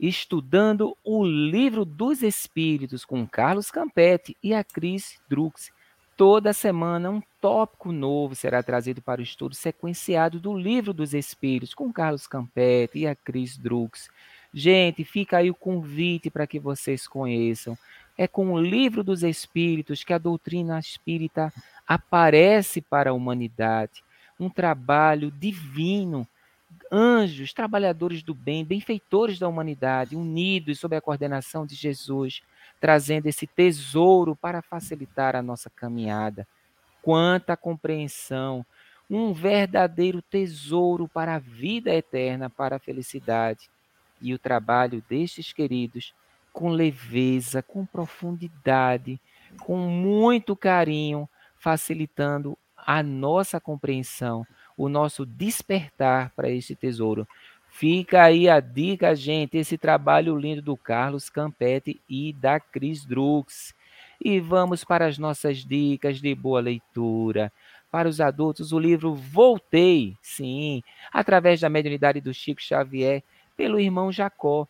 Estudando 0.00 0.96
o 1.04 1.24
Livro 1.24 1.84
dos 1.84 2.22
Espíritos 2.22 3.04
com 3.04 3.26
Carlos 3.26 3.70
Campetti 3.70 4.34
e 4.42 4.54
a 4.54 4.64
Cris 4.64 5.20
Drux. 5.28 5.70
Toda 6.16 6.54
semana 6.54 7.10
um 7.10 7.22
tópico 7.38 7.92
novo 7.92 8.34
será 8.34 8.62
trazido 8.62 9.02
para 9.02 9.20
o 9.20 9.24
estudo 9.24 9.54
sequenciado 9.54 10.40
do 10.40 10.56
Livro 10.56 10.94
dos 10.94 11.12
Espíritos, 11.12 11.74
com 11.74 11.92
Carlos 11.92 12.26
Campetti 12.26 13.00
e 13.00 13.06
a 13.06 13.14
Cris 13.14 13.58
Drux. 13.58 14.08
Gente, 14.54 15.04
fica 15.04 15.38
aí 15.38 15.50
o 15.50 15.54
convite 15.54 16.30
para 16.30 16.46
que 16.46 16.58
vocês 16.58 17.06
conheçam. 17.06 17.76
É 18.22 18.28
com 18.28 18.52
o 18.52 18.62
Livro 18.62 19.02
dos 19.02 19.24
Espíritos 19.24 20.04
que 20.04 20.12
a 20.12 20.18
doutrina 20.18 20.78
espírita 20.78 21.52
aparece 21.84 22.80
para 22.80 23.10
a 23.10 23.12
humanidade. 23.12 24.04
Um 24.38 24.48
trabalho 24.48 25.28
divino 25.28 26.24
anjos, 26.88 27.52
trabalhadores 27.52 28.22
do 28.22 28.32
bem, 28.32 28.64
benfeitores 28.64 29.40
da 29.40 29.48
humanidade, 29.48 30.14
unidos 30.14 30.78
sob 30.78 30.94
a 30.94 31.00
coordenação 31.00 31.66
de 31.66 31.74
Jesus, 31.74 32.42
trazendo 32.80 33.26
esse 33.26 33.44
tesouro 33.44 34.36
para 34.36 34.62
facilitar 34.62 35.34
a 35.34 35.42
nossa 35.42 35.68
caminhada. 35.68 36.46
quanta 37.02 37.56
compreensão, 37.56 38.64
um 39.10 39.32
verdadeiro 39.32 40.22
tesouro 40.22 41.08
para 41.08 41.34
a 41.34 41.40
vida 41.40 41.92
eterna, 41.92 42.48
para 42.48 42.76
a 42.76 42.78
felicidade. 42.78 43.68
E 44.20 44.32
o 44.32 44.38
trabalho 44.38 45.02
destes 45.08 45.52
queridos, 45.52 46.14
com 46.52 46.68
leveza, 46.68 47.62
com 47.62 47.86
profundidade, 47.86 49.20
com 49.60 49.76
muito 49.76 50.54
carinho, 50.54 51.28
facilitando 51.58 52.56
a 52.76 53.02
nossa 53.02 53.60
compreensão, 53.60 54.46
o 54.76 54.88
nosso 54.88 55.24
despertar 55.24 56.32
para 56.34 56.50
este 56.50 56.74
tesouro. 56.74 57.26
Fica 57.68 58.22
aí 58.22 58.48
a 58.48 58.60
dica, 58.60 59.16
gente, 59.16 59.56
esse 59.56 59.78
trabalho 59.78 60.36
lindo 60.36 60.60
do 60.60 60.76
Carlos 60.76 61.30
Campete 61.30 62.00
e 62.08 62.32
da 62.34 62.60
Cris 62.60 63.04
Drux. 63.04 63.74
E 64.22 64.38
vamos 64.40 64.84
para 64.84 65.06
as 65.06 65.16
nossas 65.18 65.64
dicas 65.64 66.20
de 66.20 66.34
boa 66.34 66.60
leitura. 66.60 67.50
Para 67.90 68.08
os 68.08 68.20
adultos, 68.20 68.72
o 68.72 68.78
livro 68.78 69.14
Voltei, 69.14 70.16
sim, 70.22 70.82
através 71.12 71.60
da 71.60 71.68
mediunidade 71.68 72.20
do 72.20 72.32
Chico 72.32 72.62
Xavier, 72.62 73.22
pelo 73.56 73.80
irmão 73.80 74.12
Jacó. 74.12 74.68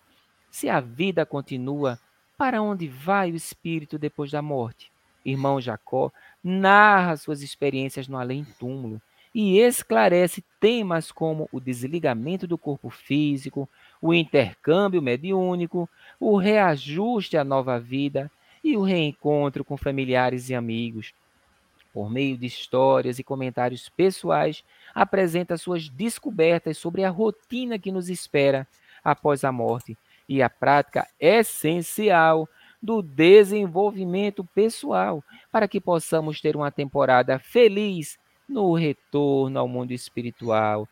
Se 0.53 0.68
a 0.68 0.80
vida 0.80 1.24
continua, 1.24 1.98
para 2.36 2.61
onde 2.61 2.86
vai 2.86 3.32
o 3.32 3.34
espírito 3.34 3.98
depois 3.98 4.30
da 4.30 4.42
morte? 4.42 4.92
Irmão 5.24 5.59
Jacó 5.59 6.12
narra 6.44 7.16
suas 7.16 7.40
experiências 7.40 8.07
no 8.07 8.18
além-túmulo 8.18 9.00
e 9.34 9.59
esclarece 9.59 10.44
temas 10.61 11.11
como 11.11 11.48
o 11.50 11.59
desligamento 11.59 12.46
do 12.46 12.59
corpo 12.59 12.90
físico, 12.90 13.66
o 14.00 14.12
intercâmbio 14.12 15.00
mediúnico, 15.00 15.88
o 16.20 16.36
reajuste 16.36 17.38
à 17.38 17.42
nova 17.42 17.80
vida 17.80 18.30
e 18.62 18.76
o 18.76 18.82
reencontro 18.82 19.64
com 19.64 19.78
familiares 19.78 20.50
e 20.50 20.55
amigos. 20.55 21.14
Por 21.94 22.11
meio 22.11 22.36
de 22.36 22.44
histórias 22.44 23.18
e 23.18 23.24
comentários 23.24 23.88
pessoais, 23.88 24.62
apresenta 24.94 25.57
suas 25.57 25.88
descobertas 25.88 26.76
sobre 26.76 27.05
a 27.05 27.11
rotina 27.11 27.78
que 27.78 27.90
nos 27.90 28.11
espera 28.11 28.68
após 29.03 29.44
a 29.44 29.50
morte 29.50 29.96
e 30.28 30.42
a 30.42 30.48
prática 30.48 31.06
essencial 31.18 32.48
do 32.82 33.00
desenvolvimento 33.00 34.44
pessoal, 34.44 35.22
para 35.50 35.68
que 35.68 35.80
possamos 35.80 36.40
ter 36.40 36.56
uma 36.56 36.70
temporada 36.70 37.38
feliz 37.38 38.18
no 38.48 38.74
retorno 38.74 39.58
ao 39.58 39.68
mundo 39.68 39.92
espiritual. 39.92 40.88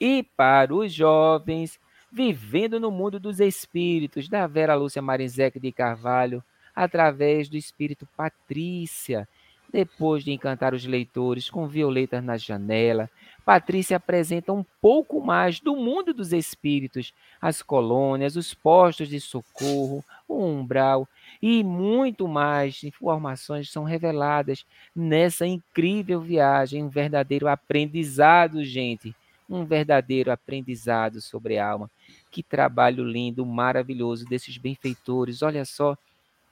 E 0.00 0.22
para 0.36 0.74
os 0.74 0.92
jovens, 0.92 1.78
vivendo 2.10 2.80
no 2.80 2.90
mundo 2.90 3.20
dos 3.20 3.38
espíritos, 3.38 4.28
da 4.28 4.46
Vera 4.46 4.74
Lúcia 4.74 5.00
Marinzec 5.00 5.60
de 5.60 5.70
Carvalho, 5.70 6.42
através 6.74 7.48
do 7.48 7.56
espírito 7.56 8.08
Patrícia, 8.16 9.28
depois 9.70 10.24
de 10.24 10.32
encantar 10.32 10.74
os 10.74 10.84
leitores 10.84 11.48
com 11.48 11.66
violetas 11.66 12.22
na 12.22 12.36
janela, 12.36 13.08
Patrícia 13.44 13.96
apresenta 13.96 14.52
um 14.52 14.64
pouco 14.80 15.20
mais 15.20 15.60
do 15.60 15.74
mundo 15.74 16.12
dos 16.12 16.32
espíritos, 16.32 17.12
as 17.40 17.62
colônias, 17.62 18.36
os 18.36 18.54
postos 18.54 19.08
de 19.08 19.20
socorro, 19.20 20.04
o 20.28 20.44
umbral 20.44 21.08
e 21.42 21.64
muito 21.64 22.28
mais 22.28 22.84
informações 22.84 23.70
são 23.70 23.82
reveladas 23.84 24.64
nessa 24.94 25.46
incrível 25.46 26.20
viagem, 26.20 26.84
um 26.84 26.88
verdadeiro 26.88 27.48
aprendizado, 27.48 28.64
gente, 28.64 29.14
um 29.48 29.64
verdadeiro 29.64 30.30
aprendizado 30.30 31.20
sobre 31.20 31.58
a 31.58 31.68
alma. 31.68 31.90
Que 32.30 32.42
trabalho 32.42 33.02
lindo, 33.02 33.44
maravilhoso 33.44 34.24
desses 34.26 34.56
benfeitores. 34.58 35.42
Olha 35.42 35.64
só, 35.64 35.96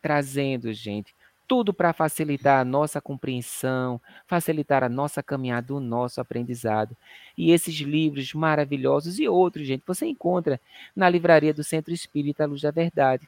trazendo, 0.03 0.73
gente, 0.73 1.15
tudo 1.49 1.73
para 1.73 1.95
facilitar 1.95 2.61
a 2.61 2.65
nossa 2.65 3.01
compreensão, 3.01 3.99
facilitar 4.27 4.85
a 4.85 4.89
nossa 4.89 5.23
caminhada, 5.23 5.75
o 5.75 5.81
nosso 5.81 6.21
aprendizado. 6.21 6.95
E 7.37 7.51
esses 7.51 7.75
livros 7.77 8.35
maravilhosos 8.35 9.19
e 9.19 9.27
outros, 9.27 9.67
gente, 9.67 9.83
você 9.87 10.07
encontra 10.07 10.61
na 10.95 11.09
livraria 11.09 11.55
do 11.55 11.65
Centro 11.65 11.93
Espírita 11.93 12.45
Luz 12.45 12.61
da 12.61 12.71
Verdade. 12.71 13.27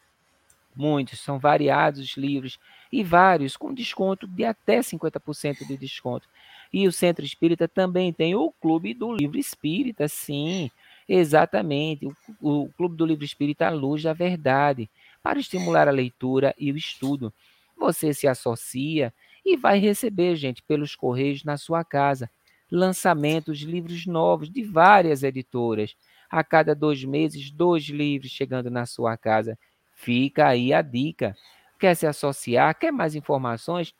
Muitos, 0.76 1.18
são 1.20 1.38
variados 1.38 2.00
os 2.00 2.16
livros 2.16 2.60
e 2.92 3.02
vários 3.02 3.56
com 3.56 3.72
desconto 3.72 4.26
de 4.26 4.44
até 4.44 4.80
50% 4.80 5.66
de 5.66 5.76
desconto. 5.76 6.28
E 6.72 6.86
o 6.86 6.92
Centro 6.92 7.24
Espírita 7.24 7.66
também 7.66 8.12
tem 8.12 8.34
o 8.34 8.52
Clube 8.60 8.94
do 8.94 9.12
Livro 9.12 9.38
Espírita, 9.38 10.06
sim, 10.06 10.70
exatamente, 11.08 12.06
o, 12.06 12.14
o 12.40 12.68
Clube 12.76 12.96
do 12.96 13.06
Livro 13.06 13.24
Espírita 13.24 13.68
Luz 13.70 14.02
da 14.02 14.12
Verdade, 14.12 14.88
para 15.22 15.40
estimular 15.40 15.88
a 15.88 15.92
leitura 15.92 16.54
e 16.58 16.70
o 16.70 16.76
estudo. 16.76 17.32
Você 17.80 18.12
se 18.12 18.28
associa 18.28 19.12
e 19.44 19.56
vai 19.56 19.78
receber, 19.78 20.36
gente, 20.36 20.62
pelos 20.62 20.94
correios 20.94 21.42
na 21.44 21.56
sua 21.56 21.82
casa, 21.82 22.30
lançamentos 22.70 23.58
de 23.58 23.66
livros 23.66 24.04
novos 24.04 24.50
de 24.50 24.62
várias 24.62 25.22
editoras. 25.22 25.96
A 26.30 26.44
cada 26.44 26.74
dois 26.74 27.02
meses, 27.02 27.50
dois 27.50 27.84
livros 27.84 28.30
chegando 28.30 28.70
na 28.70 28.84
sua 28.84 29.16
casa. 29.16 29.58
Fica 29.96 30.46
aí 30.46 30.74
a 30.74 30.82
dica. 30.82 31.34
Quer 31.78 31.96
se 31.96 32.06
associar? 32.06 32.78
Quer 32.78 32.92
mais 32.92 33.14
informações? 33.14 33.94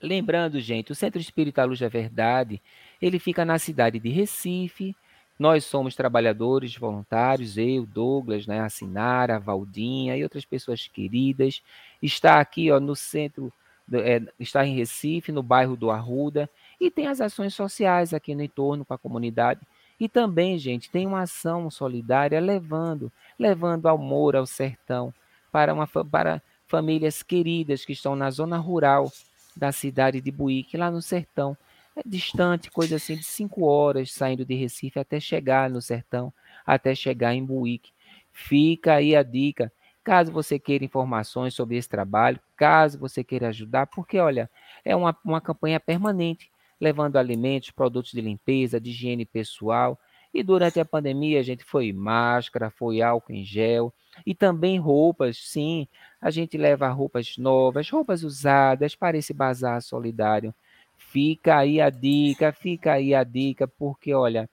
Lembrando, 0.00 0.60
gente, 0.60 0.92
o 0.92 0.94
Centro 0.94 1.20
Espírita 1.20 1.64
Luz 1.64 1.80
da 1.80 1.88
Verdade, 1.88 2.62
ele 3.00 3.18
fica 3.18 3.44
na 3.44 3.58
cidade 3.58 3.98
de 3.98 4.10
Recife. 4.10 4.94
Nós 5.38 5.64
somos 5.64 5.94
trabalhadores 5.94 6.76
voluntários, 6.76 7.58
eu, 7.58 7.86
Douglas, 7.86 8.46
né, 8.46 8.60
a 8.60 8.68
Sinara, 8.68 9.36
a 9.36 9.38
Valdinha 9.38 10.16
e 10.16 10.22
outras 10.22 10.44
pessoas 10.44 10.86
queridas. 10.86 11.62
Está 12.02 12.40
aqui, 12.40 12.70
ó, 12.70 12.78
no 12.78 12.94
centro, 12.94 13.52
é, 13.92 14.22
está 14.38 14.66
em 14.66 14.74
Recife, 14.74 15.32
no 15.32 15.42
bairro 15.42 15.76
do 15.76 15.90
Arruda, 15.90 16.48
e 16.80 16.90
tem 16.90 17.06
as 17.06 17.20
ações 17.20 17.54
sociais 17.54 18.12
aqui 18.12 18.34
no 18.34 18.42
entorno 18.42 18.84
com 18.84 18.94
a 18.94 18.98
comunidade 18.98 19.60
e 19.98 20.08
também, 20.08 20.58
gente, 20.58 20.90
tem 20.90 21.06
uma 21.06 21.22
ação 21.22 21.70
solidária 21.70 22.38
levando, 22.38 23.10
levando 23.38 23.88
amor 23.88 24.36
ao 24.36 24.46
sertão 24.46 25.12
para, 25.50 25.72
uma, 25.72 25.86
para 25.86 26.42
famílias 26.66 27.22
queridas 27.22 27.84
que 27.84 27.92
estão 27.92 28.14
na 28.14 28.30
zona 28.30 28.58
rural 28.58 29.10
da 29.56 29.72
cidade 29.72 30.20
de 30.20 30.30
Buíque, 30.30 30.76
lá 30.76 30.90
no 30.90 31.00
sertão. 31.00 31.56
É 31.96 32.02
distante, 32.04 32.70
coisa 32.70 32.96
assim 32.96 33.16
de 33.16 33.24
cinco 33.24 33.64
horas 33.64 34.12
saindo 34.12 34.44
de 34.44 34.54
Recife 34.54 34.98
até 34.98 35.18
chegar 35.18 35.70
no 35.70 35.80
sertão, 35.80 36.30
até 36.66 36.94
chegar 36.94 37.34
em 37.34 37.42
Buíque. 37.42 37.90
Fica 38.30 38.94
aí 38.94 39.16
a 39.16 39.22
dica. 39.22 39.72
Caso 40.04 40.30
você 40.30 40.58
queira 40.58 40.84
informações 40.84 41.54
sobre 41.54 41.76
esse 41.78 41.88
trabalho, 41.88 42.38
caso 42.54 42.98
você 42.98 43.24
queira 43.24 43.48
ajudar, 43.48 43.86
porque 43.86 44.18
olha, 44.18 44.48
é 44.84 44.94
uma, 44.94 45.16
uma 45.24 45.40
campanha 45.40 45.80
permanente 45.80 46.50
levando 46.80 47.16
alimentos, 47.16 47.70
produtos 47.70 48.12
de 48.12 48.20
limpeza, 48.20 48.80
de 48.80 48.90
higiene 48.90 49.24
pessoal. 49.24 49.98
E 50.32 50.42
durante 50.42 50.78
a 50.78 50.84
pandemia, 50.84 51.40
a 51.40 51.42
gente 51.42 51.64
foi 51.64 51.92
máscara, 51.92 52.70
foi 52.70 53.00
álcool 53.00 53.32
em 53.32 53.44
gel 53.44 53.92
e 54.24 54.34
também 54.34 54.78
roupas, 54.78 55.38
sim. 55.38 55.88
A 56.20 56.30
gente 56.30 56.58
leva 56.58 56.88
roupas 56.88 57.36
novas, 57.38 57.88
roupas 57.88 58.22
usadas 58.22 58.94
para 58.94 59.16
esse 59.16 59.32
bazar 59.32 59.80
solidário. 59.80 60.54
Fica 60.98 61.58
aí 61.58 61.80
a 61.80 61.90
dica, 61.90 62.52
fica 62.52 62.92
aí 62.92 63.14
a 63.14 63.24
dica, 63.24 63.66
porque 63.66 64.12
olha, 64.12 64.48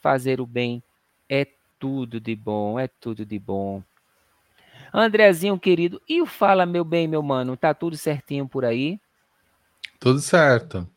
fazer 0.00 0.40
o 0.40 0.46
bem 0.46 0.82
é 1.28 1.46
tudo 1.78 2.20
de 2.20 2.34
bom, 2.34 2.78
é 2.78 2.88
tudo 2.88 3.24
de 3.24 3.38
bom. 3.38 3.82
Andrezinho 4.92 5.58
querido, 5.58 6.00
e 6.08 6.20
o 6.22 6.26
fala 6.26 6.64
meu 6.64 6.84
bem, 6.84 7.06
meu 7.06 7.22
mano, 7.22 7.56
tá 7.56 7.74
tudo 7.74 7.96
certinho 7.96 8.48
por 8.48 8.64
aí? 8.64 8.98
Tudo 10.00 10.18
certo 10.20 10.88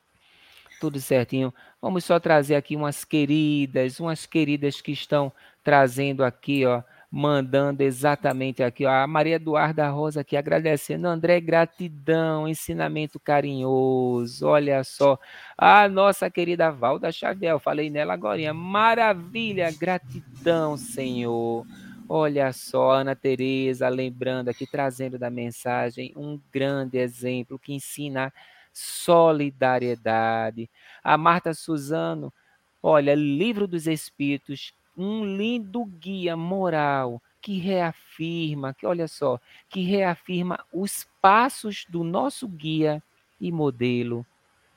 tudo 0.82 1.00
certinho. 1.00 1.54
Vamos 1.80 2.04
só 2.04 2.20
trazer 2.20 2.56
aqui 2.56 2.76
umas 2.76 3.06
queridas, 3.06 4.00
umas 4.00 4.26
queridas 4.26 4.82
que 4.82 4.92
estão 4.92 5.32
trazendo 5.64 6.24
aqui, 6.24 6.66
ó, 6.66 6.82
mandando 7.12 7.84
exatamente 7.84 8.64
aqui, 8.64 8.84
ó, 8.84 8.90
a 8.90 9.06
Maria 9.06 9.36
Eduarda 9.36 9.88
Rosa 9.90 10.22
aqui 10.22 10.36
agradecendo, 10.36 11.08
André, 11.08 11.40
gratidão, 11.40 12.48
ensinamento 12.48 13.20
carinhoso, 13.20 14.48
olha 14.48 14.84
só, 14.84 15.20
a 15.56 15.88
nossa 15.88 16.32
querida 16.32 16.72
Valda 16.72 17.12
Xavier, 17.12 17.60
falei 17.60 17.92
nela 17.92 18.14
agora, 18.14 18.52
maravilha, 18.54 19.70
gratidão, 19.72 20.78
Senhor. 20.78 21.64
Olha 22.10 22.52
só, 22.52 22.92
Ana 22.92 23.16
Tereza, 23.16 23.88
lembrando 23.88 24.50
aqui, 24.50 24.66
trazendo 24.66 25.18
da 25.18 25.30
mensagem 25.30 26.12
um 26.16 26.40
grande 26.52 26.98
exemplo 26.98 27.58
que 27.58 27.74
ensina 27.74 28.34
solidariedade. 28.74 30.70
A 31.04 31.18
Marta 31.18 31.54
Suzano, 31.54 32.34
olha, 32.82 33.16
Livro 33.16 33.68
dos 33.68 33.88
Espíritos, 33.88 34.74
um 34.98 35.26
lindo 35.26 35.84
guia 35.86 36.36
moral 36.36 37.22
que 37.42 37.58
reafirma, 37.58 38.74
que 38.74 38.86
olha 38.86 39.08
só, 39.08 39.40
que 39.68 39.82
reafirma 39.82 40.64
os 40.72 41.08
passos 41.22 41.86
do 41.90 42.04
nosso 42.04 42.48
guia 42.48 43.02
e 43.40 43.52
modelo, 43.52 44.26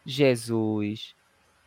Jesus. 0.05 1.15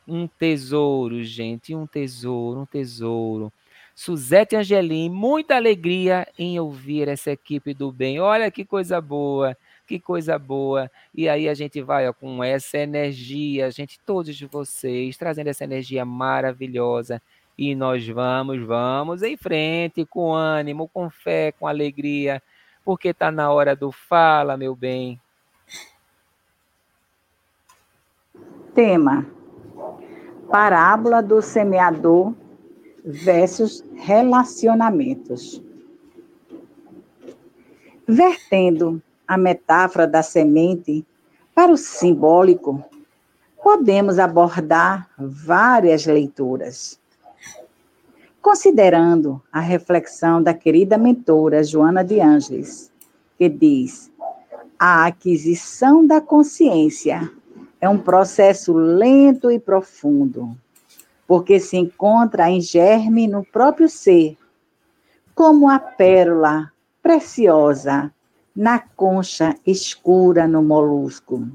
Um 0.07 0.27
tesouro, 0.27 1.23
gente, 1.23 1.75
um 1.75 1.85
tesouro, 1.85 2.61
um 2.61 2.65
tesouro. 2.65 3.53
Suzete 3.93 4.55
Angelim, 4.55 5.09
muita 5.09 5.55
alegria 5.55 6.27
em 6.37 6.59
ouvir 6.59 7.07
essa 7.07 7.31
equipe 7.31 7.73
do 7.73 7.91
bem. 7.91 8.19
Olha 8.19 8.49
que 8.49 8.63
coisa 8.63 9.01
boa, 9.01 9.57
que 9.87 9.99
coisa 9.99 10.37
boa. 10.37 10.91
E 11.15 11.29
aí 11.29 11.47
a 11.47 11.53
gente 11.53 11.81
vai 11.81 12.07
ó, 12.07 12.13
com 12.13 12.43
essa 12.43 12.77
energia, 12.77 13.71
gente, 13.71 13.99
todos 14.05 14.39
vocês, 14.41 15.17
trazendo 15.17 15.47
essa 15.47 15.63
energia 15.63 16.03
maravilhosa. 16.03 17.21
E 17.57 17.73
nós 17.73 18.07
vamos, 18.07 18.61
vamos 18.63 19.23
em 19.23 19.35
frente, 19.35 20.05
com 20.05 20.33
ânimo, 20.33 20.87
com 20.89 21.09
fé, 21.09 21.51
com 21.53 21.65
alegria, 21.65 22.43
porque 22.85 23.07
está 23.09 23.31
na 23.31 23.51
hora 23.51 23.75
do 23.75 23.91
fala, 23.91 24.57
meu 24.57 24.75
bem. 24.75 25.19
Tema: 28.75 29.25
Parábola 30.51 31.23
do 31.23 31.41
semeador 31.41 32.35
versus 33.03 33.83
relacionamentos. 33.95 35.63
Vertendo 38.07 39.01
a 39.27 39.37
metáfora 39.37 40.07
da 40.07 40.23
semente 40.23 41.05
para 41.53 41.71
o 41.71 41.77
simbólico, 41.77 42.83
podemos 43.61 44.19
abordar 44.19 45.09
várias 45.17 46.05
leituras. 46.05 46.99
Considerando 48.41 49.41
a 49.51 49.59
reflexão 49.59 50.41
da 50.41 50.53
querida 50.53 50.97
mentora 50.97 51.63
Joana 51.63 52.03
de 52.03 52.21
Ângeles, 52.21 52.91
que 53.37 53.49
diz: 53.49 54.11
a 54.79 55.05
aquisição 55.05 56.05
da 56.05 56.21
consciência 56.21 57.29
é 57.81 57.89
um 57.89 57.97
processo 57.97 58.73
lento 58.73 59.51
e 59.51 59.59
profundo 59.59 60.55
porque 61.27 61.59
se 61.59 61.75
encontra 61.75 62.49
em 62.49 62.61
germe 62.61 63.27
no 63.27 63.43
próprio 63.43 63.89
ser, 63.89 64.37
como 65.35 65.69
a 65.69 65.77
pérola 65.77 66.71
preciosa 67.03 68.11
na 68.57 68.79
concha 68.79 69.55
escura 69.67 70.47
no 70.47 70.63
molusco. 70.63 71.47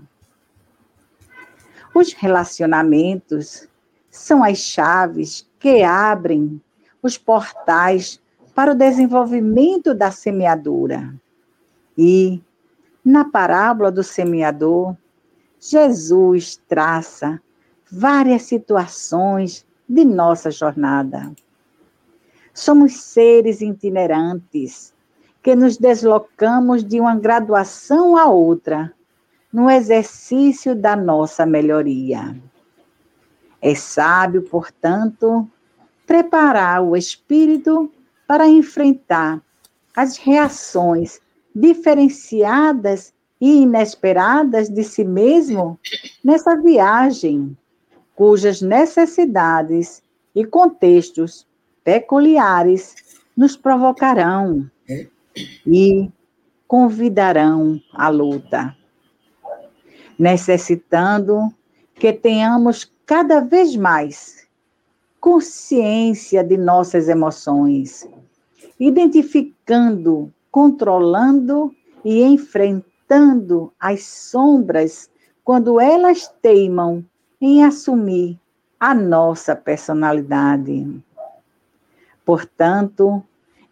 Os 1.92 2.12
relacionamentos 2.12 3.66
são 4.08 4.44
as 4.44 4.58
chaves 4.58 5.44
que 5.58 5.82
abrem 5.82 6.62
os 7.02 7.18
portais 7.18 8.22
para 8.54 8.70
o 8.70 8.76
desenvolvimento 8.76 9.92
da 9.92 10.12
semeadura. 10.12 11.12
E, 11.98 12.40
na 13.04 13.24
parábola 13.24 13.90
do 13.90 14.04
semeador, 14.04 14.96
Jesus 15.58 16.62
traça 16.68 17.42
várias 17.90 18.42
situações 18.42 19.66
de 19.88 20.04
nossa 20.04 20.52
jornada. 20.52 21.32
Somos 22.54 23.02
seres 23.02 23.60
itinerantes 23.60 24.94
que 25.42 25.56
nos 25.56 25.76
deslocamos 25.76 26.84
de 26.84 27.00
uma 27.00 27.16
graduação 27.16 28.16
a 28.16 28.26
outra 28.26 28.92
no 29.52 29.68
exercício 29.68 30.74
da 30.74 30.94
nossa 30.94 31.44
melhoria. 31.44 32.34
É 33.60 33.74
sábio, 33.74 34.42
portanto, 34.42 35.48
preparar 36.06 36.82
o 36.82 36.96
espírito 36.96 37.90
para 38.26 38.46
enfrentar 38.46 39.42
as 39.96 40.16
reações 40.16 41.20
diferenciadas 41.54 43.12
e 43.40 43.62
inesperadas 43.62 44.68
de 44.68 44.84
si 44.84 45.04
mesmo 45.04 45.78
nessa 46.24 46.56
viagem 46.56 47.56
cujas 48.14 48.62
necessidades 48.62 50.02
e 50.34 50.44
contextos 50.44 51.46
peculiares 51.84 52.94
nos 53.36 53.56
provocarão 53.56 54.70
e 55.66 56.10
convidarão 56.66 57.80
à 57.92 58.08
luta, 58.08 58.76
necessitando 60.18 61.52
que 61.94 62.12
tenhamos 62.12 62.90
cada 63.06 63.40
vez 63.40 63.76
mais 63.76 64.48
consciência 65.20 66.42
de 66.42 66.56
nossas 66.56 67.08
emoções, 67.08 68.08
identificando, 68.80 70.32
controlando 70.50 71.74
e 72.04 72.22
enfrentando 72.22 73.72
as 73.78 74.02
sombras 74.04 75.08
quando 75.44 75.80
elas 75.80 76.26
teimam 76.42 77.04
em 77.40 77.64
assumir 77.64 78.38
a 78.80 78.94
nossa 78.94 79.54
personalidade. 79.54 81.02
Portanto, 82.24 83.22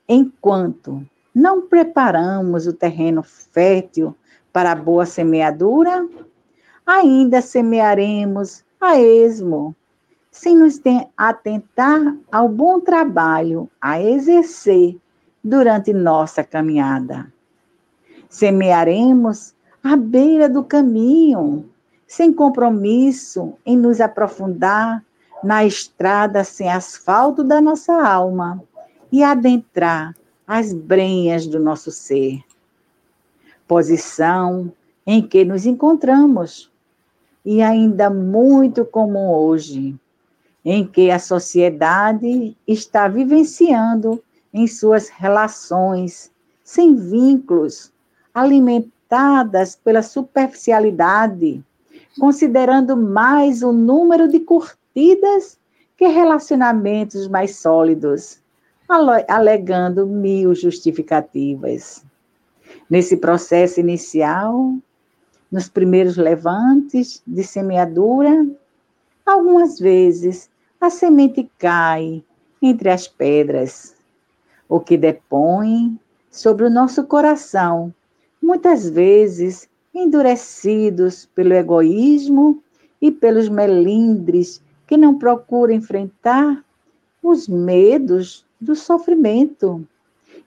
enquanto 0.09 1.05
não 1.41 1.63
preparamos 1.63 2.67
o 2.67 2.73
terreno 2.73 3.23
fértil 3.23 4.15
para 4.53 4.73
a 4.73 4.75
boa 4.75 5.07
semeadura, 5.07 6.07
ainda 6.87 7.41
semearemos 7.41 8.63
a 8.79 9.01
esmo, 9.01 9.75
sem 10.31 10.55
nos 10.55 10.79
atentar 11.17 12.15
ao 12.31 12.47
bom 12.47 12.79
trabalho 12.79 13.71
a 13.81 14.01
exercer 14.01 14.99
durante 15.43 15.95
nossa 15.95 16.45
caminhada. 16.45 17.33
Semearemos 18.29 19.55
à 19.83 19.97
beira 19.97 20.47
do 20.47 20.63
caminho, 20.63 21.65
sem 22.07 22.35
compromisso 22.35 23.55
em 23.65 23.79
nos 23.79 23.99
aprofundar 23.99 25.03
na 25.43 25.65
estrada 25.65 26.45
sem 26.45 26.71
asfalto 26.71 27.43
da 27.43 27.63
nossa 27.63 27.95
alma 27.95 28.63
e 29.11 29.25
adentrar 29.25 30.15
as 30.51 30.73
brenhas 30.73 31.47
do 31.47 31.61
nosso 31.61 31.93
ser. 31.93 32.43
Posição 33.69 34.73
em 35.07 35.23
que 35.23 35.45
nos 35.45 35.65
encontramos 35.65 36.69
e 37.45 37.63
ainda 37.63 38.11
muito 38.11 38.85
comum 38.85 39.31
hoje, 39.31 39.97
em 40.65 40.85
que 40.85 41.09
a 41.09 41.21
sociedade 41.21 42.57
está 42.67 43.07
vivenciando 43.07 44.21
em 44.53 44.67
suas 44.67 45.09
relações 45.09 46.33
sem 46.65 46.97
vínculos, 46.97 47.93
alimentadas 48.35 49.77
pela 49.77 50.03
superficialidade 50.03 51.63
considerando 52.19 52.97
mais 52.97 53.63
o 53.63 53.73
número 53.73 54.27
de 54.27 54.41
curtidas 54.41 55.57
que 55.97 56.09
relacionamentos 56.09 57.29
mais 57.29 57.57
sólidos, 57.57 58.40
alegando 59.29 60.07
mil 60.07 60.55
justificativas. 60.55 62.05
Nesse 62.89 63.17
processo 63.17 63.79
inicial, 63.79 64.75
nos 65.51 65.69
primeiros 65.69 66.17
levantes 66.17 67.23
de 67.27 67.45
semeadura, 67.45 68.47
algumas 69.25 69.79
vezes 69.79 70.51
a 70.81 70.91
semente 70.91 71.49
cai 71.59 72.25
entre 72.61 72.91
as 72.91 73.07
pedras, 73.07 73.95
o 74.69 74.81
que 74.81 74.97
depõe 74.97 75.99
sobre 76.31 76.65
o 76.65 76.71
nosso 76.71 77.05
coração, 77.05 77.95
muitas 78.43 78.89
vezes 78.89 79.69
endurecidos 79.95 81.27
pelo 81.35 81.53
egoísmo 81.55 82.63
e 83.01 83.11
pelos 83.11 83.49
melindres 83.49 84.63
que 84.87 84.97
não 84.97 85.19
procuram 85.19 85.75
enfrentar 85.75 86.65
os 87.23 87.49
medos 87.49 88.45
do 88.61 88.75
sofrimento 88.75 89.87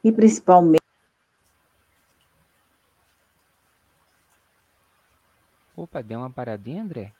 e 0.03 0.11
principalmente 0.11 0.83
Opa, 5.75 6.03
deu 6.03 6.19
uma 6.19 6.29
paradinha, 6.29 6.83
André? 6.83 7.11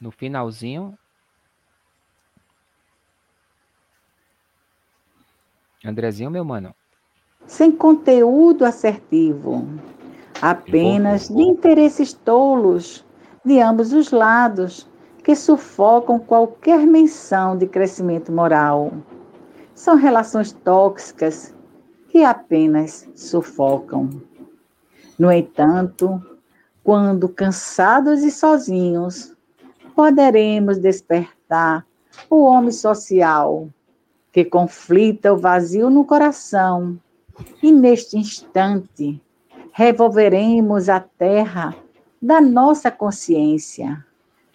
No 0.00 0.12
finalzinho. 0.12 0.96
Andrezinho, 5.84 6.30
meu 6.30 6.44
mano. 6.44 6.74
Sem 7.46 7.72
conteúdo 7.72 8.64
assertivo 8.64 9.66
apenas 10.40 11.28
de 11.28 11.42
interesses 11.42 12.12
tolos 12.12 13.04
de 13.44 13.60
ambos 13.60 13.92
os 13.92 14.10
lados 14.10 14.88
que 15.24 15.34
sufocam 15.34 16.18
qualquer 16.18 16.86
menção 16.86 17.56
de 17.56 17.66
crescimento 17.66 18.30
moral. 18.30 18.92
São 19.78 19.94
relações 19.94 20.52
tóxicas 20.52 21.54
que 22.08 22.24
apenas 22.24 23.08
sufocam. 23.14 24.10
No 25.16 25.30
entanto, 25.30 26.20
quando 26.82 27.28
cansados 27.28 28.24
e 28.24 28.30
sozinhos, 28.32 29.36
poderemos 29.94 30.78
despertar 30.78 31.86
o 32.28 32.42
homem 32.42 32.72
social 32.72 33.68
que 34.32 34.44
conflita 34.44 35.32
o 35.32 35.36
vazio 35.36 35.88
no 35.88 36.04
coração, 36.04 36.98
e 37.62 37.70
neste 37.70 38.18
instante 38.18 39.22
revolveremos 39.70 40.88
a 40.88 40.98
terra 40.98 41.72
da 42.20 42.40
nossa 42.40 42.90
consciência, 42.90 44.04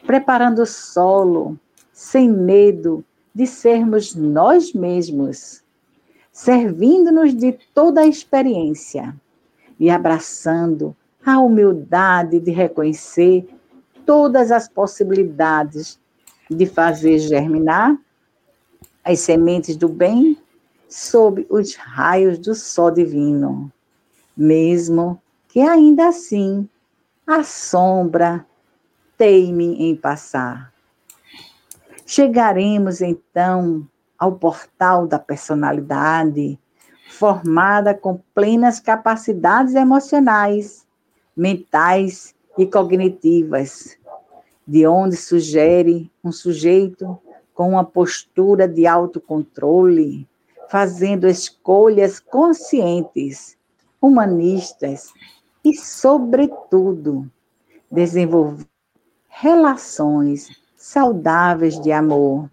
preparando 0.06 0.64
o 0.64 0.66
solo, 0.66 1.58
sem 1.94 2.30
medo 2.30 3.06
de 3.34 3.48
sermos 3.48 4.16
nós 4.16 4.74
mesmos, 4.74 5.64
servindo-nos 6.32 7.36
de 7.36 7.54
toda 7.74 8.02
a 8.02 8.08
experiência 8.08 9.16
e 9.80 9.90
abraçando 9.90 10.96
a 11.26 11.40
humildade 11.40 12.40
de 12.40 12.52
reconhecer 12.52 13.48
todas 14.06 14.52
as 14.52 14.68
possibilidades 14.68 16.00
de 16.50 16.66
fazer 16.66 17.20
germinar 17.20 17.98
as 19.04 19.20
sementes 19.20 19.76
do 19.76 19.88
bem 19.88 20.38
sob 20.88 21.46
os 21.50 21.76
raios 21.76 22.38
do 22.38 22.54
sol 22.54 22.92
divino, 22.92 23.72
mesmo 24.36 25.22
que 25.48 25.60
ainda 25.60 26.08
assim 26.08 26.68
a 27.26 27.44
sombra 27.44 28.46
teime 29.18 29.76
em 29.84 29.96
passar. 29.96 30.73
Chegaremos 32.06 33.02
então 33.02 33.88
ao 34.20 34.34
portal 34.34 35.08
da 35.08 35.18
personalidade, 35.18 36.60
formada 37.10 37.94
com 37.94 38.20
plenas 38.34 38.80
capacidades 38.80 39.76
emocionais, 39.76 40.86
mentais 41.36 42.36
e 42.58 42.66
cognitivas, 42.66 43.98
de 44.68 44.86
onde 44.86 45.16
sugere 45.16 46.12
um 46.24 46.32
sujeito 46.32 47.18
com 47.54 47.70
uma 47.70 47.86
postura 47.86 48.68
de 48.68 48.88
autocontrole, 48.88 50.28
fazendo 50.70 51.28
escolhas 51.28 52.20
conscientes, 52.20 53.58
humanistas 54.02 55.14
e, 55.64 55.74
sobretudo, 55.76 57.30
desenvolver 57.92 58.66
relações 59.30 60.63
saudáveis 60.84 61.80
de 61.80 61.94
amor, 61.94 62.52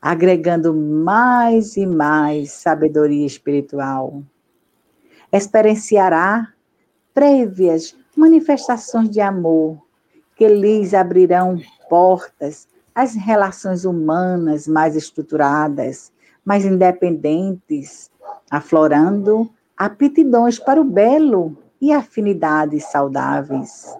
agregando 0.00 0.74
mais 0.74 1.74
e 1.78 1.86
mais 1.86 2.52
sabedoria 2.52 3.24
espiritual. 3.24 4.22
Experienciará 5.32 6.52
prévias 7.14 7.96
manifestações 8.14 9.08
de 9.08 9.22
amor 9.22 9.80
que 10.36 10.46
lhes 10.46 10.92
abrirão 10.92 11.58
portas 11.88 12.68
às 12.94 13.14
relações 13.14 13.86
humanas 13.86 14.68
mais 14.68 14.94
estruturadas, 14.94 16.12
mais 16.44 16.66
independentes, 16.66 18.10
aflorando 18.50 19.50
aptidões 19.78 20.58
para 20.58 20.78
o 20.78 20.84
belo 20.84 21.56
e 21.80 21.90
afinidades 21.90 22.84
saudáveis. 22.84 23.96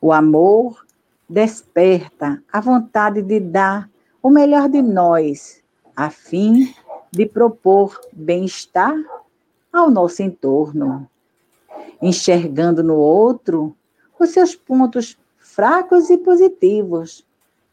O 0.00 0.12
amor 0.12 0.86
desperta 1.28 2.42
a 2.50 2.60
vontade 2.60 3.22
de 3.22 3.38
dar 3.38 3.88
o 4.22 4.30
melhor 4.30 4.68
de 4.68 4.80
nós, 4.80 5.62
a 5.94 6.10
fim 6.10 6.74
de 7.12 7.26
propor 7.26 8.00
bem-estar 8.12 8.94
ao 9.72 9.90
nosso 9.90 10.22
entorno, 10.22 11.08
enxergando 12.00 12.82
no 12.82 12.96
outro 12.96 13.76
os 14.18 14.30
seus 14.30 14.54
pontos 14.54 15.18
fracos 15.38 16.10
e 16.10 16.18
positivos, 16.18 17.26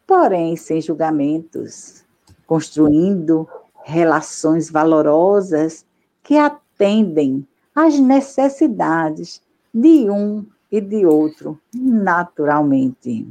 porém 0.05 0.55
sem 0.55 0.81
julgamentos, 0.81 2.03
construindo 2.45 3.47
relações 3.83 4.69
valorosas 4.69 5.85
que 6.23 6.37
atendem 6.37 7.47
às 7.73 7.99
necessidades 7.99 9.41
de 9.73 10.09
um 10.09 10.45
e 10.71 10.81
de 10.81 11.05
outro 11.05 11.59
naturalmente. 11.73 13.27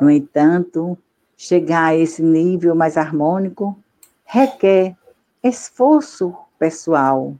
No 0.00 0.10
entanto, 0.10 0.96
chegar 1.36 1.86
a 1.86 1.96
esse 1.96 2.22
nível 2.22 2.74
mais 2.74 2.96
harmônico 2.96 3.76
requer 4.24 4.96
esforço 5.42 6.34
pessoal 6.58 7.34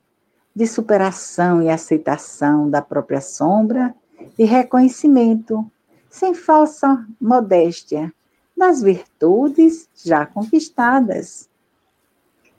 de 0.55 0.67
superação 0.67 1.63
e 1.63 1.69
aceitação 1.69 2.71
da 2.71 2.81
própria 2.81 3.21
sombra 3.21 3.95
e 4.39 4.45
reconhecimento, 4.45 5.71
sem 6.09 6.33
falsa 6.33 7.07
modéstia, 7.21 8.13
das 8.57 8.81
virtudes 8.83 9.89
já 9.95 10.25
conquistadas. 10.25 11.49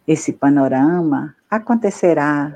Esse 0.08 0.32
panorama 0.32 1.36
acontecerá 1.50 2.56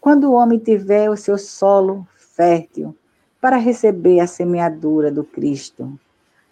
quando 0.00 0.30
o 0.30 0.32
homem 0.32 0.58
tiver 0.58 1.10
o 1.10 1.16
seu 1.16 1.36
solo 1.36 2.06
fértil 2.16 2.96
para 3.38 3.56
receber 3.56 4.20
a 4.20 4.26
semeadura 4.26 5.10
do 5.10 5.22
Cristo, 5.22 5.98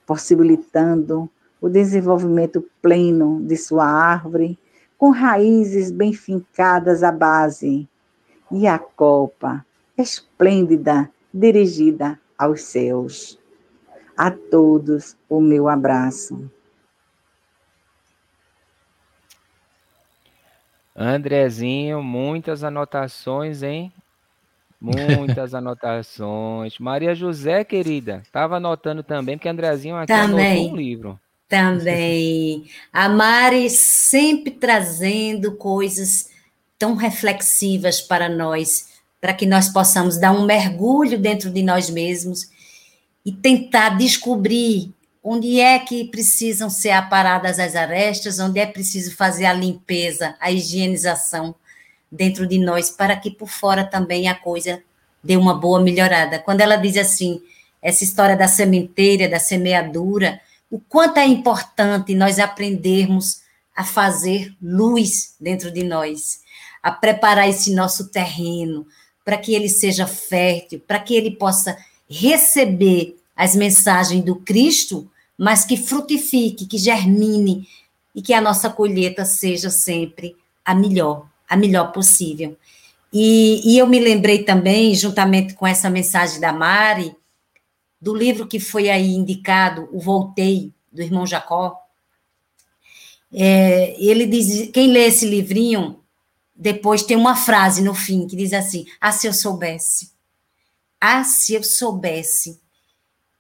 possibilitando 0.09 1.29
o 1.61 1.69
desenvolvimento 1.69 2.67
pleno 2.81 3.43
de 3.43 3.59
sua 3.59 3.85
árvore, 3.85 4.59
com 4.97 5.11
raízes 5.11 5.91
bem 5.91 6.15
fincadas 6.15 7.03
à 7.03 7.13
base, 7.13 7.87
e 8.51 8.67
a 8.67 8.79
copa 8.79 9.63
esplêndida 9.99 11.11
dirigida 11.33 12.19
aos 12.39 12.63
céus. 12.63 13.39
A 14.17 14.31
todos 14.31 15.15
o 15.29 15.43
meu 15.43 15.69
abraço. 15.69 16.51
Andrezinho, 20.97 22.03
muitas 22.03 22.65
anotações, 22.65 23.63
hein? 23.63 23.93
Muitas 24.81 25.55
anotações. 25.55 26.79
Maria 26.79 27.14
José, 27.14 27.64
querida, 27.64 28.20
estava 28.22 28.57
anotando 28.57 29.03
também, 29.03 29.37
porque 29.37 29.49
Andrezinho 29.49 29.97
aqui 29.97 30.07
também, 30.07 30.53
anotou 30.53 30.72
um 30.72 30.76
livro. 30.76 31.20
Também. 31.49 32.64
A 32.93 33.09
Mari 33.09 33.68
sempre 33.70 34.53
trazendo 34.53 35.57
coisas 35.57 36.29
tão 36.79 36.95
reflexivas 36.95 38.01
para 38.01 38.29
nós, 38.29 38.89
para 39.20 39.33
que 39.33 39.47
nós 39.47 39.68
possamos 39.68 40.18
dar 40.18 40.31
um 40.31 40.45
mergulho 40.45 41.18
dentro 41.18 41.51
de 41.51 41.62
nós 41.62 41.91
mesmos 41.91 42.49
e 43.26 43.33
tentar 43.33 43.97
descobrir 43.97 44.95
onde 45.24 45.59
é 45.59 45.79
que 45.79 46.05
precisam 46.05 46.70
ser 46.70 46.91
aparadas 46.91 47.59
as 47.59 47.74
arestas, 47.74 48.39
onde 48.39 48.61
é 48.61 48.66
preciso 48.66 49.16
fazer 49.16 49.47
a 49.47 49.53
limpeza, 49.53 50.37
a 50.39 50.53
higienização 50.53 51.55
dentro 52.11 52.47
de 52.47 52.59
nós, 52.59 52.91
para 52.91 53.17
que 53.17 53.31
por 53.31 53.49
fora 53.49 53.85
também 53.85 54.29
a 54.29 54.35
coisa 54.35 54.83
dê 55.23 55.37
uma 55.37 55.55
boa 55.55 55.81
melhorada. 55.81 56.39
Quando 56.39 56.61
ela 56.61 56.77
diz 56.77 56.97
assim, 56.97 57.41
essa 57.83 58.05
história 58.05 58.37
da 58.37 58.49
sementeira, 58.49 59.29
da 59.29 59.39
semeadura, 59.39 60.41
o 60.71 60.79
quanto 60.79 61.19
é 61.19 61.27
importante 61.27 62.15
nós 62.15 62.39
aprendermos 62.39 63.43
a 63.75 63.85
fazer 63.85 64.55
luz 64.61 65.35
dentro 65.41 65.71
de 65.71 65.85
nós, 65.85 66.41
a 66.83 66.91
preparar 66.91 67.49
esse 67.49 67.75
nosso 67.75 68.09
terreno 68.09 68.87
para 69.25 69.37
que 69.37 69.55
ele 69.55 69.69
seja 69.69 70.07
fértil, 70.07 70.81
para 70.87 70.99
que 70.99 71.15
ele 71.15 71.31
possa 71.33 71.77
receber 72.09 73.17
as 73.37 73.55
mensagens 73.55 74.25
do 74.25 74.37
Cristo, 74.37 75.09
mas 75.37 75.65
que 75.65 75.77
frutifique, 75.77 76.67
que 76.67 76.79
germine 76.79 77.69
e 78.15 78.23
que 78.23 78.33
a 78.33 78.41
nossa 78.41 78.69
colheita 78.71 79.25
seja 79.25 79.71
sempre 79.71 80.35
a 80.65 80.75
melhor 80.75 81.27
a 81.49 81.57
melhor 81.57 81.92
possível. 81.92 82.57
E, 83.12 83.62
e 83.64 83.78
eu 83.78 83.86
me 83.86 83.99
lembrei 83.99 84.44
também, 84.44 84.94
juntamente 84.94 85.55
com 85.55 85.66
essa 85.66 85.88
mensagem 85.88 86.40
da 86.40 86.53
Mari, 86.53 87.14
do 88.01 88.14
livro 88.14 88.46
que 88.46 88.61
foi 88.61 88.90
aí 88.90 89.11
indicado, 89.11 89.88
O 89.92 90.01
Voltei, 90.01 90.72
do 90.92 91.03
irmão 91.03 91.26
Jacó. 91.26 91.76
É, 93.32 93.96
ele 93.99 94.26
diz, 94.26 94.70
quem 94.70 94.90
lê 94.90 95.07
esse 95.07 95.26
livrinho, 95.26 96.01
depois 96.55 97.03
tem 97.03 97.16
uma 97.16 97.36
frase 97.36 97.82
no 97.82 97.94
fim 97.94 98.26
que 98.26 98.36
diz 98.36 98.53
assim: 98.53 98.84
Ah, 99.01 99.12
se 99.12 99.26
eu 99.26 99.32
soubesse, 99.32 100.11
ah, 101.01 101.22
se 101.22 101.55
eu 101.55 101.62
soubesse 101.62 102.61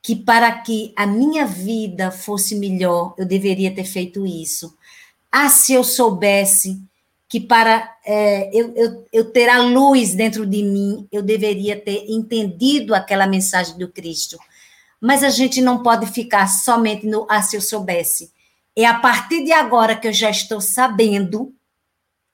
que 0.00 0.14
para 0.14 0.52
que 0.60 0.92
a 0.96 1.06
minha 1.06 1.44
vida 1.44 2.10
fosse 2.10 2.54
melhor, 2.54 3.14
eu 3.18 3.26
deveria 3.26 3.74
ter 3.74 3.84
feito 3.84 4.24
isso. 4.24 4.76
Ah, 5.30 5.48
se 5.48 5.72
eu 5.72 5.82
soubesse 5.82 6.80
que 7.28 7.38
para 7.38 7.94
é, 8.06 8.48
eu, 8.52 8.72
eu, 8.74 9.06
eu 9.12 9.24
ter 9.30 9.48
a 9.48 9.62
luz 9.62 10.14
dentro 10.14 10.46
de 10.46 10.62
mim, 10.62 11.06
eu 11.12 11.22
deveria 11.22 11.78
ter 11.78 12.06
entendido 12.08 12.94
aquela 12.94 13.26
mensagem 13.26 13.76
do 13.76 13.88
Cristo. 13.88 14.38
Mas 15.00 15.22
a 15.22 15.28
gente 15.28 15.60
não 15.60 15.82
pode 15.82 16.06
ficar 16.06 16.46
somente 16.46 17.06
no 17.06 17.26
ah, 17.28 17.42
se 17.42 17.54
eu 17.54 17.60
soubesse. 17.60 18.32
É 18.74 18.86
a 18.86 18.94
partir 18.94 19.44
de 19.44 19.52
agora 19.52 19.94
que 19.94 20.08
eu 20.08 20.12
já 20.12 20.30
estou 20.30 20.60
sabendo 20.60 21.54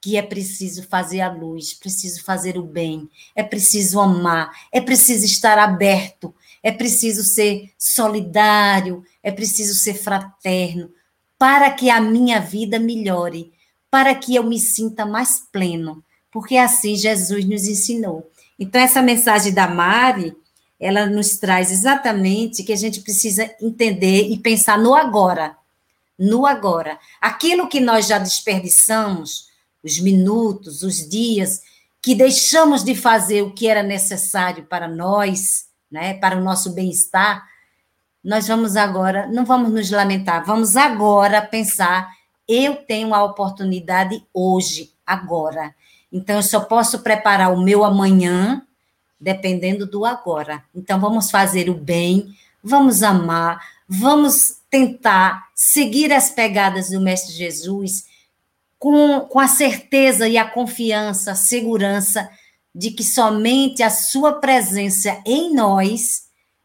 que 0.01 0.16
é 0.18 0.22
preciso 0.22 0.82
fazer 0.82 1.22
a 1.22 1.32
luz, 1.32 1.72
preciso 1.72 2.22
fazer 2.22 2.59
o 2.59 2.62
bem, 2.62 3.09
é 3.34 3.42
preciso 3.42 3.99
amar, 3.99 4.53
é 4.70 4.78
preciso 4.78 5.24
estar 5.24 5.59
aberto, 5.59 6.34
é 6.62 6.70
preciso 6.70 7.24
ser 7.24 7.72
solidário, 7.78 9.03
é 9.22 9.32
preciso 9.32 9.74
ser 9.74 9.95
fraterno, 9.95 10.90
para 11.38 11.70
que 11.70 11.88
a 11.88 12.03
minha 12.03 12.38
vida 12.38 12.78
melhore 12.78 13.53
para 13.95 14.12
que 14.12 14.34
eu 14.34 14.42
me 14.42 14.59
sinta 14.59 15.07
mais 15.07 15.38
pleno, 15.53 16.03
porque 16.28 16.57
assim 16.57 16.97
Jesus 16.97 17.45
nos 17.45 17.68
ensinou. 17.68 18.28
Então, 18.59 18.80
essa 18.80 19.01
mensagem 19.01 19.55
da 19.55 19.68
Mari, 19.68 20.36
ela 20.80 21.07
nos 21.07 21.38
traz 21.38 21.70
exatamente 21.70 22.64
que 22.64 22.72
a 22.72 22.76
gente 22.76 23.03
precisa 23.03 23.49
entender 23.62 24.32
e 24.32 24.36
pensar 24.36 24.80
no 24.80 24.97
agora. 24.97 25.57
No 26.18 26.45
agora. 26.45 26.99
Aquilo 27.20 27.68
que 27.68 27.78
nós 27.78 28.09
já 28.09 28.18
desperdiçamos, 28.18 29.49
os 29.80 30.01
minutos, 30.01 30.82
os 30.82 31.09
dias, 31.09 31.62
que 32.03 32.16
deixamos 32.16 32.82
de 32.82 32.97
fazer 32.97 33.42
o 33.42 33.53
que 33.53 33.68
era 33.68 33.84
necessário 33.84 34.64
para 34.64 34.88
nós, 34.88 35.66
né, 35.88 36.14
para 36.14 36.36
o 36.36 36.42
nosso 36.42 36.74
bem-estar, 36.74 37.47
nós 38.24 38.49
vamos 38.49 38.74
agora, 38.74 39.28
não 39.28 39.45
vamos 39.45 39.70
nos 39.70 39.88
lamentar, 39.88 40.45
vamos 40.45 40.74
agora 40.74 41.40
pensar, 41.40 42.11
eu 42.49 42.76
tenho 42.76 43.14
a 43.14 43.24
oportunidade 43.24 44.24
hoje, 44.32 44.92
agora. 45.07 45.74
Então, 46.12 46.36
eu 46.36 46.42
só 46.42 46.61
posso 46.61 47.01
preparar 47.01 47.53
o 47.53 47.62
meu 47.62 47.84
amanhã 47.84 48.62
dependendo 49.20 49.86
do 49.86 50.05
agora. 50.05 50.62
Então, 50.74 51.01
vamos 51.01 51.30
fazer 51.30 51.70
o 51.70 51.74
bem, 51.74 52.34
vamos 52.62 53.03
amar, 53.03 53.59
vamos 53.88 54.59
tentar 54.68 55.49
seguir 55.55 56.12
as 56.12 56.30
pegadas 56.30 56.90
do 56.90 57.01
Mestre 57.01 57.32
Jesus 57.32 58.05
com, 58.78 59.20
com 59.20 59.40
a 59.40 59.49
certeza 59.49 60.28
e 60.28 60.36
a 60.36 60.45
confiança, 60.45 61.32
a 61.32 61.36
segurança 61.36 62.28
de 62.74 62.90
que 62.90 63.03
somente 63.03 63.82
a 63.82 63.88
Sua 63.88 64.34
presença 64.34 65.22
em 65.24 65.55
nós 65.55 66.24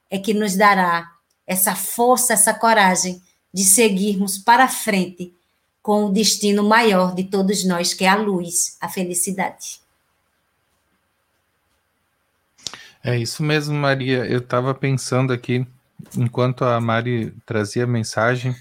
é 0.10 0.18
que 0.18 0.34
nos 0.34 0.56
dará 0.56 1.10
essa 1.48 1.76
força, 1.76 2.34
essa 2.34 2.54
coragem 2.54 3.22
de 3.54 3.64
seguirmos 3.64 4.38
para 4.38 4.68
frente 4.68 5.34
com 5.82 6.06
o 6.06 6.12
destino 6.12 6.64
maior 6.64 7.16
de 7.16 7.24
todos 7.24 7.66
nós, 7.66 7.94
que 7.94 8.06
é 8.06 8.10
a 8.10 8.16
luz, 8.16 8.78
a 8.82 8.90
felicidade. 8.90 9.82
É 13.04 13.18
isso 13.18 13.42
mesmo, 13.42 13.76
Maria. 13.76 14.26
Eu 14.26 14.40
estava 14.40 14.74
pensando 14.74 15.32
aqui, 15.32 15.66
enquanto 16.18 16.66
a 16.66 16.80
Mari 16.82 17.34
trazia 17.46 17.86
a 17.86 17.88
mensagem, 17.88 18.56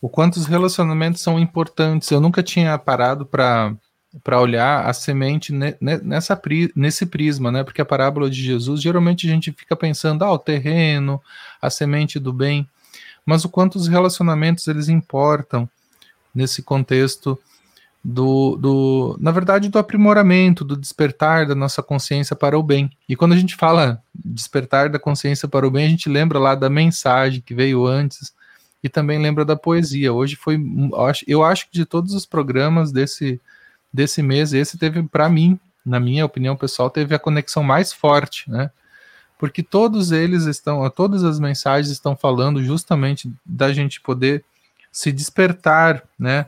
o 0.00 0.08
quanto 0.08 0.36
os 0.36 0.46
relacionamentos 0.46 1.22
são 1.22 1.38
importantes. 1.38 2.10
Eu 2.10 2.20
nunca 2.20 2.42
tinha 2.42 2.76
parado 2.76 3.24
para 3.24 3.74
para 4.22 4.38
olhar 4.38 4.84
a 4.84 4.92
semente 4.92 5.54
nessa, 5.80 6.38
nesse 6.76 7.06
prisma, 7.06 7.50
né? 7.50 7.64
Porque 7.64 7.80
a 7.80 7.84
parábola 7.84 8.28
de 8.28 8.42
Jesus, 8.42 8.82
geralmente 8.82 9.26
a 9.26 9.30
gente 9.30 9.50
fica 9.52 9.74
pensando, 9.74 10.22
ah, 10.22 10.32
o 10.32 10.38
terreno, 10.38 11.18
a 11.62 11.70
semente 11.70 12.18
do 12.18 12.30
bem, 12.30 12.68
mas 13.24 13.42
o 13.44 13.48
quanto 13.48 13.76
os 13.76 13.88
relacionamentos 13.88 14.68
eles 14.68 14.90
importam 14.90 15.66
nesse 16.34 16.62
contexto 16.62 17.38
do, 18.04 18.56
do, 18.56 19.16
na 19.20 19.30
verdade, 19.30 19.68
do 19.68 19.78
aprimoramento, 19.78 20.64
do 20.64 20.76
despertar 20.76 21.46
da 21.46 21.54
nossa 21.54 21.82
consciência 21.82 22.34
para 22.34 22.58
o 22.58 22.62
bem. 22.62 22.90
E 23.08 23.14
quando 23.14 23.32
a 23.32 23.36
gente 23.36 23.54
fala 23.54 24.02
despertar 24.14 24.88
da 24.88 24.98
consciência 24.98 25.46
para 25.46 25.66
o 25.66 25.70
bem, 25.70 25.86
a 25.86 25.88
gente 25.88 26.08
lembra 26.08 26.38
lá 26.38 26.54
da 26.54 26.68
mensagem 26.68 27.40
que 27.40 27.54
veio 27.54 27.86
antes 27.86 28.34
e 28.82 28.88
também 28.88 29.20
lembra 29.20 29.44
da 29.44 29.54
poesia. 29.54 30.12
Hoje 30.12 30.34
foi, 30.34 30.60
eu 31.28 31.44
acho 31.44 31.66
que 31.66 31.72
de 31.72 31.86
todos 31.86 32.12
os 32.14 32.26
programas 32.26 32.90
desse, 32.90 33.40
desse 33.92 34.20
mês, 34.20 34.52
esse 34.52 34.76
teve, 34.76 35.02
para 35.04 35.28
mim, 35.28 35.58
na 35.86 36.00
minha 36.00 36.24
opinião 36.24 36.56
pessoal, 36.56 36.90
teve 36.90 37.14
a 37.14 37.18
conexão 37.18 37.62
mais 37.62 37.92
forte, 37.92 38.50
né? 38.50 38.70
Porque 39.38 39.62
todos 39.62 40.12
eles 40.12 40.44
estão, 40.44 40.88
todas 40.90 41.24
as 41.24 41.40
mensagens 41.40 41.90
estão 41.90 42.16
falando 42.16 42.62
justamente 42.62 43.32
da 43.44 43.72
gente 43.72 44.00
poder 44.00 44.44
se 44.92 45.10
despertar, 45.10 46.04
né? 46.18 46.46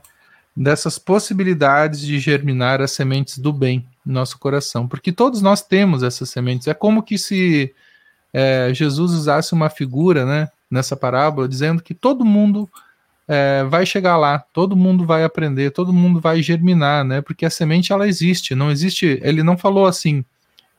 dessas 0.56 0.98
possibilidades 0.98 2.00
de 2.00 2.18
germinar 2.18 2.80
as 2.80 2.92
sementes 2.92 3.38
do 3.38 3.52
bem 3.52 3.84
no 4.06 4.14
nosso 4.14 4.38
coração, 4.38 4.86
porque 4.86 5.10
todos 5.10 5.42
nós 5.42 5.62
temos 5.62 6.02
essas 6.02 6.30
sementes. 6.30 6.68
É 6.68 6.74
como 6.74 7.02
que 7.02 7.18
se 7.18 7.74
é, 8.32 8.70
Jesus 8.72 9.12
usasse 9.12 9.52
uma 9.52 9.68
figura, 9.68 10.24
né, 10.24 10.48
nessa 10.70 10.96
parábola, 10.96 11.48
dizendo 11.48 11.82
que 11.82 11.94
todo 11.94 12.24
mundo 12.24 12.68
é, 13.26 13.64
vai 13.64 13.84
chegar 13.84 14.16
lá, 14.16 14.38
todo 14.52 14.76
mundo 14.76 15.04
vai 15.04 15.24
aprender, 15.24 15.72
todo 15.72 15.92
mundo 15.92 16.20
vai 16.20 16.42
germinar, 16.42 17.04
né? 17.04 17.20
Porque 17.22 17.46
a 17.46 17.50
semente 17.50 17.92
ela 17.92 18.06
existe, 18.06 18.54
não 18.54 18.70
existe. 18.70 19.18
Ele 19.22 19.42
não 19.42 19.56
falou 19.56 19.86
assim, 19.86 20.24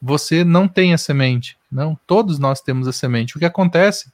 você 0.02 0.44
não 0.44 0.68
tem 0.68 0.94
a 0.94 0.98
semente, 0.98 1.58
não. 1.72 1.98
Todos 2.06 2.38
nós 2.38 2.62
temos 2.62 2.88
a 2.88 2.92
semente. 2.92 3.36
O 3.36 3.40
que 3.40 3.46
acontece 3.46 4.12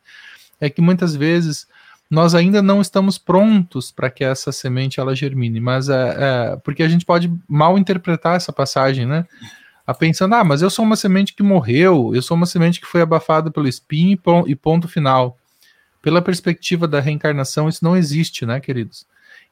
é 0.62 0.70
que 0.70 0.82
muitas 0.82 1.14
vezes 1.16 1.68
nós 2.12 2.36
ainda 2.36 2.62
não 2.62 2.82
estamos 2.82 3.18
prontos 3.18 3.89
para 3.89 4.09
que 4.12 4.22
essa 4.22 4.51
semente 4.51 4.99
ela 4.99 5.16
germine, 5.16 5.62
mas 5.62 5.88
é, 5.88 6.16
é, 6.20 6.55
porque 6.57 6.83
a 6.83 6.89
gente 6.89 7.05
pode 7.05 7.32
mal 7.47 7.78
interpretar 7.78 8.36
essa 8.36 8.51
passagem, 8.51 9.05
né? 9.05 9.25
A 9.88 9.93
pensando, 9.93 10.36
ah, 10.36 10.43
mas 10.43 10.62
eu 10.62 10.70
sou 10.70 10.83
uma 10.83 10.97
semente 10.97 11.33
que 11.33 11.42
morreu, 11.42 12.13
eu 12.13 12.21
sou 12.21 12.36
uma 12.36 12.46
semente 12.46 12.82
que 12.82 12.86
foi 12.86 13.01
abafada 13.01 13.50
pelo 13.50 13.66
espinho 13.66 14.20
e 14.46 14.55
ponto 14.58 14.89
final. 14.89 15.38
Pela 16.01 16.21
perspectiva 16.21 16.86
da 16.86 17.00
reencarnação, 17.00 17.70
isso 17.70 17.83
não 17.83 17.96
existe, 17.96 18.46
né, 18.46 18.59
queridos? 18.59 19.05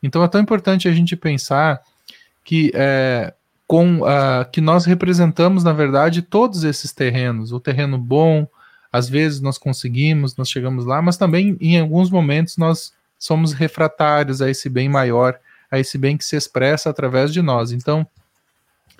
Então 0.04 0.22
é 0.22 0.28
tão 0.28 0.42
importante 0.42 0.90
a 0.90 0.92
gente 0.92 1.16
pensar 1.16 1.82
que 2.44 2.72
é, 2.76 3.34
com 3.66 4.02
uh, 4.02 4.44
que 4.52 4.60
nós 4.60 4.84
representamos, 4.84 5.64
na 5.64 5.72
verdade, 5.72 6.22
todos 6.22 6.66
esses 6.66 6.92
terrenos, 6.92 7.54
o 7.54 7.60
terreno 7.60 7.98
bom, 7.98 8.46
às 8.92 9.08
vezes 9.08 9.40
nós 9.40 9.58
conseguimos, 9.58 10.36
nós 10.36 10.50
chegamos 10.50 10.86
lá, 10.86 11.02
mas 11.02 11.18
também 11.18 11.58
em 11.60 11.80
alguns 11.80 12.10
momentos 12.10 12.58
nós 12.58 12.94
somos 13.18 13.54
refratários 13.54 14.42
a 14.42 14.50
esse 14.50 14.70
bem 14.70 14.90
maior, 14.90 15.40
a 15.70 15.80
esse 15.80 15.98
bem 15.98 16.18
que 16.18 16.26
se 16.26 16.36
expressa 16.36 16.90
através 16.90 17.32
de 17.32 17.42
nós. 17.42 17.72
Então, 17.72 18.08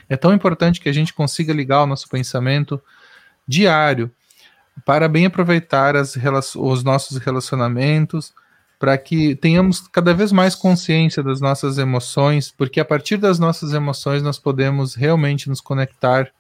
é 0.08 0.18
tão 0.18 0.34
importante 0.34 0.80
que 0.82 0.90
a 0.90 0.94
gente 0.94 1.14
consiga 1.14 1.54
ligar 1.54 1.84
o 1.84 1.88
nosso 1.88 2.10
pensamento 2.10 2.82
diário 3.48 4.12
para 4.86 5.08
bem 5.08 5.26
aproveitar 5.26 5.96
as, 5.96 6.16
os 6.56 6.84
nossos 6.84 7.18
relacionamentos, 7.18 8.34
para 8.80 8.98
que 8.98 9.36
tenhamos 9.36 9.88
cada 9.88 10.14
vez 10.14 10.32
mais 10.32 10.56
consciência 10.56 11.22
das 11.22 11.42
nossas 11.42 11.78
emoções, 11.78 12.50
porque 12.50 12.80
a 12.80 12.86
partir 12.86 13.18
das 13.18 13.38
nossas 13.38 13.74
emoções 13.74 14.24
nós 14.24 14.40
podemos 14.40 14.96
realmente 14.96 15.50
nos 15.50 15.60
conectar 15.60 16.32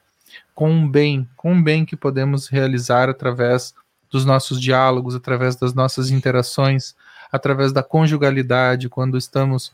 com 0.54 0.70
um 0.70 0.90
bem, 0.90 1.28
com 1.36 1.54
um 1.54 1.64
bem 1.64 1.86
que 1.86 1.96
podemos 1.96 2.48
realizar 2.48 3.10
através 3.10 3.74
dos 4.10 4.26
nossos 4.26 4.60
diálogos, 4.60 5.16
através 5.16 5.56
das 5.56 5.74
nossas 5.74 6.10
interações, 6.10 6.96
através 7.32 7.72
da 7.72 7.84
conjugalidade, 7.84 8.90
quando 8.90 9.18
estamos 9.18 9.72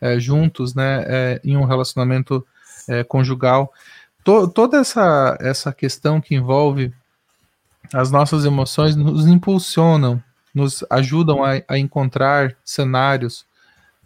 é, 0.00 0.18
juntos, 0.18 0.74
né, 0.74 1.04
é, 1.06 1.40
em 1.44 1.56
um 1.56 1.64
relacionamento 1.64 2.46
é, 2.88 3.04
conjugal. 3.04 3.72
To, 4.24 4.48
toda 4.48 4.78
essa, 4.78 5.36
essa 5.40 5.72
questão 5.72 6.20
que 6.20 6.34
envolve 6.34 6.92
as 7.92 8.10
nossas 8.10 8.44
emoções 8.44 8.96
nos 8.96 9.26
impulsionam, 9.26 10.22
nos 10.54 10.84
ajudam 10.90 11.44
a, 11.44 11.62
a 11.68 11.78
encontrar 11.78 12.56
cenários 12.64 13.46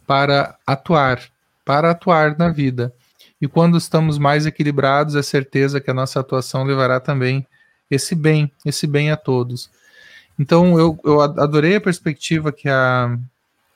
para 0.06 0.56
atuar, 0.66 1.20
para 1.64 1.90
atuar 1.90 2.36
na 2.38 2.50
vida. 2.50 2.92
E 3.44 3.46
quando 3.46 3.76
estamos 3.76 4.16
mais 4.16 4.46
equilibrados, 4.46 5.14
é 5.14 5.22
certeza 5.22 5.78
que 5.78 5.90
a 5.90 5.94
nossa 5.94 6.18
atuação 6.18 6.64
levará 6.64 6.98
também 6.98 7.46
esse 7.90 8.14
bem, 8.14 8.50
esse 8.64 8.86
bem 8.86 9.10
a 9.10 9.18
todos. 9.18 9.70
Então, 10.38 10.78
eu, 10.78 10.98
eu 11.04 11.20
adorei 11.20 11.76
a 11.76 11.80
perspectiva 11.80 12.50
que 12.50 12.70
a 12.70 13.18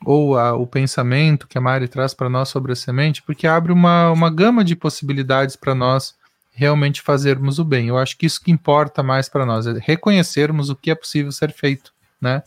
ou 0.07 0.39
a, 0.39 0.55
o 0.55 0.67
pensamento 0.67 1.47
que 1.47 1.59
a 1.59 1.61
Mari 1.61 1.87
traz 1.87 2.15
para 2.15 2.31
nós 2.31 2.49
sobre 2.49 2.73
a 2.73 2.77
semente, 2.77 3.21
porque 3.21 3.47
abre 3.47 3.71
uma, 3.71 4.11
uma 4.11 4.31
gama 4.31 4.65
de 4.65 4.75
possibilidades 4.75 5.55
para 5.55 5.75
nós 5.75 6.15
realmente 6.51 7.03
fazermos 7.03 7.59
o 7.59 7.65
bem. 7.65 7.89
Eu 7.89 7.99
acho 7.99 8.17
que 8.17 8.25
isso 8.25 8.43
que 8.43 8.51
importa 8.51 9.03
mais 9.03 9.29
para 9.29 9.45
nós, 9.45 9.67
é 9.67 9.79
reconhecermos 9.83 10.71
o 10.71 10.77
que 10.77 10.91
é 10.91 10.95
possível 10.95 11.31
ser 11.31 11.53
feito, 11.53 11.93
né? 12.19 12.43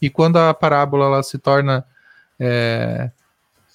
E 0.00 0.08
quando 0.08 0.36
a 0.36 0.54
parábola 0.54 1.06
ela 1.06 1.22
se 1.24 1.36
torna 1.36 1.84
é, 2.38 3.10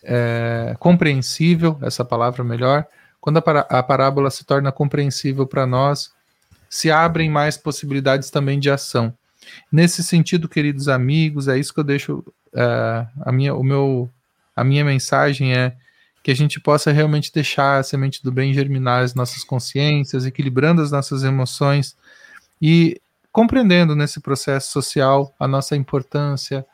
é, 0.05 0.75
compreensível, 0.79 1.77
essa 1.81 2.05
palavra 2.05 2.43
melhor, 2.43 2.85
quando 3.19 3.37
a, 3.37 3.41
a 3.41 3.83
parábola 3.83 4.29
se 4.29 4.45
torna 4.45 4.71
compreensível 4.71 5.47
para 5.47 5.65
nós, 5.65 6.11
se 6.69 6.91
abrem 6.91 7.29
mais 7.29 7.57
possibilidades 7.57 8.29
também 8.29 8.59
de 8.59 8.69
ação. 8.69 9.13
Nesse 9.71 10.03
sentido, 10.03 10.47
queridos 10.47 10.87
amigos, 10.87 11.47
é 11.47 11.57
isso 11.57 11.73
que 11.73 11.79
eu 11.79 11.83
deixo 11.83 12.23
uh, 12.53 13.07
a 13.21 13.31
minha, 13.31 13.53
o 13.55 13.63
meu, 13.63 14.09
a 14.55 14.63
minha 14.63 14.85
mensagem 14.85 15.55
é 15.55 15.75
que 16.23 16.31
a 16.31 16.35
gente 16.35 16.59
possa 16.59 16.91
realmente 16.91 17.31
deixar 17.31 17.79
a 17.79 17.83
semente 17.83 18.23
do 18.23 18.31
bem 18.31 18.53
germinar 18.53 19.03
as 19.03 19.13
nossas 19.13 19.43
consciências, 19.43 20.25
equilibrando 20.25 20.81
as 20.81 20.91
nossas 20.91 21.23
emoções 21.23 21.95
e 22.61 22.99
compreendendo 23.31 23.95
nesse 23.95 24.19
processo 24.19 24.71
social 24.71 25.35
a 25.39 25.47
nossa 25.47 25.75
importância, 25.75 26.65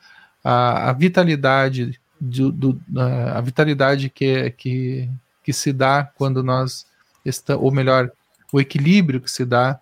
a, 0.42 0.90
a 0.90 0.92
vitalidade 0.92 2.00
do, 2.24 2.52
do, 2.52 2.80
a 3.34 3.40
vitalidade 3.40 4.08
que, 4.08 4.50
que, 4.52 5.10
que 5.42 5.52
se 5.52 5.72
dá 5.72 6.08
quando 6.16 6.40
nós 6.40 6.86
estamos, 7.24 7.64
ou 7.64 7.72
melhor, 7.72 8.12
o 8.52 8.60
equilíbrio 8.60 9.20
que 9.20 9.30
se 9.30 9.44
dá 9.44 9.80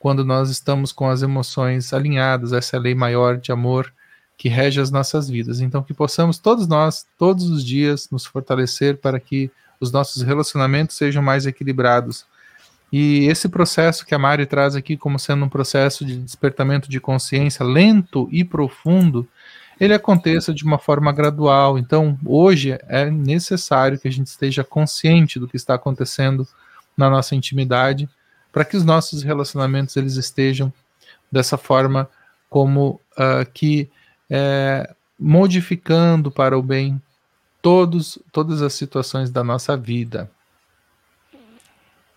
quando 0.00 0.24
nós 0.24 0.48
estamos 0.48 0.90
com 0.90 1.10
as 1.10 1.22
emoções 1.22 1.92
alinhadas, 1.92 2.52
essa 2.52 2.78
lei 2.78 2.94
maior 2.94 3.36
de 3.36 3.52
amor 3.52 3.92
que 4.38 4.48
rege 4.48 4.80
as 4.80 4.90
nossas 4.90 5.28
vidas. 5.28 5.60
Então, 5.60 5.82
que 5.82 5.92
possamos 5.92 6.38
todos 6.38 6.66
nós, 6.66 7.06
todos 7.18 7.50
os 7.50 7.62
dias, 7.62 8.08
nos 8.10 8.24
fortalecer 8.24 8.96
para 8.96 9.20
que 9.20 9.50
os 9.78 9.92
nossos 9.92 10.22
relacionamentos 10.22 10.96
sejam 10.96 11.22
mais 11.22 11.44
equilibrados. 11.44 12.24
E 12.90 13.26
esse 13.26 13.48
processo 13.48 14.06
que 14.06 14.14
a 14.14 14.18
Mari 14.18 14.46
traz 14.46 14.74
aqui 14.74 14.96
como 14.96 15.18
sendo 15.18 15.44
um 15.44 15.48
processo 15.48 16.04
de 16.04 16.16
despertamento 16.16 16.88
de 16.88 17.00
consciência 17.00 17.64
lento 17.64 18.28
e 18.32 18.42
profundo, 18.44 19.28
ele 19.82 19.94
aconteça 19.94 20.54
de 20.54 20.62
uma 20.62 20.78
forma 20.78 21.10
gradual. 21.10 21.76
Então, 21.76 22.16
hoje 22.24 22.78
é 22.86 23.10
necessário 23.10 23.98
que 23.98 24.06
a 24.06 24.12
gente 24.12 24.28
esteja 24.28 24.62
consciente 24.62 25.40
do 25.40 25.48
que 25.48 25.56
está 25.56 25.74
acontecendo 25.74 26.46
na 26.96 27.10
nossa 27.10 27.34
intimidade, 27.34 28.08
para 28.52 28.64
que 28.64 28.76
os 28.76 28.84
nossos 28.84 29.24
relacionamentos 29.24 29.96
eles 29.96 30.14
estejam 30.14 30.72
dessa 31.32 31.58
forma 31.58 32.08
como 32.48 33.00
uh, 33.18 33.50
que 33.52 33.90
é, 34.30 34.94
modificando 35.18 36.30
para 36.30 36.56
o 36.56 36.62
bem 36.62 37.02
todos, 37.60 38.20
todas 38.30 38.62
as 38.62 38.74
situações 38.74 39.32
da 39.32 39.42
nossa 39.42 39.76
vida. 39.76 40.30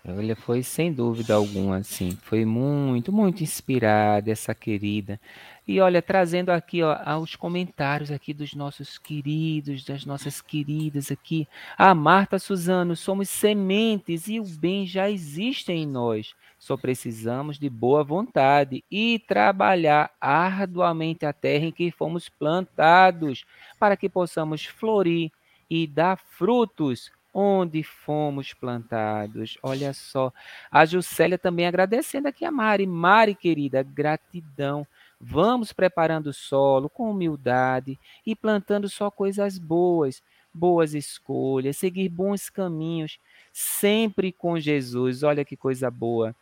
Olha, 0.08 0.36
foi 0.36 0.62
sem 0.62 0.94
dúvida 0.94 1.34
alguma, 1.34 1.78
assim, 1.78 2.16
foi 2.22 2.46
muito, 2.46 3.12
muito 3.12 3.42
inspirada 3.42 4.30
essa 4.30 4.54
querida. 4.54 5.20
E 5.68 5.82
olha, 5.82 6.00
trazendo 6.02 6.52
aqui 6.52 6.84
ó, 6.84 7.18
os 7.18 7.36
comentários 7.36 8.12
aqui 8.12 8.34
dos 8.34 8.54
nossos 8.54 9.00
queridos, 9.00 9.84
das 9.84 10.06
nossas 10.06 10.40
queridas 10.40 11.12
aqui. 11.12 11.48
A 11.76 11.96
Marta 11.96 12.38
Suzano, 12.38 12.96
somos 12.96 13.30
sementes 13.30 14.28
e 14.28 14.40
o 14.40 14.46
bem 14.46 14.86
já 14.86 15.10
existe 15.10 15.72
em 15.72 15.88
nós. 15.88 16.36
Só 16.60 16.78
precisamos 16.78 17.58
de 17.58 17.70
boa 17.70 18.04
vontade 18.04 18.84
e 18.92 19.20
trabalhar 19.28 20.12
arduamente 20.22 21.26
a 21.26 21.34
terra 21.34 21.66
em 21.66 21.72
que 21.72 21.92
fomos 21.92 22.30
plantados, 22.30 23.44
para 23.80 23.98
que 23.98 24.08
possamos 24.08 24.66
florir 24.66 25.32
e 25.70 25.88
dar 25.88 26.18
frutos 26.18 27.12
onde 27.34 27.84
fomos 27.84 28.54
plantados. 28.54 29.58
Olha 29.62 29.94
só. 29.94 30.32
A 30.72 30.86
Juscelia 30.86 31.38
também 31.38 31.68
agradecendo 31.68 32.30
aqui 32.30 32.46
a 32.46 32.52
Mari. 32.52 32.88
Mari, 32.88 33.36
querida, 33.36 33.84
gratidão. 33.84 34.88
Vamos 35.20 35.72
preparando 35.72 36.28
o 36.28 36.34
solo 36.34 36.90
com 36.90 37.10
humildade 37.10 37.98
e 38.26 38.36
plantando 38.36 38.90
só 38.90 39.10
coisas 39.10 39.58
boas, 39.58 40.22
boas 40.54 40.94
escolhas, 40.94 41.78
seguir 41.78 42.10
bons 42.10 42.50
caminhos, 42.50 43.20
sempre 43.52 44.32
com 44.32 44.60
Jesus. 44.60 45.24
Olha 45.24 45.46
que 45.46 45.56
coisa 45.56 45.90
boa. 45.90 46.36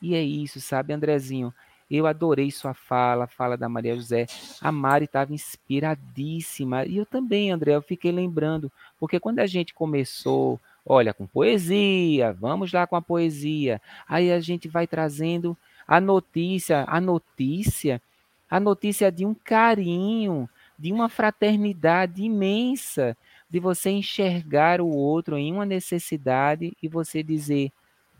E 0.00 0.14
é 0.14 0.22
isso, 0.22 0.60
sabe, 0.60 0.92
Andrezinho? 0.92 1.52
Eu 1.90 2.06
adorei 2.06 2.50
sua 2.52 2.72
fala, 2.72 3.24
a 3.24 3.26
fala 3.26 3.56
da 3.56 3.68
Maria 3.68 3.96
José. 3.96 4.26
A 4.60 4.70
Mari 4.70 5.06
estava 5.06 5.34
inspiradíssima. 5.34 6.86
E 6.86 6.96
eu 6.96 7.04
também, 7.04 7.50
André, 7.50 7.74
eu 7.74 7.82
fiquei 7.82 8.12
lembrando, 8.12 8.70
porque 8.98 9.18
quando 9.18 9.40
a 9.40 9.46
gente 9.46 9.74
começou, 9.74 10.60
olha, 10.86 11.12
com 11.12 11.26
poesia, 11.26 12.32
vamos 12.32 12.72
lá 12.72 12.86
com 12.86 12.94
a 12.94 13.02
poesia. 13.02 13.82
Aí 14.08 14.30
a 14.30 14.38
gente 14.38 14.68
vai 14.68 14.86
trazendo 14.86 15.56
a 15.86 16.00
notícia, 16.00 16.84
a 16.86 17.00
notícia, 17.00 18.00
a 18.50 18.58
notícia 18.58 19.12
de 19.12 19.24
um 19.24 19.32
carinho, 19.32 20.48
de 20.78 20.92
uma 20.92 21.08
fraternidade 21.08 22.22
imensa, 22.22 23.16
de 23.48 23.60
você 23.60 23.90
enxergar 23.90 24.80
o 24.80 24.88
outro 24.88 25.38
em 25.38 25.52
uma 25.52 25.64
necessidade 25.64 26.76
e 26.82 26.88
você 26.88 27.22
dizer: 27.22 27.70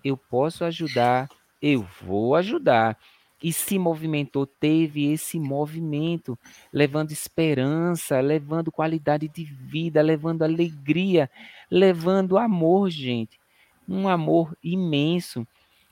eu 0.05 0.17
posso 0.17 0.65
ajudar, 0.65 1.29
eu 1.61 1.87
vou 2.03 2.37
ajudar 2.37 2.97
e 3.43 3.53
se 3.53 3.79
movimentou, 3.79 4.47
teve 4.47 5.11
esse 5.11 5.41
movimento, 5.41 6.39
levando 6.71 7.11
esperança, 7.11 8.21
levando 8.21 8.71
qualidade 8.71 9.29
de 9.29 9.45
vida, 9.45 10.03
levando 10.03 10.43
alegria, 10.43 11.31
levando 11.71 12.37
amor, 12.37 12.91
gente. 12.91 13.41
Um 13.89 14.09
amor 14.09 14.55
imenso. 14.63 15.47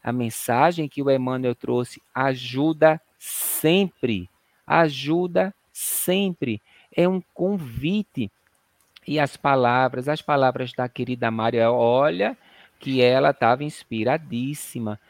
A 0.04 0.12
mensagem 0.12 0.88
que 0.88 1.02
o 1.02 1.10
Emmanuel 1.10 1.54
trouxe 1.54 2.02
ajuda 2.14 3.00
sempre. 3.18 4.28
Ajuda 4.66 5.54
sempre. 5.72 6.60
É 6.94 7.08
um 7.08 7.20
convite. 7.34 8.30
E 9.06 9.18
as 9.18 9.36
palavras, 9.36 10.08
as 10.08 10.20
palavras 10.22 10.72
da 10.72 10.88
querida 10.88 11.30
Maria, 11.30 11.72
olha 11.72 12.36
que 12.78 13.02
ela 13.02 13.30
estava 13.30 13.64
inspiradíssima. 13.64 15.00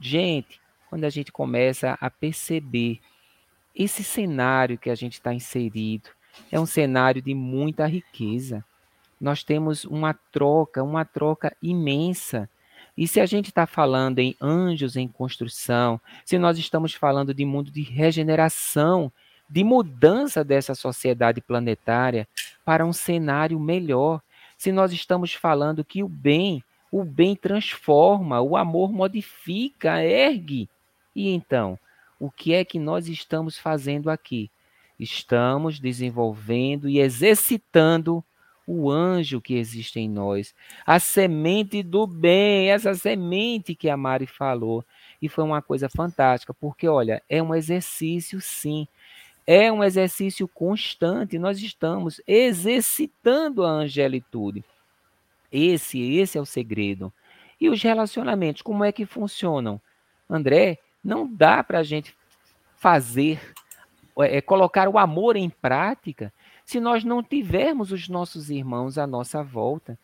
Gente, 0.00 0.60
quando 0.90 1.04
a 1.04 1.10
gente 1.10 1.32
começa 1.32 1.96
a 2.00 2.10
perceber 2.10 3.00
esse 3.74 4.04
cenário 4.04 4.78
que 4.78 4.90
a 4.90 4.94
gente 4.94 5.14
está 5.14 5.32
inserido, 5.32 6.10
é 6.50 6.58
um 6.58 6.66
cenário 6.66 7.22
de 7.22 7.34
muita 7.34 7.86
riqueza. 7.86 8.64
Nós 9.20 9.42
temos 9.42 9.84
uma 9.84 10.14
troca, 10.14 10.82
uma 10.82 11.04
troca 11.04 11.56
imensa. 11.62 12.48
E 12.96 13.08
se 13.08 13.20
a 13.20 13.26
gente 13.26 13.46
está 13.46 13.66
falando 13.66 14.20
em 14.20 14.36
anjos 14.40 14.96
em 14.96 15.08
construção, 15.08 16.00
se 16.24 16.38
nós 16.38 16.58
estamos 16.58 16.94
falando 16.94 17.34
de 17.34 17.44
mundo 17.44 17.70
de 17.70 17.82
regeneração, 17.82 19.10
de 19.48 19.64
mudança 19.64 20.44
dessa 20.44 20.74
sociedade 20.74 21.40
planetária 21.40 22.26
para 22.64 22.86
um 22.86 22.92
cenário 22.92 23.58
melhor, 23.58 24.22
se 24.56 24.70
nós 24.70 24.92
estamos 24.92 25.34
falando 25.34 25.84
que 25.84 26.02
o 26.02 26.08
bem, 26.08 26.62
o 26.90 27.04
bem 27.04 27.34
transforma, 27.34 28.40
o 28.40 28.56
amor 28.56 28.92
modifica, 28.92 30.02
ergue, 30.02 30.68
e 31.14 31.30
então, 31.30 31.78
o 32.18 32.30
que 32.30 32.54
é 32.54 32.64
que 32.64 32.78
nós 32.78 33.08
estamos 33.08 33.56
fazendo 33.56 34.10
aqui? 34.10 34.50
Estamos 34.98 35.78
desenvolvendo 35.78 36.88
e 36.88 36.98
exercitando 36.98 38.24
o 38.66 38.90
anjo 38.90 39.40
que 39.40 39.54
existe 39.54 40.00
em 40.00 40.08
nós, 40.08 40.54
a 40.86 40.98
semente 40.98 41.82
do 41.82 42.06
bem, 42.06 42.70
essa 42.70 42.94
semente 42.94 43.74
que 43.74 43.90
a 43.90 43.96
Mari 43.96 44.26
falou. 44.26 44.84
E 45.20 45.28
foi 45.28 45.44
uma 45.44 45.60
coisa 45.60 45.88
fantástica, 45.88 46.54
porque 46.54 46.88
olha, 46.88 47.22
é 47.28 47.42
um 47.42 47.54
exercício 47.54 48.40
sim, 48.40 48.86
é 49.46 49.70
um 49.70 49.84
exercício 49.84 50.48
constante, 50.48 51.38
nós 51.38 51.60
estamos 51.60 52.20
exercitando 52.26 53.64
a 53.64 53.70
angelitude. 53.70 54.64
Esse, 55.52 56.00
esse 56.18 56.38
é 56.38 56.40
o 56.40 56.46
segredo. 56.46 57.12
E 57.60 57.68
os 57.68 57.82
relacionamentos, 57.82 58.62
como 58.62 58.84
é 58.84 58.90
que 58.90 59.06
funcionam? 59.06 59.80
André, 60.28 60.78
não 61.02 61.30
dá 61.30 61.62
para 61.62 61.78
a 61.78 61.82
gente 61.82 62.16
fazer, 62.76 63.40
é, 64.18 64.40
colocar 64.40 64.88
o 64.88 64.98
amor 64.98 65.36
em 65.36 65.48
prática 65.48 66.32
se 66.64 66.80
nós 66.80 67.04
não 67.04 67.22
tivermos 67.22 67.92
os 67.92 68.08
nossos 68.08 68.50
irmãos 68.50 68.98
à 68.98 69.06
nossa 69.06 69.42
volta. 69.42 69.98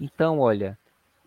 Então, 0.00 0.38
olha, 0.38 0.78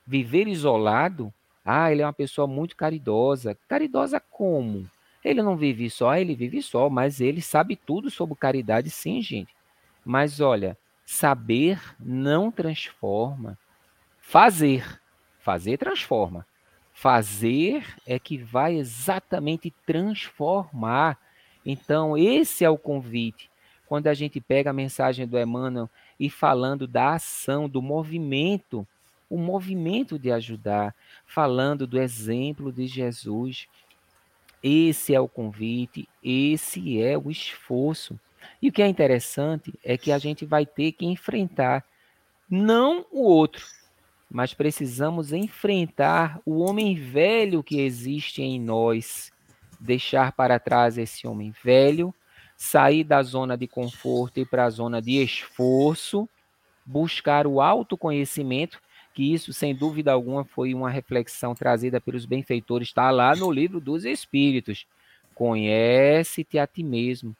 viver 0.05 0.47
isolado, 0.47 1.33
ah, 1.63 1.91
ele 1.91 2.01
é 2.01 2.05
uma 2.05 2.13
pessoa 2.13 2.47
muito 2.47 2.75
caridosa. 2.75 3.57
Caridosa 3.67 4.19
como? 4.19 4.89
Ele 5.23 5.41
não 5.41 5.57
vive 5.57 5.89
só, 5.89 6.15
ele 6.15 6.35
vive 6.35 6.61
só, 6.61 6.89
mas 6.89 7.19
ele 7.19 7.41
sabe 7.41 7.75
tudo 7.75 8.11
sobre 8.11 8.35
caridade, 8.35 8.89
sim, 8.89 9.21
gente. 9.21 9.53
Mas 10.03 10.39
olha, 10.39 10.77
saber 11.03 11.81
não 11.99 12.51
transforma. 12.51 13.57
Fazer, 14.19 15.01
fazer 15.39 15.77
transforma. 15.77 16.45
Fazer 16.93 17.83
é 18.05 18.17
que 18.19 18.37
vai 18.37 18.75
exatamente 18.75 19.73
transformar. 19.85 21.19
Então, 21.65 22.17
esse 22.17 22.63
é 22.63 22.69
o 22.69 22.77
convite. 22.77 23.49
Quando 23.87 24.07
a 24.07 24.13
gente 24.13 24.41
pega 24.41 24.69
a 24.69 24.73
mensagem 24.73 25.27
do 25.27 25.39
Emmanuel 25.39 25.89
e 26.19 26.29
falando 26.29 26.87
da 26.87 27.13
ação, 27.13 27.69
do 27.69 27.81
movimento, 27.81 28.87
o 29.29 29.37
movimento 29.37 30.17
de 30.17 30.31
ajudar, 30.31 30.95
falando 31.25 31.87
do 31.87 31.99
exemplo 31.99 32.71
de 32.71 32.87
Jesus. 32.87 33.67
Esse 34.63 35.13
é 35.13 35.19
o 35.19 35.27
convite, 35.27 36.07
esse 36.23 37.01
é 37.01 37.17
o 37.17 37.29
esforço. 37.29 38.19
E 38.61 38.69
o 38.69 38.71
que 38.71 38.81
é 38.81 38.87
interessante 38.87 39.73
é 39.83 39.97
que 39.97 40.11
a 40.11 40.17
gente 40.17 40.45
vai 40.45 40.65
ter 40.65 40.91
que 40.91 41.05
enfrentar 41.05 41.83
não 42.49 43.05
o 43.11 43.23
outro, 43.23 43.65
mas 44.29 44.53
precisamos 44.53 45.33
enfrentar 45.33 46.39
o 46.45 46.59
homem 46.59 46.95
velho 46.95 47.63
que 47.63 47.79
existe 47.81 48.41
em 48.41 48.59
nós, 48.59 49.31
deixar 49.79 50.31
para 50.31 50.59
trás 50.59 50.97
esse 50.97 51.27
homem 51.27 51.53
velho, 51.63 52.13
sair 52.56 53.03
da 53.03 53.22
zona 53.22 53.57
de 53.57 53.68
conforto 53.68 54.40
e 54.40 54.45
para 54.45 54.65
a 54.65 54.69
zona 54.69 55.02
de 55.02 55.22
esforço, 55.22 56.30
buscar 56.86 57.45
o 57.48 57.60
autoconhecimento, 57.60 58.80
que 59.14 59.34
isso, 59.34 59.53
sem 59.53 59.73
dúvida 59.73 60.11
alguma, 60.11 60.44
foi 60.44 60.73
uma 60.73 60.90
reflexão 60.90 61.56
trazida 61.56 62.02
pelos 62.02 62.26
benfeitores, 62.26 62.90
está 62.90 63.10
lá 63.11 63.36
no 63.36 63.52
livro 63.52 63.80
dos 63.80 64.06
Espíritos. 64.06 64.86
Conhece-te 65.34 66.60
a 66.60 66.68
ti 66.68 66.84
mesmo. 66.84 67.36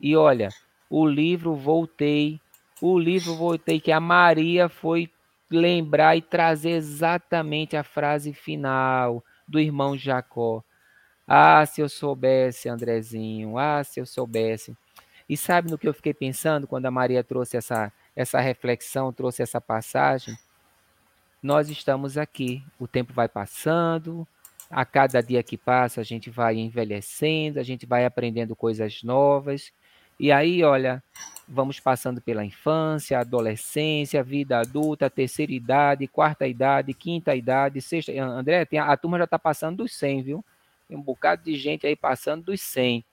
E 0.00 0.16
olha, 0.16 0.48
o 0.90 1.06
livro 1.06 1.54
Voltei, 1.54 2.40
o 2.80 2.98
livro 2.98 3.34
Voltei, 3.34 3.80
que 3.80 3.92
a 3.92 4.00
Maria 4.00 4.68
foi 4.68 5.10
lembrar 5.50 6.16
e 6.16 6.22
trazer 6.22 6.70
exatamente 6.70 7.76
a 7.76 7.84
frase 7.84 8.32
final 8.32 9.24
do 9.46 9.60
irmão 9.60 9.96
Jacó. 9.96 10.62
Ah, 11.26 11.64
se 11.66 11.80
eu 11.80 11.88
soubesse, 11.88 12.68
Andrezinho, 12.68 13.58
ah, 13.58 13.82
se 13.84 14.00
eu 14.00 14.06
soubesse. 14.06 14.76
E 15.28 15.36
sabe 15.36 15.70
no 15.70 15.78
que 15.78 15.88
eu 15.88 15.94
fiquei 15.94 16.14
pensando 16.14 16.66
quando 16.66 16.86
a 16.86 16.90
Maria 16.90 17.24
trouxe 17.24 17.56
essa, 17.56 17.92
essa 18.14 18.40
reflexão, 18.40 19.12
trouxe 19.12 19.42
essa 19.42 19.60
passagem? 19.60 20.36
nós 21.46 21.70
estamos 21.70 22.18
aqui. 22.18 22.62
O 22.78 22.86
tempo 22.88 23.12
vai 23.12 23.28
passando, 23.28 24.26
a 24.68 24.84
cada 24.84 25.22
dia 25.22 25.42
que 25.42 25.56
passa 25.56 26.00
a 26.00 26.04
gente 26.04 26.28
vai 26.28 26.56
envelhecendo, 26.56 27.60
a 27.60 27.62
gente 27.62 27.86
vai 27.86 28.04
aprendendo 28.04 28.56
coisas 28.56 29.02
novas. 29.02 29.72
E 30.18 30.32
aí, 30.32 30.64
olha, 30.64 31.02
vamos 31.46 31.78
passando 31.78 32.20
pela 32.20 32.44
infância, 32.44 33.18
adolescência, 33.20 34.24
vida 34.24 34.58
adulta, 34.58 35.10
terceira 35.10 35.52
idade, 35.52 36.08
quarta 36.08 36.46
idade, 36.46 36.94
quinta 36.94 37.34
idade, 37.36 37.80
sexta. 37.80 38.12
André, 38.12 38.64
tem, 38.64 38.78
a 38.78 38.96
turma 38.96 39.18
já 39.18 39.24
está 39.24 39.38
passando 39.38 39.78
dos 39.78 39.94
100, 39.94 40.22
viu? 40.22 40.44
Tem 40.88 40.96
um 40.96 41.02
bocado 41.02 41.42
de 41.42 41.56
gente 41.56 41.86
aí 41.86 41.96
passando 41.96 42.44
dos 42.44 42.60
100. 42.60 43.04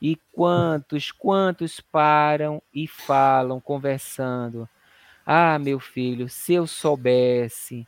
E 0.00 0.16
quantos, 0.32 1.10
quantos 1.12 1.80
param 1.80 2.62
e 2.72 2.86
falam, 2.86 3.60
conversando. 3.60 4.68
Ah, 5.24 5.58
meu 5.58 5.80
filho, 5.80 6.28
se 6.28 6.54
eu 6.54 6.66
soubesse 6.66 7.86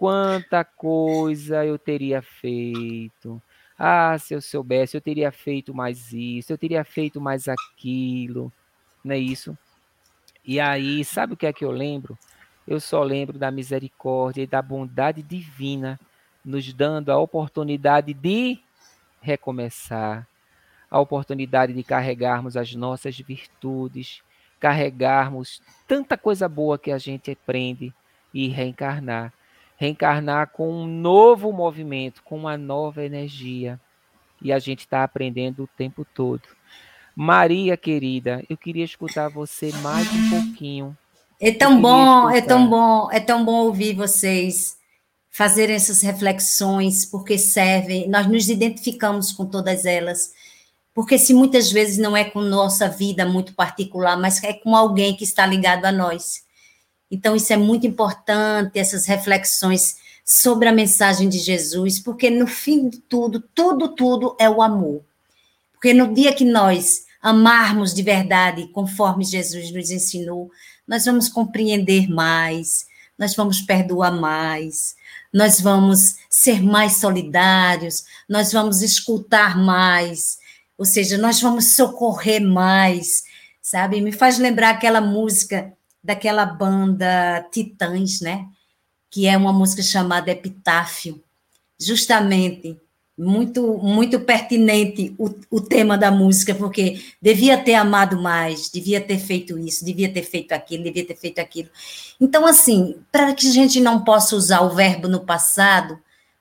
quanta 0.00 0.64
coisa 0.64 1.66
eu 1.66 1.78
teria 1.78 2.22
feito. 2.22 3.42
Ah, 3.78 4.16
se 4.18 4.32
eu 4.34 4.40
soubesse, 4.40 4.96
eu 4.96 5.00
teria 5.00 5.30
feito 5.30 5.74
mais 5.74 6.12
isso, 6.12 6.52
eu 6.52 6.58
teria 6.58 6.82
feito 6.84 7.20
mais 7.20 7.48
aquilo, 7.48 8.50
não 9.04 9.14
é 9.14 9.18
isso? 9.18 9.56
E 10.44 10.58
aí, 10.58 11.04
sabe 11.04 11.34
o 11.34 11.36
que 11.36 11.46
é 11.46 11.52
que 11.52 11.64
eu 11.64 11.70
lembro? 11.70 12.18
Eu 12.66 12.80
só 12.80 13.02
lembro 13.02 13.38
da 13.38 13.50
misericórdia 13.50 14.42
e 14.42 14.46
da 14.46 14.62
bondade 14.62 15.22
divina, 15.22 16.00
nos 16.44 16.72
dando 16.72 17.10
a 17.10 17.18
oportunidade 17.18 18.14
de 18.14 18.58
recomeçar, 19.20 20.26
a 20.90 20.98
oportunidade 20.98 21.72
de 21.72 21.82
carregarmos 21.82 22.56
as 22.56 22.74
nossas 22.74 23.16
virtudes, 23.18 24.22
carregarmos 24.58 25.62
tanta 25.86 26.16
coisa 26.16 26.48
boa 26.48 26.78
que 26.78 26.90
a 26.90 26.98
gente 26.98 27.30
aprende 27.30 27.92
e 28.32 28.48
reencarnar. 28.48 29.32
Reencarnar 29.76 30.48
com 30.48 30.70
um 30.70 30.86
novo 30.86 31.52
movimento, 31.52 32.22
com 32.22 32.36
uma 32.36 32.58
nova 32.58 33.04
energia. 33.04 33.80
E 34.42 34.52
a 34.52 34.58
gente 34.58 34.80
está 34.80 35.04
aprendendo 35.04 35.64
o 35.64 35.66
tempo 35.68 36.04
todo. 36.14 36.42
Maria 37.14 37.76
querida, 37.76 38.44
eu 38.48 38.56
queria 38.56 38.84
escutar 38.84 39.28
você 39.28 39.72
mais 39.82 40.06
um 40.12 40.30
pouquinho. 40.30 40.96
É 41.40 41.52
tão 41.52 41.80
bom, 41.80 42.30
escutar. 42.30 42.36
é 42.36 42.40
tão 42.42 42.68
bom, 42.68 43.10
é 43.10 43.20
tão 43.20 43.44
bom 43.44 43.64
ouvir 43.64 43.94
vocês 43.94 44.79
fazerem 45.30 45.76
essas 45.76 46.02
reflexões, 46.02 47.04
porque 47.04 47.38
servem, 47.38 48.08
nós 48.08 48.26
nos 48.26 48.48
identificamos 48.48 49.32
com 49.32 49.46
todas 49.46 49.84
elas 49.84 50.32
porque 50.94 51.18
se 51.18 51.32
muitas 51.32 51.70
vezes 51.70 51.98
não 51.98 52.16
é 52.16 52.24
com 52.24 52.40
nossa 52.40 52.88
vida 52.88 53.24
muito 53.24 53.54
particular, 53.54 54.18
mas 54.18 54.42
é 54.42 54.52
com 54.52 54.74
alguém 54.74 55.16
que 55.16 55.24
está 55.24 55.46
ligado 55.46 55.84
a 55.84 55.92
nós. 55.92 56.42
Então, 57.10 57.34
isso 57.34 57.52
é 57.52 57.56
muito 57.56 57.86
importante, 57.86 58.78
essas 58.78 59.06
reflexões 59.06 59.96
sobre 60.24 60.68
a 60.68 60.72
mensagem 60.72 61.28
de 61.28 61.38
Jesus, 61.38 61.98
porque 61.98 62.30
no 62.30 62.46
fim 62.46 62.88
de 62.88 62.98
tudo, 62.98 63.40
tudo, 63.54 63.88
tudo 63.88 64.36
é 64.38 64.48
o 64.48 64.62
amor. 64.62 65.02
Porque 65.72 65.94
no 65.94 66.12
dia 66.12 66.34
que 66.34 66.44
nós 66.44 67.06
amarmos 67.22 67.94
de 67.94 68.02
verdade, 68.02 68.68
conforme 68.68 69.24
Jesus 69.24 69.72
nos 69.72 69.90
ensinou, 69.90 70.50
nós 70.86 71.04
vamos 71.04 71.28
compreender 71.28 72.08
mais, 72.08 72.86
nós 73.18 73.34
vamos 73.34 73.60
perdoar 73.60 74.12
mais, 74.12 74.94
nós 75.32 75.60
vamos 75.60 76.16
ser 76.28 76.62
mais 76.62 76.96
solidários, 76.96 78.04
nós 78.28 78.52
vamos 78.52 78.82
escutar 78.82 79.56
mais, 79.56 80.38
ou 80.76 80.84
seja, 80.84 81.16
nós 81.18 81.40
vamos 81.40 81.74
socorrer 81.74 82.42
mais, 82.42 83.22
sabe? 83.62 84.00
Me 84.00 84.12
faz 84.12 84.38
lembrar 84.38 84.70
aquela 84.70 85.00
música 85.00 85.72
daquela 86.02 86.44
banda 86.46 87.46
Titãs, 87.52 88.20
né? 88.20 88.46
Que 89.10 89.26
é 89.26 89.36
uma 89.36 89.52
música 89.52 89.82
chamada 89.82 90.30
Epitáfio. 90.30 91.22
Justamente, 91.78 92.78
muito 93.20 93.78
muito 93.78 94.20
pertinente 94.20 95.14
o, 95.18 95.30
o 95.50 95.60
tema 95.60 95.98
da 95.98 96.10
música, 96.10 96.54
porque 96.54 97.02
devia 97.20 97.58
ter 97.58 97.74
amado 97.74 98.20
mais, 98.20 98.70
devia 98.70 99.00
ter 99.00 99.18
feito 99.18 99.58
isso, 99.58 99.84
devia 99.84 100.10
ter 100.12 100.22
feito 100.22 100.52
aquilo, 100.52 100.84
devia 100.84 101.04
ter 101.04 101.16
feito 101.16 101.38
aquilo. 101.38 101.68
Então, 102.20 102.46
assim, 102.46 102.96
para 103.12 103.34
que 103.34 103.46
a 103.46 103.52
gente 103.52 103.80
não 103.80 104.02
possa 104.02 104.34
usar 104.34 104.62
o 104.62 104.74
verbo 104.74 105.06
no 105.06 105.20
passado, 105.20 105.98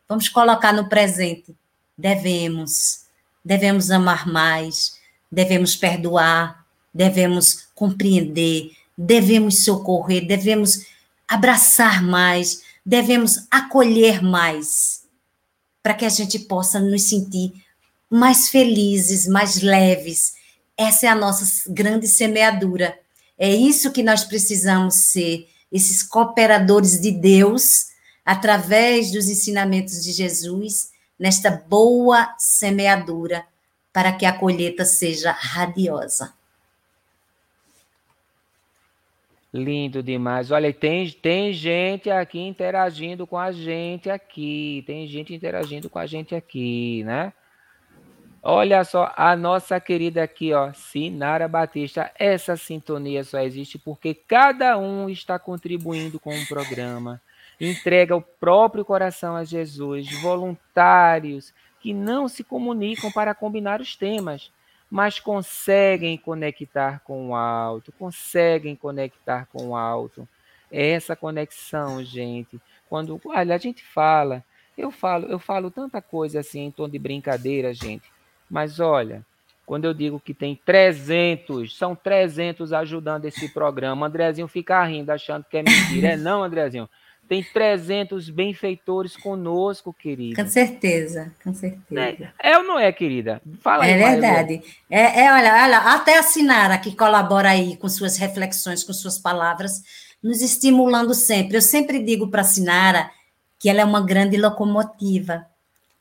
vamos 0.08 0.30
colocar 0.30 0.72
no 0.72 0.88
presente. 0.88 1.54
Devemos 1.98 3.08
devemos 3.44 3.90
amar 3.90 4.28
mais, 4.28 4.98
devemos 5.32 5.76
perdoar, 5.76 6.66
devemos 6.94 7.68
compreender, 7.74 8.72
devemos 8.98 9.64
socorrer, 9.64 10.26
devemos 10.26 10.86
abraçar 11.28 12.04
mais, 12.04 12.64
devemos 12.86 13.48
acolher 13.50 14.22
mais, 14.22 14.99
para 15.82 15.94
que 15.94 16.06
a 16.06 16.10
gente 16.10 16.40
possa 16.40 16.80
nos 16.80 17.04
sentir 17.04 17.54
mais 18.10 18.50
felizes, 18.50 19.28
mais 19.28 19.62
leves. 19.62 20.34
Essa 20.78 21.08
é 21.08 21.10
a 21.10 21.16
nossa 21.16 21.46
grande 21.72 22.08
semeadura. 22.08 22.98
É 23.38 23.54
isso 23.54 23.92
que 23.92 24.04
nós 24.04 24.24
precisamos 24.24 24.96
ser, 25.06 25.48
esses 25.72 26.04
cooperadores 26.04 27.00
de 27.00 27.12
Deus, 27.12 27.88
através 28.26 29.12
dos 29.12 29.28
ensinamentos 29.30 30.04
de 30.04 30.12
Jesus 30.12 30.90
nesta 31.18 31.52
boa 31.52 32.34
semeadura, 32.38 33.46
para 33.92 34.14
que 34.14 34.26
a 34.26 34.32
colheita 34.32 34.86
seja 34.86 35.32
radiosa. 35.32 36.34
Lindo 39.54 40.04
demais. 40.04 40.52
Olha, 40.52 40.72
tem, 40.72 41.10
tem 41.10 41.52
gente 41.54 42.10
aqui 42.10 42.40
interagindo 42.40 43.26
com 43.26 43.38
a 43.38 43.52
gente 43.52 44.10
aqui. 44.10 44.84
Tem 44.86 45.08
gente 45.08 45.34
interagindo 45.34 45.90
com 45.90 45.98
a 45.98 46.06
gente 46.06 46.36
aqui, 46.36 47.04
né? 47.04 47.34
Olha 48.42 48.84
só, 48.84 49.12
a 49.18 49.36
nossa 49.36 49.80
querida 49.80 50.24
aqui, 50.24 50.54
ó, 50.54 50.72
Sinara 50.74 51.48
Batista. 51.48 52.12
Essa 52.18 52.56
sintonia 52.56 53.24
só 53.24 53.40
existe 53.40 53.78
porque 53.78 54.14
cada 54.14 54.78
um 54.78 55.10
está 55.10 55.38
contribuindo 55.38 56.20
com 56.20 56.34
o 56.34 56.48
programa 56.48 57.22
entrega 57.60 58.16
o 58.16 58.22
próprio 58.22 58.86
coração 58.86 59.36
a 59.36 59.44
Jesus, 59.44 60.10
voluntários 60.22 61.54
que 61.82 61.94
não 61.94 62.28
se 62.28 62.44
comunicam 62.44 63.12
para 63.12 63.34
combinar 63.34 63.82
os 63.82 63.96
temas, 63.96 64.52
mas 64.90 65.20
conseguem 65.20 66.18
conectar 66.18 67.00
com 67.02 67.30
o 67.30 67.36
alto, 67.36 67.92
conseguem 67.92 68.76
conectar 68.76 69.46
com 69.48 69.70
o 69.70 69.76
alto. 69.76 70.28
É 70.72 70.92
essa 70.92 71.16
conexão, 71.16 72.04
gente. 72.04 72.60
Quando 72.90 73.20
olha, 73.26 73.56
a 73.56 73.58
gente 73.58 73.84
fala, 73.84 74.44
eu 74.78 74.92
falo, 74.92 75.28
eu 75.28 75.40
falo 75.40 75.70
tanta 75.70 76.02
coisa 76.02 76.40
assim 76.40 76.62
em 76.62 76.72
tom 76.72 76.90
de 76.90 76.98
brincadeira, 76.98 77.74
gente. 77.74 78.12
Mas 78.50 78.80
olha, 78.80 79.24
quando 79.66 79.86
eu 79.86 79.94
digo 79.94 80.20
que 80.20 80.34
tem 80.34 80.56
300, 80.66 81.78
são 81.78 81.96
300 81.96 82.74
ajudando 82.74 83.26
esse 83.26 83.48
programa, 83.50 84.08
Andrezinho 84.08 84.48
fica 84.48 84.84
rindo 84.84 85.12
achando 85.12 85.46
que 85.48 85.58
é 85.58 85.62
mentira. 85.62 86.08
É 86.14 86.18
não, 86.18 86.44
Andrezinho. 86.44 86.90
Tem 87.30 87.44
300 87.44 88.28
benfeitores 88.32 89.16
conosco, 89.16 89.94
querida. 89.94 90.42
Com 90.44 90.50
certeza, 90.50 91.32
com 91.44 91.54
certeza. 91.54 92.34
É, 92.42 92.54
é 92.54 92.58
ou 92.58 92.64
não 92.64 92.80
é, 92.80 92.92
querida? 92.92 93.40
Fala 93.62 93.86
é 93.86 93.94
aí. 93.94 94.02
É 94.02 94.10
verdade. 94.10 94.62
É, 94.90 95.22
é, 95.22 95.32
olha, 95.32 95.64
olha, 95.64 95.78
até 95.78 96.18
a 96.18 96.24
Sinara, 96.24 96.76
que 96.80 96.96
colabora 96.96 97.52
aí 97.52 97.78
com 97.78 97.88
suas 97.88 98.18
reflexões, 98.18 98.84
com 98.84 98.92
suas 98.94 99.20
palavras, 99.20 99.84
nos 100.24 100.42
estimulando 100.42 101.14
sempre. 101.14 101.56
Eu 101.56 101.62
sempre 101.62 102.00
digo 102.00 102.30
para 102.30 102.42
a 102.42 102.46
Sinara 102.46 103.12
que 103.60 103.70
ela 103.70 103.82
é 103.82 103.86
uma 103.86 104.02
grande 104.02 104.36
locomotiva. 104.36 105.46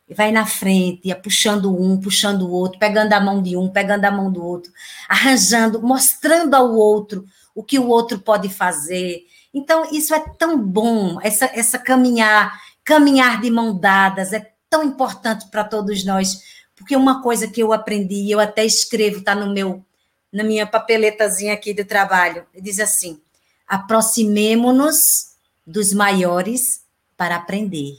Vai 0.08 0.32
na 0.32 0.46
frente, 0.46 1.14
puxando 1.16 1.78
um, 1.78 2.00
puxando 2.00 2.48
o 2.48 2.50
outro, 2.50 2.78
pegando 2.78 3.12
a 3.12 3.20
mão 3.20 3.42
de 3.42 3.54
um, 3.54 3.68
pegando 3.68 4.06
a 4.06 4.10
mão 4.10 4.32
do 4.32 4.42
outro, 4.42 4.72
arranjando, 5.06 5.82
mostrando 5.82 6.54
ao 6.54 6.74
outro 6.74 7.26
o 7.54 7.62
que 7.62 7.78
o 7.78 7.86
outro 7.86 8.18
pode 8.18 8.48
fazer, 8.48 9.26
então, 9.52 9.90
isso 9.90 10.14
é 10.14 10.20
tão 10.20 10.58
bom, 10.58 11.18
essa, 11.22 11.46
essa 11.46 11.78
caminhar, 11.78 12.60
caminhar 12.84 13.40
de 13.40 13.50
mão 13.50 13.78
dadas, 13.78 14.32
é 14.32 14.52
tão 14.68 14.82
importante 14.82 15.48
para 15.50 15.64
todos 15.64 16.04
nós, 16.04 16.42
porque 16.76 16.94
uma 16.94 17.22
coisa 17.22 17.48
que 17.48 17.60
eu 17.60 17.72
aprendi, 17.72 18.30
eu 18.30 18.38
até 18.38 18.64
escrevo, 18.64 19.18
está 19.18 19.34
no 19.34 19.52
meu, 19.52 19.84
na 20.32 20.44
minha 20.44 20.66
papeletazinha 20.66 21.54
aqui 21.54 21.72
do 21.72 21.84
trabalho, 21.84 22.46
diz 22.54 22.78
assim: 22.78 23.20
aproximemo-nos 23.66 25.36
dos 25.66 25.92
maiores 25.92 26.84
para 27.16 27.36
aprender, 27.36 27.98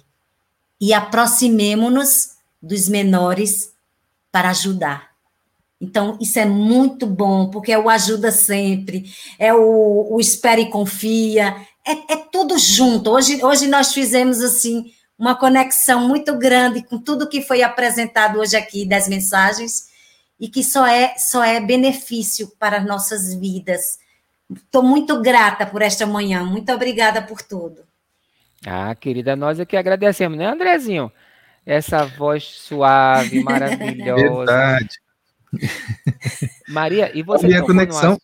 e 0.79 0.93
aproximemo-nos 0.93 2.37
dos 2.61 2.87
menores 2.87 3.73
para 4.31 4.51
ajudar. 4.51 5.08
Então, 5.81 6.17
isso 6.19 6.37
é 6.37 6.45
muito 6.45 7.07
bom, 7.07 7.49
porque 7.49 7.71
é 7.71 7.79
o 7.79 7.89
ajuda 7.89 8.31
sempre, 8.31 9.09
é 9.37 9.53
o, 9.53 10.13
o 10.13 10.19
espera 10.19 10.59
e 10.59 10.69
confia, 10.69 11.55
é, 11.87 12.13
é 12.13 12.17
tudo 12.31 12.57
junto. 12.57 13.09
Hoje, 13.09 13.43
hoje 13.43 13.67
nós 13.67 13.93
fizemos 13.93 14.41
assim 14.41 14.91
uma 15.17 15.35
conexão 15.35 16.07
muito 16.07 16.37
grande 16.37 16.83
com 16.83 16.97
tudo 16.97 17.29
que 17.29 17.41
foi 17.41 17.61
apresentado 17.61 18.39
hoje 18.39 18.55
aqui 18.55 18.85
das 18.85 19.07
mensagens 19.07 19.89
e 20.39 20.47
que 20.47 20.63
só 20.63 20.85
é 20.87 21.15
só 21.17 21.43
é 21.43 21.59
benefício 21.59 22.51
para 22.59 22.77
as 22.77 22.85
nossas 22.85 23.33
vidas. 23.33 23.99
Estou 24.53 24.81
muito 24.81 25.21
grata 25.21 25.65
por 25.65 25.81
esta 25.81 26.05
manhã. 26.05 26.43
Muito 26.43 26.71
obrigada 26.71 27.21
por 27.21 27.41
tudo. 27.41 27.83
Ah, 28.65 28.95
querida, 28.95 29.35
nós 29.35 29.59
é 29.59 29.65
que 29.65 29.77
agradecemos, 29.77 30.37
né, 30.37 30.47
Andrezinho? 30.47 31.11
Essa 31.65 32.05
voz 32.05 32.43
suave, 32.43 33.41
maravilhosa. 33.43 34.45
Verdade. 34.45 34.99
Maria, 36.67 37.11
e 37.17 37.23
você 37.23 37.45
a 37.45 37.49
minha 37.49 37.61
conexão. 37.63 38.17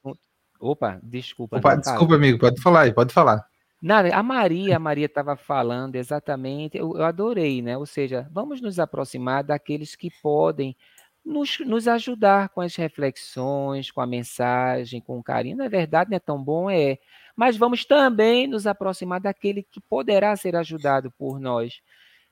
Opa, 0.59 0.99
desculpa. 1.03 1.57
Opa, 1.57 1.75
desculpa, 1.75 2.15
amigo, 2.15 2.39
pode 2.39 2.61
falar 2.61 2.81
aí, 2.81 2.93
pode 2.93 3.13
falar. 3.13 3.45
Nada, 3.81 4.15
a 4.15 4.23
Maria, 4.23 4.77
a 4.77 4.79
Maria 4.79 5.05
estava 5.05 5.35
falando 5.35 5.95
exatamente, 5.95 6.77
eu, 6.77 6.97
eu, 6.97 7.03
adorei, 7.03 7.61
né? 7.61 7.77
Ou 7.77 7.85
seja, 7.85 8.27
vamos 8.31 8.61
nos 8.61 8.79
aproximar 8.79 9.43
daqueles 9.43 9.95
que 9.95 10.09
podem 10.23 10.75
nos, 11.23 11.59
nos 11.59 11.87
ajudar 11.87 12.49
com 12.49 12.61
as 12.61 12.75
reflexões, 12.75 13.91
com 13.91 14.01
a 14.01 14.07
mensagem, 14.07 15.01
com 15.01 15.19
o 15.19 15.23
carinho. 15.23 15.57
Na 15.57 15.67
verdade, 15.67 16.09
não 16.09 16.17
é 16.17 16.19
tão 16.19 16.41
bom, 16.41 16.69
é. 16.69 16.97
Mas 17.35 17.57
vamos 17.57 17.83
também 17.83 18.47
nos 18.47 18.65
aproximar 18.65 19.19
daquele 19.19 19.63
que 19.63 19.81
poderá 19.81 20.35
ser 20.35 20.55
ajudado 20.55 21.11
por 21.11 21.39
nós. 21.39 21.81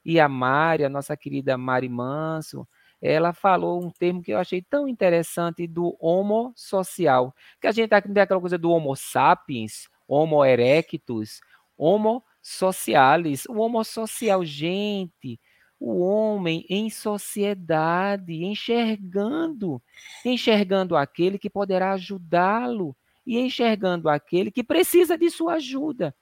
E 0.05 0.19
a 0.19 0.29
Mari, 0.29 0.85
a 0.85 0.89
nossa 0.89 1.15
querida 1.17 1.57
Mari 1.57 1.89
Manso, 1.89 2.67
ela 3.05 3.33
falou 3.33 3.83
um 3.83 3.89
termo 3.89 4.23
que 4.23 4.31
eu 4.31 4.37
achei 4.37 4.61
tão 4.61 4.87
interessante 4.87 5.67
do 5.67 5.97
homo 5.99 6.53
social, 6.55 7.35
que 7.59 7.67
a 7.67 7.71
gente 7.73 7.89
tem 7.89 8.23
aquela 8.23 8.39
coisa 8.39 8.57
do 8.57 8.71
homo 8.71 8.95
sapiens, 8.95 9.89
homo 10.07 10.43
erectus, 10.45 11.41
homo 11.77 12.23
socialis, 12.41 13.45
o 13.45 13.59
homo 13.59 13.83
social, 13.83 14.45
gente, 14.45 15.37
o 15.77 15.99
homem 15.99 16.65
em 16.69 16.89
sociedade, 16.89 18.45
enxergando, 18.45 19.81
enxergando 20.23 20.95
aquele 20.95 21.37
que 21.37 21.49
poderá 21.49 21.91
ajudá-lo 21.91 22.95
e 23.27 23.37
enxergando 23.37 24.07
aquele 24.07 24.49
que 24.49 24.63
precisa 24.63 25.17
de 25.17 25.29
sua 25.29 25.55
ajuda. 25.55 26.15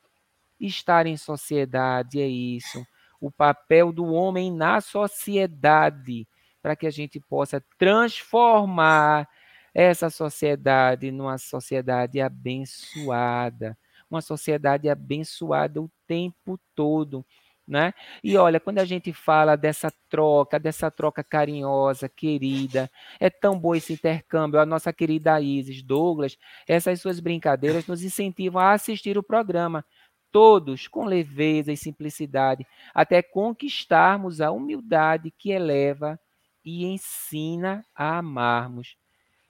Estar 0.59 1.05
em 1.05 1.15
sociedade 1.15 2.19
é 2.19 2.27
isso. 2.27 2.83
O 3.19 3.29
papel 3.29 3.91
do 3.91 4.05
homem 4.05 4.51
na 4.51 4.81
sociedade, 4.81 6.27
para 6.61 6.75
que 6.75 6.87
a 6.87 6.91
gente 6.91 7.19
possa 7.19 7.63
transformar 7.77 9.27
essa 9.73 10.09
sociedade 10.09 11.11
numa 11.11 11.37
sociedade 11.37 12.19
abençoada, 12.19 13.77
uma 14.09 14.21
sociedade 14.21 14.89
abençoada 14.89 15.81
o 15.81 15.89
tempo 16.05 16.59
todo. 16.75 17.25
Né? 17.67 17.93
E 18.21 18.35
olha, 18.35 18.59
quando 18.59 18.79
a 18.79 18.85
gente 18.85 19.13
fala 19.13 19.55
dessa 19.55 19.89
troca, 20.09 20.59
dessa 20.59 20.91
troca 20.91 21.23
carinhosa, 21.23 22.09
querida, 22.09 22.91
é 23.17 23.29
tão 23.29 23.57
bom 23.57 23.73
esse 23.73 23.93
intercâmbio. 23.93 24.59
A 24.59 24.65
nossa 24.65 24.91
querida 24.91 25.39
Isis 25.39 25.81
Douglas, 25.81 26.37
essas 26.67 26.99
suas 26.99 27.21
brincadeiras 27.21 27.87
nos 27.87 28.03
incentivam 28.03 28.61
a 28.61 28.73
assistir 28.73 29.17
o 29.17 29.23
programa, 29.23 29.85
todos 30.31 30.87
com 30.87 31.05
leveza 31.05 31.71
e 31.71 31.77
simplicidade, 31.77 32.65
até 32.93 33.21
conquistarmos 33.21 34.41
a 34.41 34.51
humildade 34.51 35.31
que 35.37 35.51
eleva 35.51 36.19
e 36.63 36.85
ensina 36.85 37.85
a 37.95 38.17
amarmos. 38.17 38.95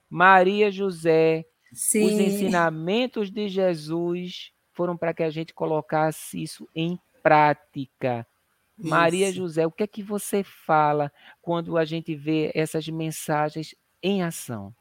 Maria 0.08 0.70
José, 0.70 1.44
Sim. 1.72 2.04
os 2.04 2.12
ensinamentos 2.12 3.30
de 3.30 3.48
Jesus 3.48 4.52
foram 4.72 4.96
para 4.96 5.14
que 5.14 5.22
a 5.22 5.30
gente 5.30 5.54
colocasse 5.54 6.42
isso 6.42 6.68
em 6.74 6.98
prática. 7.22 8.26
Isso. 8.78 8.88
Maria 8.88 9.32
José, 9.32 9.66
o 9.66 9.70
que 9.70 9.82
é 9.82 9.86
que 9.86 10.02
você 10.02 10.42
fala 10.42 11.12
quando 11.40 11.78
a 11.78 11.84
gente 11.84 12.14
vê 12.14 12.50
essas 12.54 12.88
mensagens 12.88 13.74
em 14.02 14.22
ação? 14.22 14.74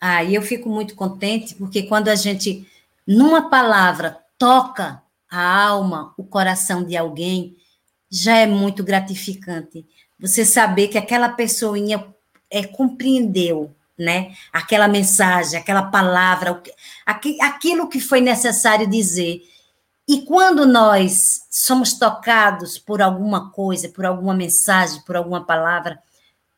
Ah, 0.00 0.24
eu 0.24 0.42
fico 0.42 0.68
muito 0.68 0.94
contente 0.94 1.54
porque 1.54 1.82
quando 1.84 2.08
a 2.08 2.14
gente, 2.14 2.66
numa 3.06 3.50
palavra, 3.50 4.24
toca 4.38 5.02
a 5.30 5.64
alma, 5.66 6.14
o 6.16 6.24
coração 6.24 6.84
de 6.84 6.96
alguém, 6.96 7.56
já 8.10 8.36
é 8.36 8.46
muito 8.46 8.82
gratificante. 8.82 9.86
Você 10.20 10.44
saber 10.44 10.88
que 10.88 10.98
aquela 10.98 11.30
pessoinha 11.30 12.06
é, 12.50 12.66
compreendeu, 12.66 13.74
né? 13.98 14.34
Aquela 14.52 14.88
mensagem, 14.88 15.58
aquela 15.58 15.84
palavra, 15.84 16.62
aquilo 17.06 17.88
que 17.88 18.00
foi 18.00 18.20
necessário 18.20 18.86
dizer. 18.86 19.42
E 20.06 20.22
quando 20.22 20.66
nós 20.66 21.42
somos 21.50 21.92
tocados 21.92 22.78
por 22.78 23.00
alguma 23.00 23.50
coisa, 23.50 23.88
por 23.88 24.04
alguma 24.04 24.34
mensagem, 24.34 25.00
por 25.02 25.16
alguma 25.16 25.44
palavra, 25.44 25.98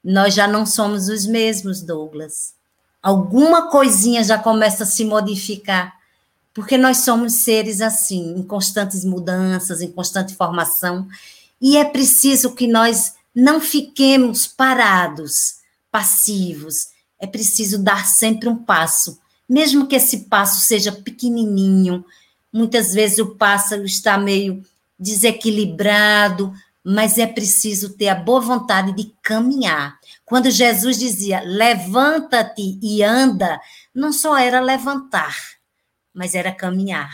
nós 0.02 0.34
já 0.34 0.48
não 0.48 0.64
somos 0.64 1.08
os 1.08 1.26
mesmos, 1.26 1.82
Douglas. 1.82 2.54
Alguma 3.02 3.68
coisinha 3.70 4.24
já 4.24 4.38
começa 4.38 4.84
a 4.84 4.86
se 4.86 5.04
modificar, 5.04 5.94
porque 6.54 6.78
nós 6.78 6.98
somos 6.98 7.34
seres 7.34 7.80
assim, 7.80 8.34
em 8.36 8.42
constantes 8.42 9.04
mudanças, 9.04 9.80
em 9.80 9.90
constante 9.90 10.34
formação, 10.34 11.06
e 11.60 11.76
é 11.76 11.84
preciso 11.84 12.54
que 12.54 12.66
nós 12.66 13.14
não 13.34 13.60
fiquemos 13.60 14.46
parados, 14.46 15.56
passivos. 15.90 16.88
É 17.18 17.26
preciso 17.26 17.82
dar 17.82 18.06
sempre 18.06 18.48
um 18.48 18.56
passo, 18.56 19.20
mesmo 19.48 19.86
que 19.86 19.96
esse 19.96 20.20
passo 20.28 20.60
seja 20.60 20.90
pequenininho, 20.92 22.04
Muitas 22.52 22.92
vezes 22.92 23.18
o 23.18 23.34
pássaro 23.34 23.84
está 23.84 24.18
meio 24.18 24.62
desequilibrado, 24.98 26.52
mas 26.84 27.16
é 27.16 27.26
preciso 27.26 27.96
ter 27.96 28.08
a 28.08 28.14
boa 28.14 28.40
vontade 28.40 28.92
de 28.92 29.10
caminhar. 29.22 29.98
Quando 30.24 30.50
Jesus 30.50 30.98
dizia 30.98 31.40
levanta-te 31.40 32.78
e 32.82 33.02
anda, 33.02 33.58
não 33.94 34.12
só 34.12 34.36
era 34.36 34.60
levantar, 34.60 35.34
mas 36.12 36.34
era 36.34 36.52
caminhar, 36.52 37.10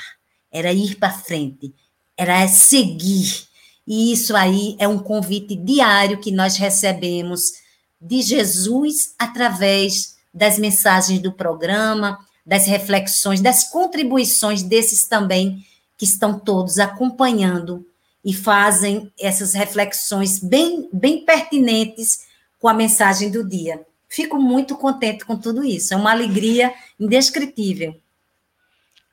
era 0.51 0.73
ir 0.73 0.97
para 0.97 1.13
frente, 1.13 1.73
era 2.17 2.47
seguir. 2.49 3.47
E 3.91 4.13
isso 4.13 4.37
aí 4.37 4.77
é 4.79 4.87
um 4.87 4.99
convite 4.99 5.57
diário 5.57 6.21
que 6.21 6.31
nós 6.31 6.59
recebemos 6.59 7.55
de 7.99 8.21
Jesus 8.21 9.15
através 9.19 10.19
das 10.33 10.59
mensagens 10.59 11.21
do 11.21 11.33
programa, 11.33 12.19
das 12.45 12.67
reflexões, 12.67 13.41
das 13.41 13.65
contribuições 13.65 14.63
desses 14.63 15.09
também 15.09 15.65
que 15.97 16.05
estão 16.05 16.39
todos 16.39 16.79
acompanhando 16.79 17.83
e 18.23 18.35
fazem 18.35 19.11
essas 19.19 19.55
reflexões 19.55 20.39
bem, 20.39 20.87
bem 20.93 21.25
pertinentes 21.25 22.27
com 22.61 22.69
a 22.69 22.75
mensagem 22.75 23.31
do 23.31 23.43
dia. 23.43 23.81
Fico 24.07 24.37
muito 24.37 24.77
contente 24.77 25.25
com 25.25 25.35
tudo 25.35 25.65
isso, 25.65 25.95
é 25.95 25.97
uma 25.97 26.11
alegria 26.11 26.75
indescritível. 27.01 27.99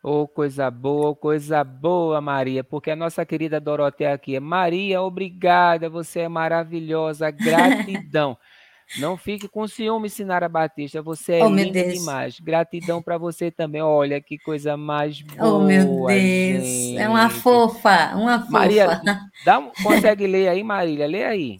Oh, 0.08 0.28
coisa 0.28 0.70
boa, 0.70 1.16
coisa 1.16 1.64
boa, 1.64 2.22
Maria, 2.22 2.64
porque 2.64 2.92
a 2.92 2.96
nossa 2.96 3.26
querida 3.26 3.60
Doroteia 3.60 4.14
aqui 4.14 4.36
é 4.36 4.40
Maria, 4.40 5.02
obrigada, 5.02 5.90
você 5.90 6.20
é 6.20 6.30
maravilhosa, 6.30 7.32
gratidão. 7.32 8.38
Não 9.00 9.18
fique 9.18 9.48
com 9.48 9.68
ciúme, 9.68 10.08
Sinara 10.08 10.48
Batista. 10.48 11.02
Você 11.02 11.38
é 11.38 11.44
oh, 11.44 11.50
linda 11.50 11.84
demais. 11.84 12.40
Gratidão 12.40 13.02
para 13.02 13.18
você 13.18 13.50
também. 13.50 13.82
Olha 13.82 14.22
que 14.22 14.38
coisa 14.38 14.78
mais 14.78 15.24
boa. 15.24 15.56
Oh, 15.56 15.64
meu 15.64 15.84
Deus. 16.06 16.12
Gente. 16.12 16.98
É 17.00 17.10
uma 17.10 17.28
fofa, 17.28 18.16
uma 18.16 18.42
fofa. 18.42 18.52
Maria, 18.52 19.02
dá, 19.44 19.60
consegue 19.82 20.28
ler 20.28 20.50
aí, 20.50 20.64
Marília? 20.64 21.08
Lê 21.08 21.24
aí. 21.24 21.58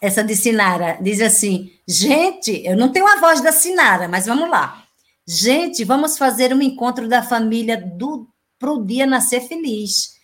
Essa 0.00 0.24
de 0.24 0.34
Sinara 0.34 0.96
diz 0.98 1.20
assim: 1.20 1.70
gente, 1.86 2.64
eu 2.64 2.74
não 2.74 2.90
tenho 2.90 3.06
a 3.06 3.20
voz 3.20 3.42
da 3.42 3.52
Sinara, 3.52 4.08
mas 4.08 4.24
vamos 4.24 4.48
lá. 4.48 4.81
Gente, 5.26 5.84
vamos 5.84 6.18
fazer 6.18 6.52
um 6.52 6.60
encontro 6.60 7.08
da 7.08 7.22
família 7.22 7.80
do 7.80 8.28
pro 8.58 8.84
dia 8.84 9.06
nascer 9.06 9.40
feliz. 9.42 10.14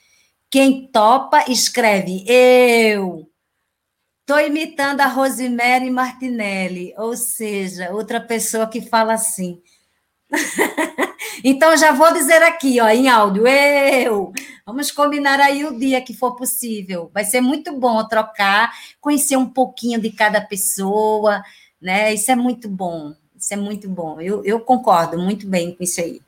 Quem 0.51 0.91
topa, 0.91 1.45
escreve 1.49 2.25
eu. 2.27 3.31
Estou 4.21 4.41
imitando 4.41 5.01
a 5.01 5.07
Rosemary 5.07 5.91
Martinelli, 5.91 6.93
ou 6.99 7.17
seja, 7.17 7.93
outra 7.93 8.21
pessoa 8.21 8.67
que 8.67 8.81
fala 8.81 9.15
assim. 9.15 9.63
então, 11.45 11.77
já 11.77 11.93
vou 11.93 12.13
dizer 12.13 12.43
aqui, 12.43 12.81
ó, 12.81 12.89
em 12.89 13.09
áudio, 13.09 13.47
eu. 13.47 14.33
Vamos 14.67 14.91
combinar 14.91 15.41
aí 15.41 15.65
o 15.65 15.79
dia 15.79 16.03
que 16.03 16.13
for 16.13 16.35
possível. 16.35 17.11
Vai 17.15 17.25
ser 17.25 17.41
muito 17.41 17.79
bom 17.79 18.07
trocar, 18.07 18.73
conhecer 19.01 19.37
um 19.37 19.49
pouquinho 19.49 20.01
de 20.01 20.11
cada 20.11 20.41
pessoa, 20.41 21.43
né? 21.81 22.13
Isso 22.13 22.31
é 22.31 22.37
muito 22.37 22.69
bom. 22.69 23.15
Isso 23.49 23.55
é 23.55 23.57
muito 23.57 23.89
bom. 23.89 24.21
Eu, 24.21 24.45
eu 24.45 24.61
concordo 24.61 25.17
muito 25.19 25.49
bem 25.49 25.75
com 25.75 25.83
isso 25.83 26.03
aí. 26.03 26.21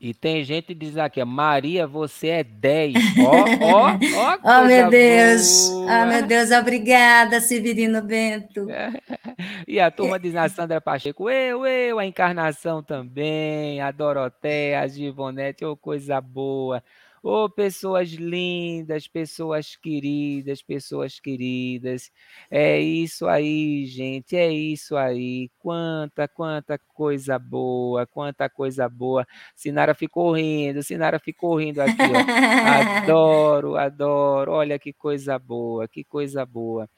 E 0.00 0.14
tem 0.14 0.42
gente 0.42 0.68
que 0.68 0.74
diz 0.74 0.96
aqui, 0.96 1.22
Maria, 1.22 1.86
você 1.86 2.28
é 2.28 2.44
10. 2.44 2.94
Ó, 3.18 3.44
ó, 3.60 3.90
ó. 3.92 4.38
Oh, 4.42 4.66
meu 4.66 4.88
Deus. 4.88 5.68
Boa. 5.68 5.84
Oh, 5.84 6.06
meu 6.06 6.26
Deus, 6.26 6.50
obrigada, 6.50 7.42
Severino 7.42 8.00
Bento. 8.00 8.66
E 9.68 9.78
a 9.78 9.90
turma 9.90 10.18
diz 10.18 10.34
a 10.34 10.48
Sandra 10.48 10.80
Pacheco, 10.80 11.28
eu, 11.28 11.66
eu, 11.66 11.98
a 11.98 12.06
Encarnação 12.06 12.82
também, 12.82 13.80
a 13.80 13.90
Doroteia, 13.90 14.80
a 14.80 14.86
Givonete, 14.86 15.64
oh, 15.64 15.76
coisa 15.76 16.20
boa. 16.20 16.82
Ô, 17.28 17.46
oh, 17.46 17.50
pessoas 17.50 18.10
lindas, 18.10 19.08
pessoas 19.08 19.74
queridas, 19.74 20.62
pessoas 20.62 21.18
queridas. 21.18 22.12
É 22.48 22.78
isso 22.78 23.26
aí, 23.26 23.84
gente, 23.86 24.36
é 24.36 24.48
isso 24.52 24.96
aí. 24.96 25.50
Quanta, 25.58 26.28
quanta 26.28 26.78
coisa 26.94 27.36
boa, 27.36 28.06
quanta 28.06 28.48
coisa 28.48 28.88
boa. 28.88 29.26
Sinara 29.56 29.92
ficou 29.92 30.30
rindo, 30.34 30.84
Sinara 30.84 31.18
ficou 31.18 31.56
rindo 31.56 31.82
aqui, 31.82 31.96
ó. 32.14 32.22
Adoro, 33.02 33.74
adoro. 33.76 34.52
Olha 34.52 34.78
que 34.78 34.92
coisa 34.92 35.36
boa, 35.36 35.88
que 35.88 36.04
coisa 36.04 36.46
boa. 36.46 36.88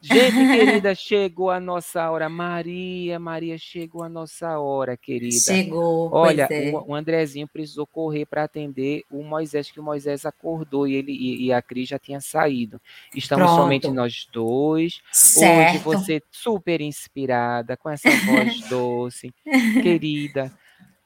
Gente 0.00 0.36
querida, 0.54 0.94
chegou 0.94 1.50
a 1.50 1.58
nossa 1.58 2.08
hora. 2.10 2.28
Maria, 2.28 3.18
Maria, 3.18 3.58
chegou 3.58 4.02
a 4.02 4.08
nossa 4.08 4.58
hora, 4.58 4.96
querida. 4.96 5.40
Chegou. 5.40 6.10
Olha, 6.12 6.46
é. 6.50 6.70
o, 6.70 6.90
o, 6.90 6.94
Andrezinho 6.94 7.48
precisou 7.48 7.86
correr 7.86 8.24
para 8.26 8.44
atender 8.44 9.02
o 9.10 9.22
Moisés, 9.24 9.70
que 9.70 9.80
o 9.80 9.82
Moisés 9.82 10.24
acordou 10.24 10.86
e 10.86 10.94
ele 10.94 11.12
e, 11.12 11.46
e 11.46 11.52
a 11.52 11.60
Cris 11.60 11.88
já 11.88 11.98
tinha 11.98 12.20
saído. 12.20 12.80
Estamos 13.14 13.46
Pronto. 13.46 13.62
somente 13.62 13.88
nós 13.88 14.28
dois. 14.32 15.00
Certo. 15.12 15.88
Hoje 15.88 15.98
você 15.98 16.22
super 16.30 16.80
inspirada, 16.80 17.76
com 17.76 17.90
essa 17.90 18.08
voz 18.08 18.68
doce, 18.68 19.34
querida. 19.82 20.52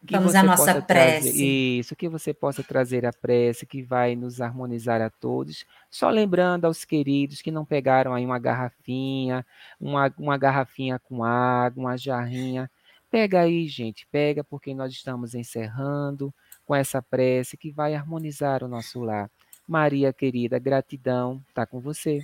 Que 0.06 0.14
Vamos 0.14 0.34
à 0.34 0.42
nossa 0.42 0.82
prece. 0.82 1.28
Trazer, 1.28 1.44
isso, 1.44 1.94
que 1.94 2.08
você 2.08 2.34
possa 2.34 2.62
trazer 2.62 3.06
a 3.06 3.12
prece 3.12 3.64
que 3.64 3.82
vai 3.82 4.16
nos 4.16 4.40
harmonizar 4.40 5.00
a 5.00 5.08
todos. 5.08 5.64
Só 5.88 6.10
lembrando 6.10 6.64
aos 6.64 6.84
queridos 6.84 7.40
que 7.40 7.52
não 7.52 7.64
pegaram 7.64 8.12
aí 8.12 8.24
uma 8.24 8.38
garrafinha, 8.38 9.46
uma, 9.80 10.12
uma 10.18 10.36
garrafinha 10.36 10.98
com 10.98 11.22
água, 11.22 11.84
uma 11.84 11.96
jarrinha. 11.96 12.68
Pega 13.10 13.42
aí, 13.42 13.68
gente, 13.68 14.06
pega, 14.10 14.42
porque 14.42 14.74
nós 14.74 14.92
estamos 14.92 15.34
encerrando 15.34 16.34
com 16.66 16.74
essa 16.74 17.00
prece 17.00 17.56
que 17.56 17.70
vai 17.70 17.94
harmonizar 17.94 18.64
o 18.64 18.68
nosso 18.68 19.00
lar. 19.00 19.30
Maria 19.68 20.12
querida, 20.12 20.58
gratidão, 20.58 21.40
tá 21.54 21.64
com 21.64 21.78
você. 21.78 22.22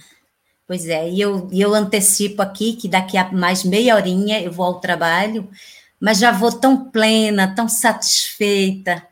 Pois 0.67 0.87
é, 0.89 1.09
e 1.09 1.21
eu, 1.21 1.49
eu 1.53 1.75
antecipo 1.75 2.43
aqui 2.43 2.75
que 2.75 2.89
daqui 2.89 3.17
a 3.17 3.31
mais 3.33 3.65
meia 3.65 3.95
horinha 3.95 4.43
eu 4.43 4.51
vou 4.51 4.67
ao 4.67 4.81
trabalho 4.81 5.49
mas 6.01 6.19
já 6.19 6.31
vou 6.31 6.53
tão 6.53 6.91
plena, 6.91 7.55
tão 7.55 7.69
satisfeita, 7.69 9.07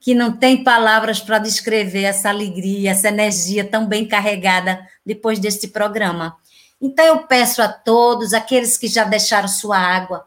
que 0.00 0.14
não 0.14 0.36
tem 0.36 0.62
palavras 0.62 1.20
para 1.20 1.38
descrever 1.38 2.04
essa 2.04 2.28
alegria, 2.28 2.90
essa 2.90 3.08
energia 3.08 3.64
tão 3.64 3.86
bem 3.86 4.06
carregada 4.06 4.86
depois 5.04 5.38
deste 5.38 5.68
programa. 5.68 6.36
Então 6.80 7.04
eu 7.04 7.26
peço 7.26 7.60
a 7.62 7.68
todos, 7.68 8.32
aqueles 8.32 8.76
que 8.76 8.86
já 8.86 9.04
deixaram 9.04 9.48
sua 9.48 9.78
água 9.78 10.26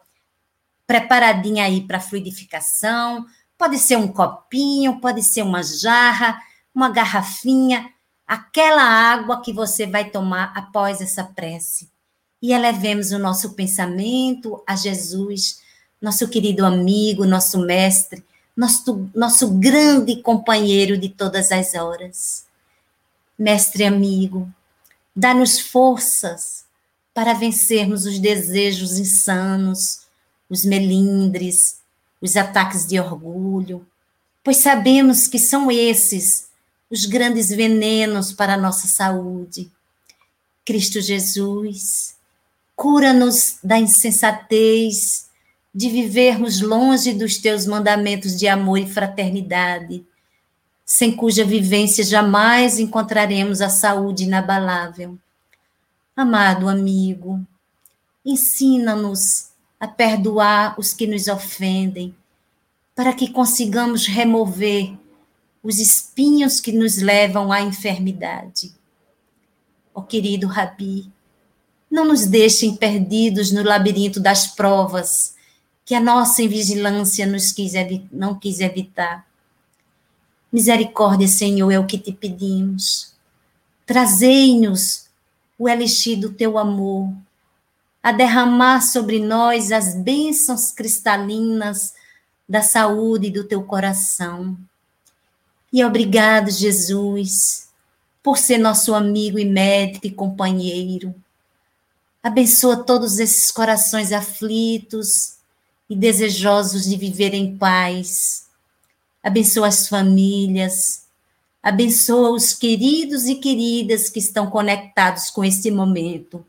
preparadinha 0.89 1.65
aí 1.65 1.81
para 1.81 1.99
fluidificação, 1.99 3.23
pode 3.55 3.77
ser 3.77 3.95
um 3.95 4.07
copinho, 4.07 4.99
pode 4.99 5.21
ser 5.21 5.43
uma 5.43 5.61
jarra, 5.61 6.41
uma 6.73 6.89
garrafinha, 6.89 7.87
aquela 8.25 8.81
água 8.81 9.39
que 9.39 9.53
você 9.53 9.85
vai 9.85 10.09
tomar 10.09 10.51
após 10.55 10.99
essa 10.99 11.23
prece. 11.23 11.91
E 12.41 12.53
elevemos 12.53 13.11
o 13.11 13.19
nosso 13.19 13.53
pensamento 13.53 14.63
a 14.67 14.75
Jesus 14.75 15.58
nosso 16.01 16.27
querido 16.27 16.65
amigo, 16.65 17.25
nosso 17.25 17.59
mestre, 17.59 18.23
nosso, 18.55 19.09
nosso 19.13 19.49
grande 19.51 20.21
companheiro 20.21 20.97
de 20.97 21.09
todas 21.09 21.51
as 21.51 21.73
horas. 21.73 22.45
Mestre 23.37 23.85
amigo, 23.85 24.51
dá-nos 25.15 25.59
forças 25.59 26.65
para 27.13 27.33
vencermos 27.33 28.05
os 28.05 28.19
desejos 28.19 28.97
insanos, 28.97 30.01
os 30.49 30.65
melindres, 30.65 31.79
os 32.21 32.35
ataques 32.35 32.85
de 32.87 32.99
orgulho, 32.99 33.85
pois 34.43 34.57
sabemos 34.57 35.27
que 35.27 35.39
são 35.39 35.71
esses 35.71 36.49
os 36.89 37.05
grandes 37.05 37.49
venenos 37.49 38.33
para 38.33 38.55
a 38.55 38.57
nossa 38.57 38.87
saúde. 38.87 39.71
Cristo 40.65 40.99
Jesus, 40.99 42.15
cura-nos 42.75 43.57
da 43.63 43.77
insensatez, 43.77 45.28
de 45.73 45.89
vivermos 45.89 46.61
longe 46.61 47.13
dos 47.13 47.37
teus 47.37 47.65
mandamentos 47.65 48.37
de 48.37 48.47
amor 48.47 48.79
e 48.79 48.87
fraternidade, 48.87 50.05
sem 50.85 51.15
cuja 51.15 51.45
vivência 51.45 52.03
jamais 52.03 52.79
encontraremos 52.79 53.61
a 53.61 53.69
saúde 53.69 54.23
inabalável. 54.23 55.17
Amado 56.15 56.67
amigo, 56.67 57.39
ensina-nos 58.25 59.49
a 59.79 59.87
perdoar 59.87 60.77
os 60.77 60.93
que 60.93 61.05
nos 61.05 61.27
ofendem, 61.27 62.15
para 62.95 63.13
que 63.13 63.31
consigamos 63.31 64.07
remover 64.07 64.97
os 65.63 65.77
espinhos 65.77 66.59
que 66.59 66.71
nos 66.71 66.97
levam 66.97 67.51
à 67.51 67.61
enfermidade. 67.61 68.73
Ó 69.93 70.01
oh, 70.01 70.03
querido 70.03 70.47
Rabi, 70.47 71.09
não 71.89 72.05
nos 72.05 72.25
deixem 72.25 72.75
perdidos 72.75 73.51
no 73.51 73.63
labirinto 73.63 74.19
das 74.19 74.47
provas 74.47 75.35
que 75.89 75.95
a 75.95 75.99
nossa 75.99 76.43
invigilância 76.43 77.25
nos 77.25 77.51
quis, 77.51 77.73
não 78.11 78.37
quis 78.37 78.59
evitar. 78.59 79.25
Misericórdia, 80.53 81.27
Senhor, 81.27 81.71
é 81.71 81.79
o 81.79 81.87
que 81.87 81.97
te 81.97 82.11
pedimos. 82.11 83.15
Trazei-nos 83.87 85.07
o 85.57 85.67
elixir 85.67 86.19
do 86.19 86.31
teu 86.31 86.59
amor, 86.59 87.11
a 88.03 88.11
derramar 88.11 88.81
sobre 88.81 89.19
nós 89.19 89.71
as 89.71 89.95
bênçãos 89.95 90.71
cristalinas 90.71 91.95
da 92.47 92.61
saúde 92.61 93.31
do 93.31 93.43
teu 93.43 93.63
coração. 93.63 94.55
E 95.73 95.83
obrigado, 95.83 96.51
Jesus, 96.51 97.67
por 98.21 98.37
ser 98.37 98.59
nosso 98.59 98.93
amigo 98.93 99.39
e 99.39 99.45
médico 99.45 100.05
e 100.05 100.11
companheiro. 100.11 101.15
Abençoa 102.21 102.77
todos 102.77 103.17
esses 103.17 103.49
corações 103.49 104.11
aflitos, 104.11 105.38
e 105.89 105.95
desejosos 105.95 106.85
de 106.85 106.95
viver 106.95 107.33
em 107.33 107.57
paz. 107.57 108.47
Abençoa 109.23 109.67
as 109.67 109.87
famílias, 109.87 111.07
abençoa 111.63 112.29
os 112.29 112.53
queridos 112.53 113.25
e 113.25 113.35
queridas 113.35 114.07
que 114.07 114.19
estão 114.19 114.49
conectados 114.49 115.31
com 115.31 115.43
este 115.43 115.71
momento. 115.71 116.45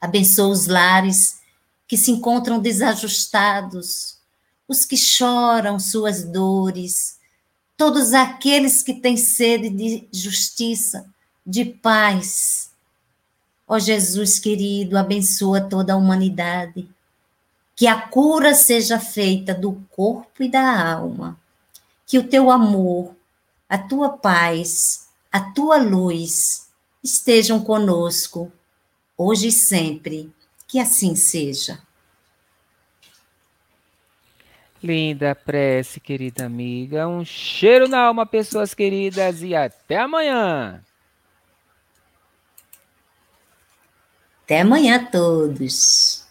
Abençoa 0.00 0.48
os 0.48 0.66
lares 0.66 1.40
que 1.88 1.96
se 1.96 2.10
encontram 2.10 2.60
desajustados, 2.60 4.18
os 4.68 4.84
que 4.84 4.96
choram 4.96 5.78
suas 5.78 6.24
dores, 6.24 7.18
todos 7.76 8.14
aqueles 8.14 8.82
que 8.82 8.94
têm 8.94 9.16
sede 9.16 9.68
de 9.68 10.08
justiça, 10.12 11.04
de 11.44 11.64
paz. 11.64 12.70
Ó 13.66 13.78
Jesus 13.78 14.38
querido, 14.38 14.96
abençoa 14.96 15.60
toda 15.60 15.94
a 15.94 15.96
humanidade 15.96 16.88
que 17.76 17.86
a 17.86 18.00
cura 18.00 18.54
seja 18.54 19.00
feita 19.00 19.52
do 19.52 19.84
corpo 19.90 20.42
e 20.42 20.48
da 20.48 20.92
alma, 20.92 21.38
que 22.06 22.18
o 22.18 22.28
teu 22.28 22.50
amor, 22.50 23.14
a 23.68 23.76
tua 23.76 24.10
paz, 24.10 25.08
a 25.32 25.40
tua 25.52 25.78
luz 25.78 26.70
estejam 27.02 27.62
conosco, 27.62 28.52
hoje 29.18 29.48
e 29.48 29.52
sempre, 29.52 30.32
que 30.68 30.78
assim 30.78 31.16
seja. 31.16 31.80
Linda 34.82 35.34
prece, 35.34 35.98
querida 35.98 36.44
amiga. 36.44 37.08
Um 37.08 37.24
cheiro 37.24 37.88
na 37.88 38.00
alma, 38.00 38.26
pessoas 38.26 38.74
queridas, 38.74 39.42
e 39.42 39.54
até 39.54 39.96
amanhã. 39.96 40.84
Até 44.44 44.60
amanhã, 44.60 45.08
todos. 45.10 46.23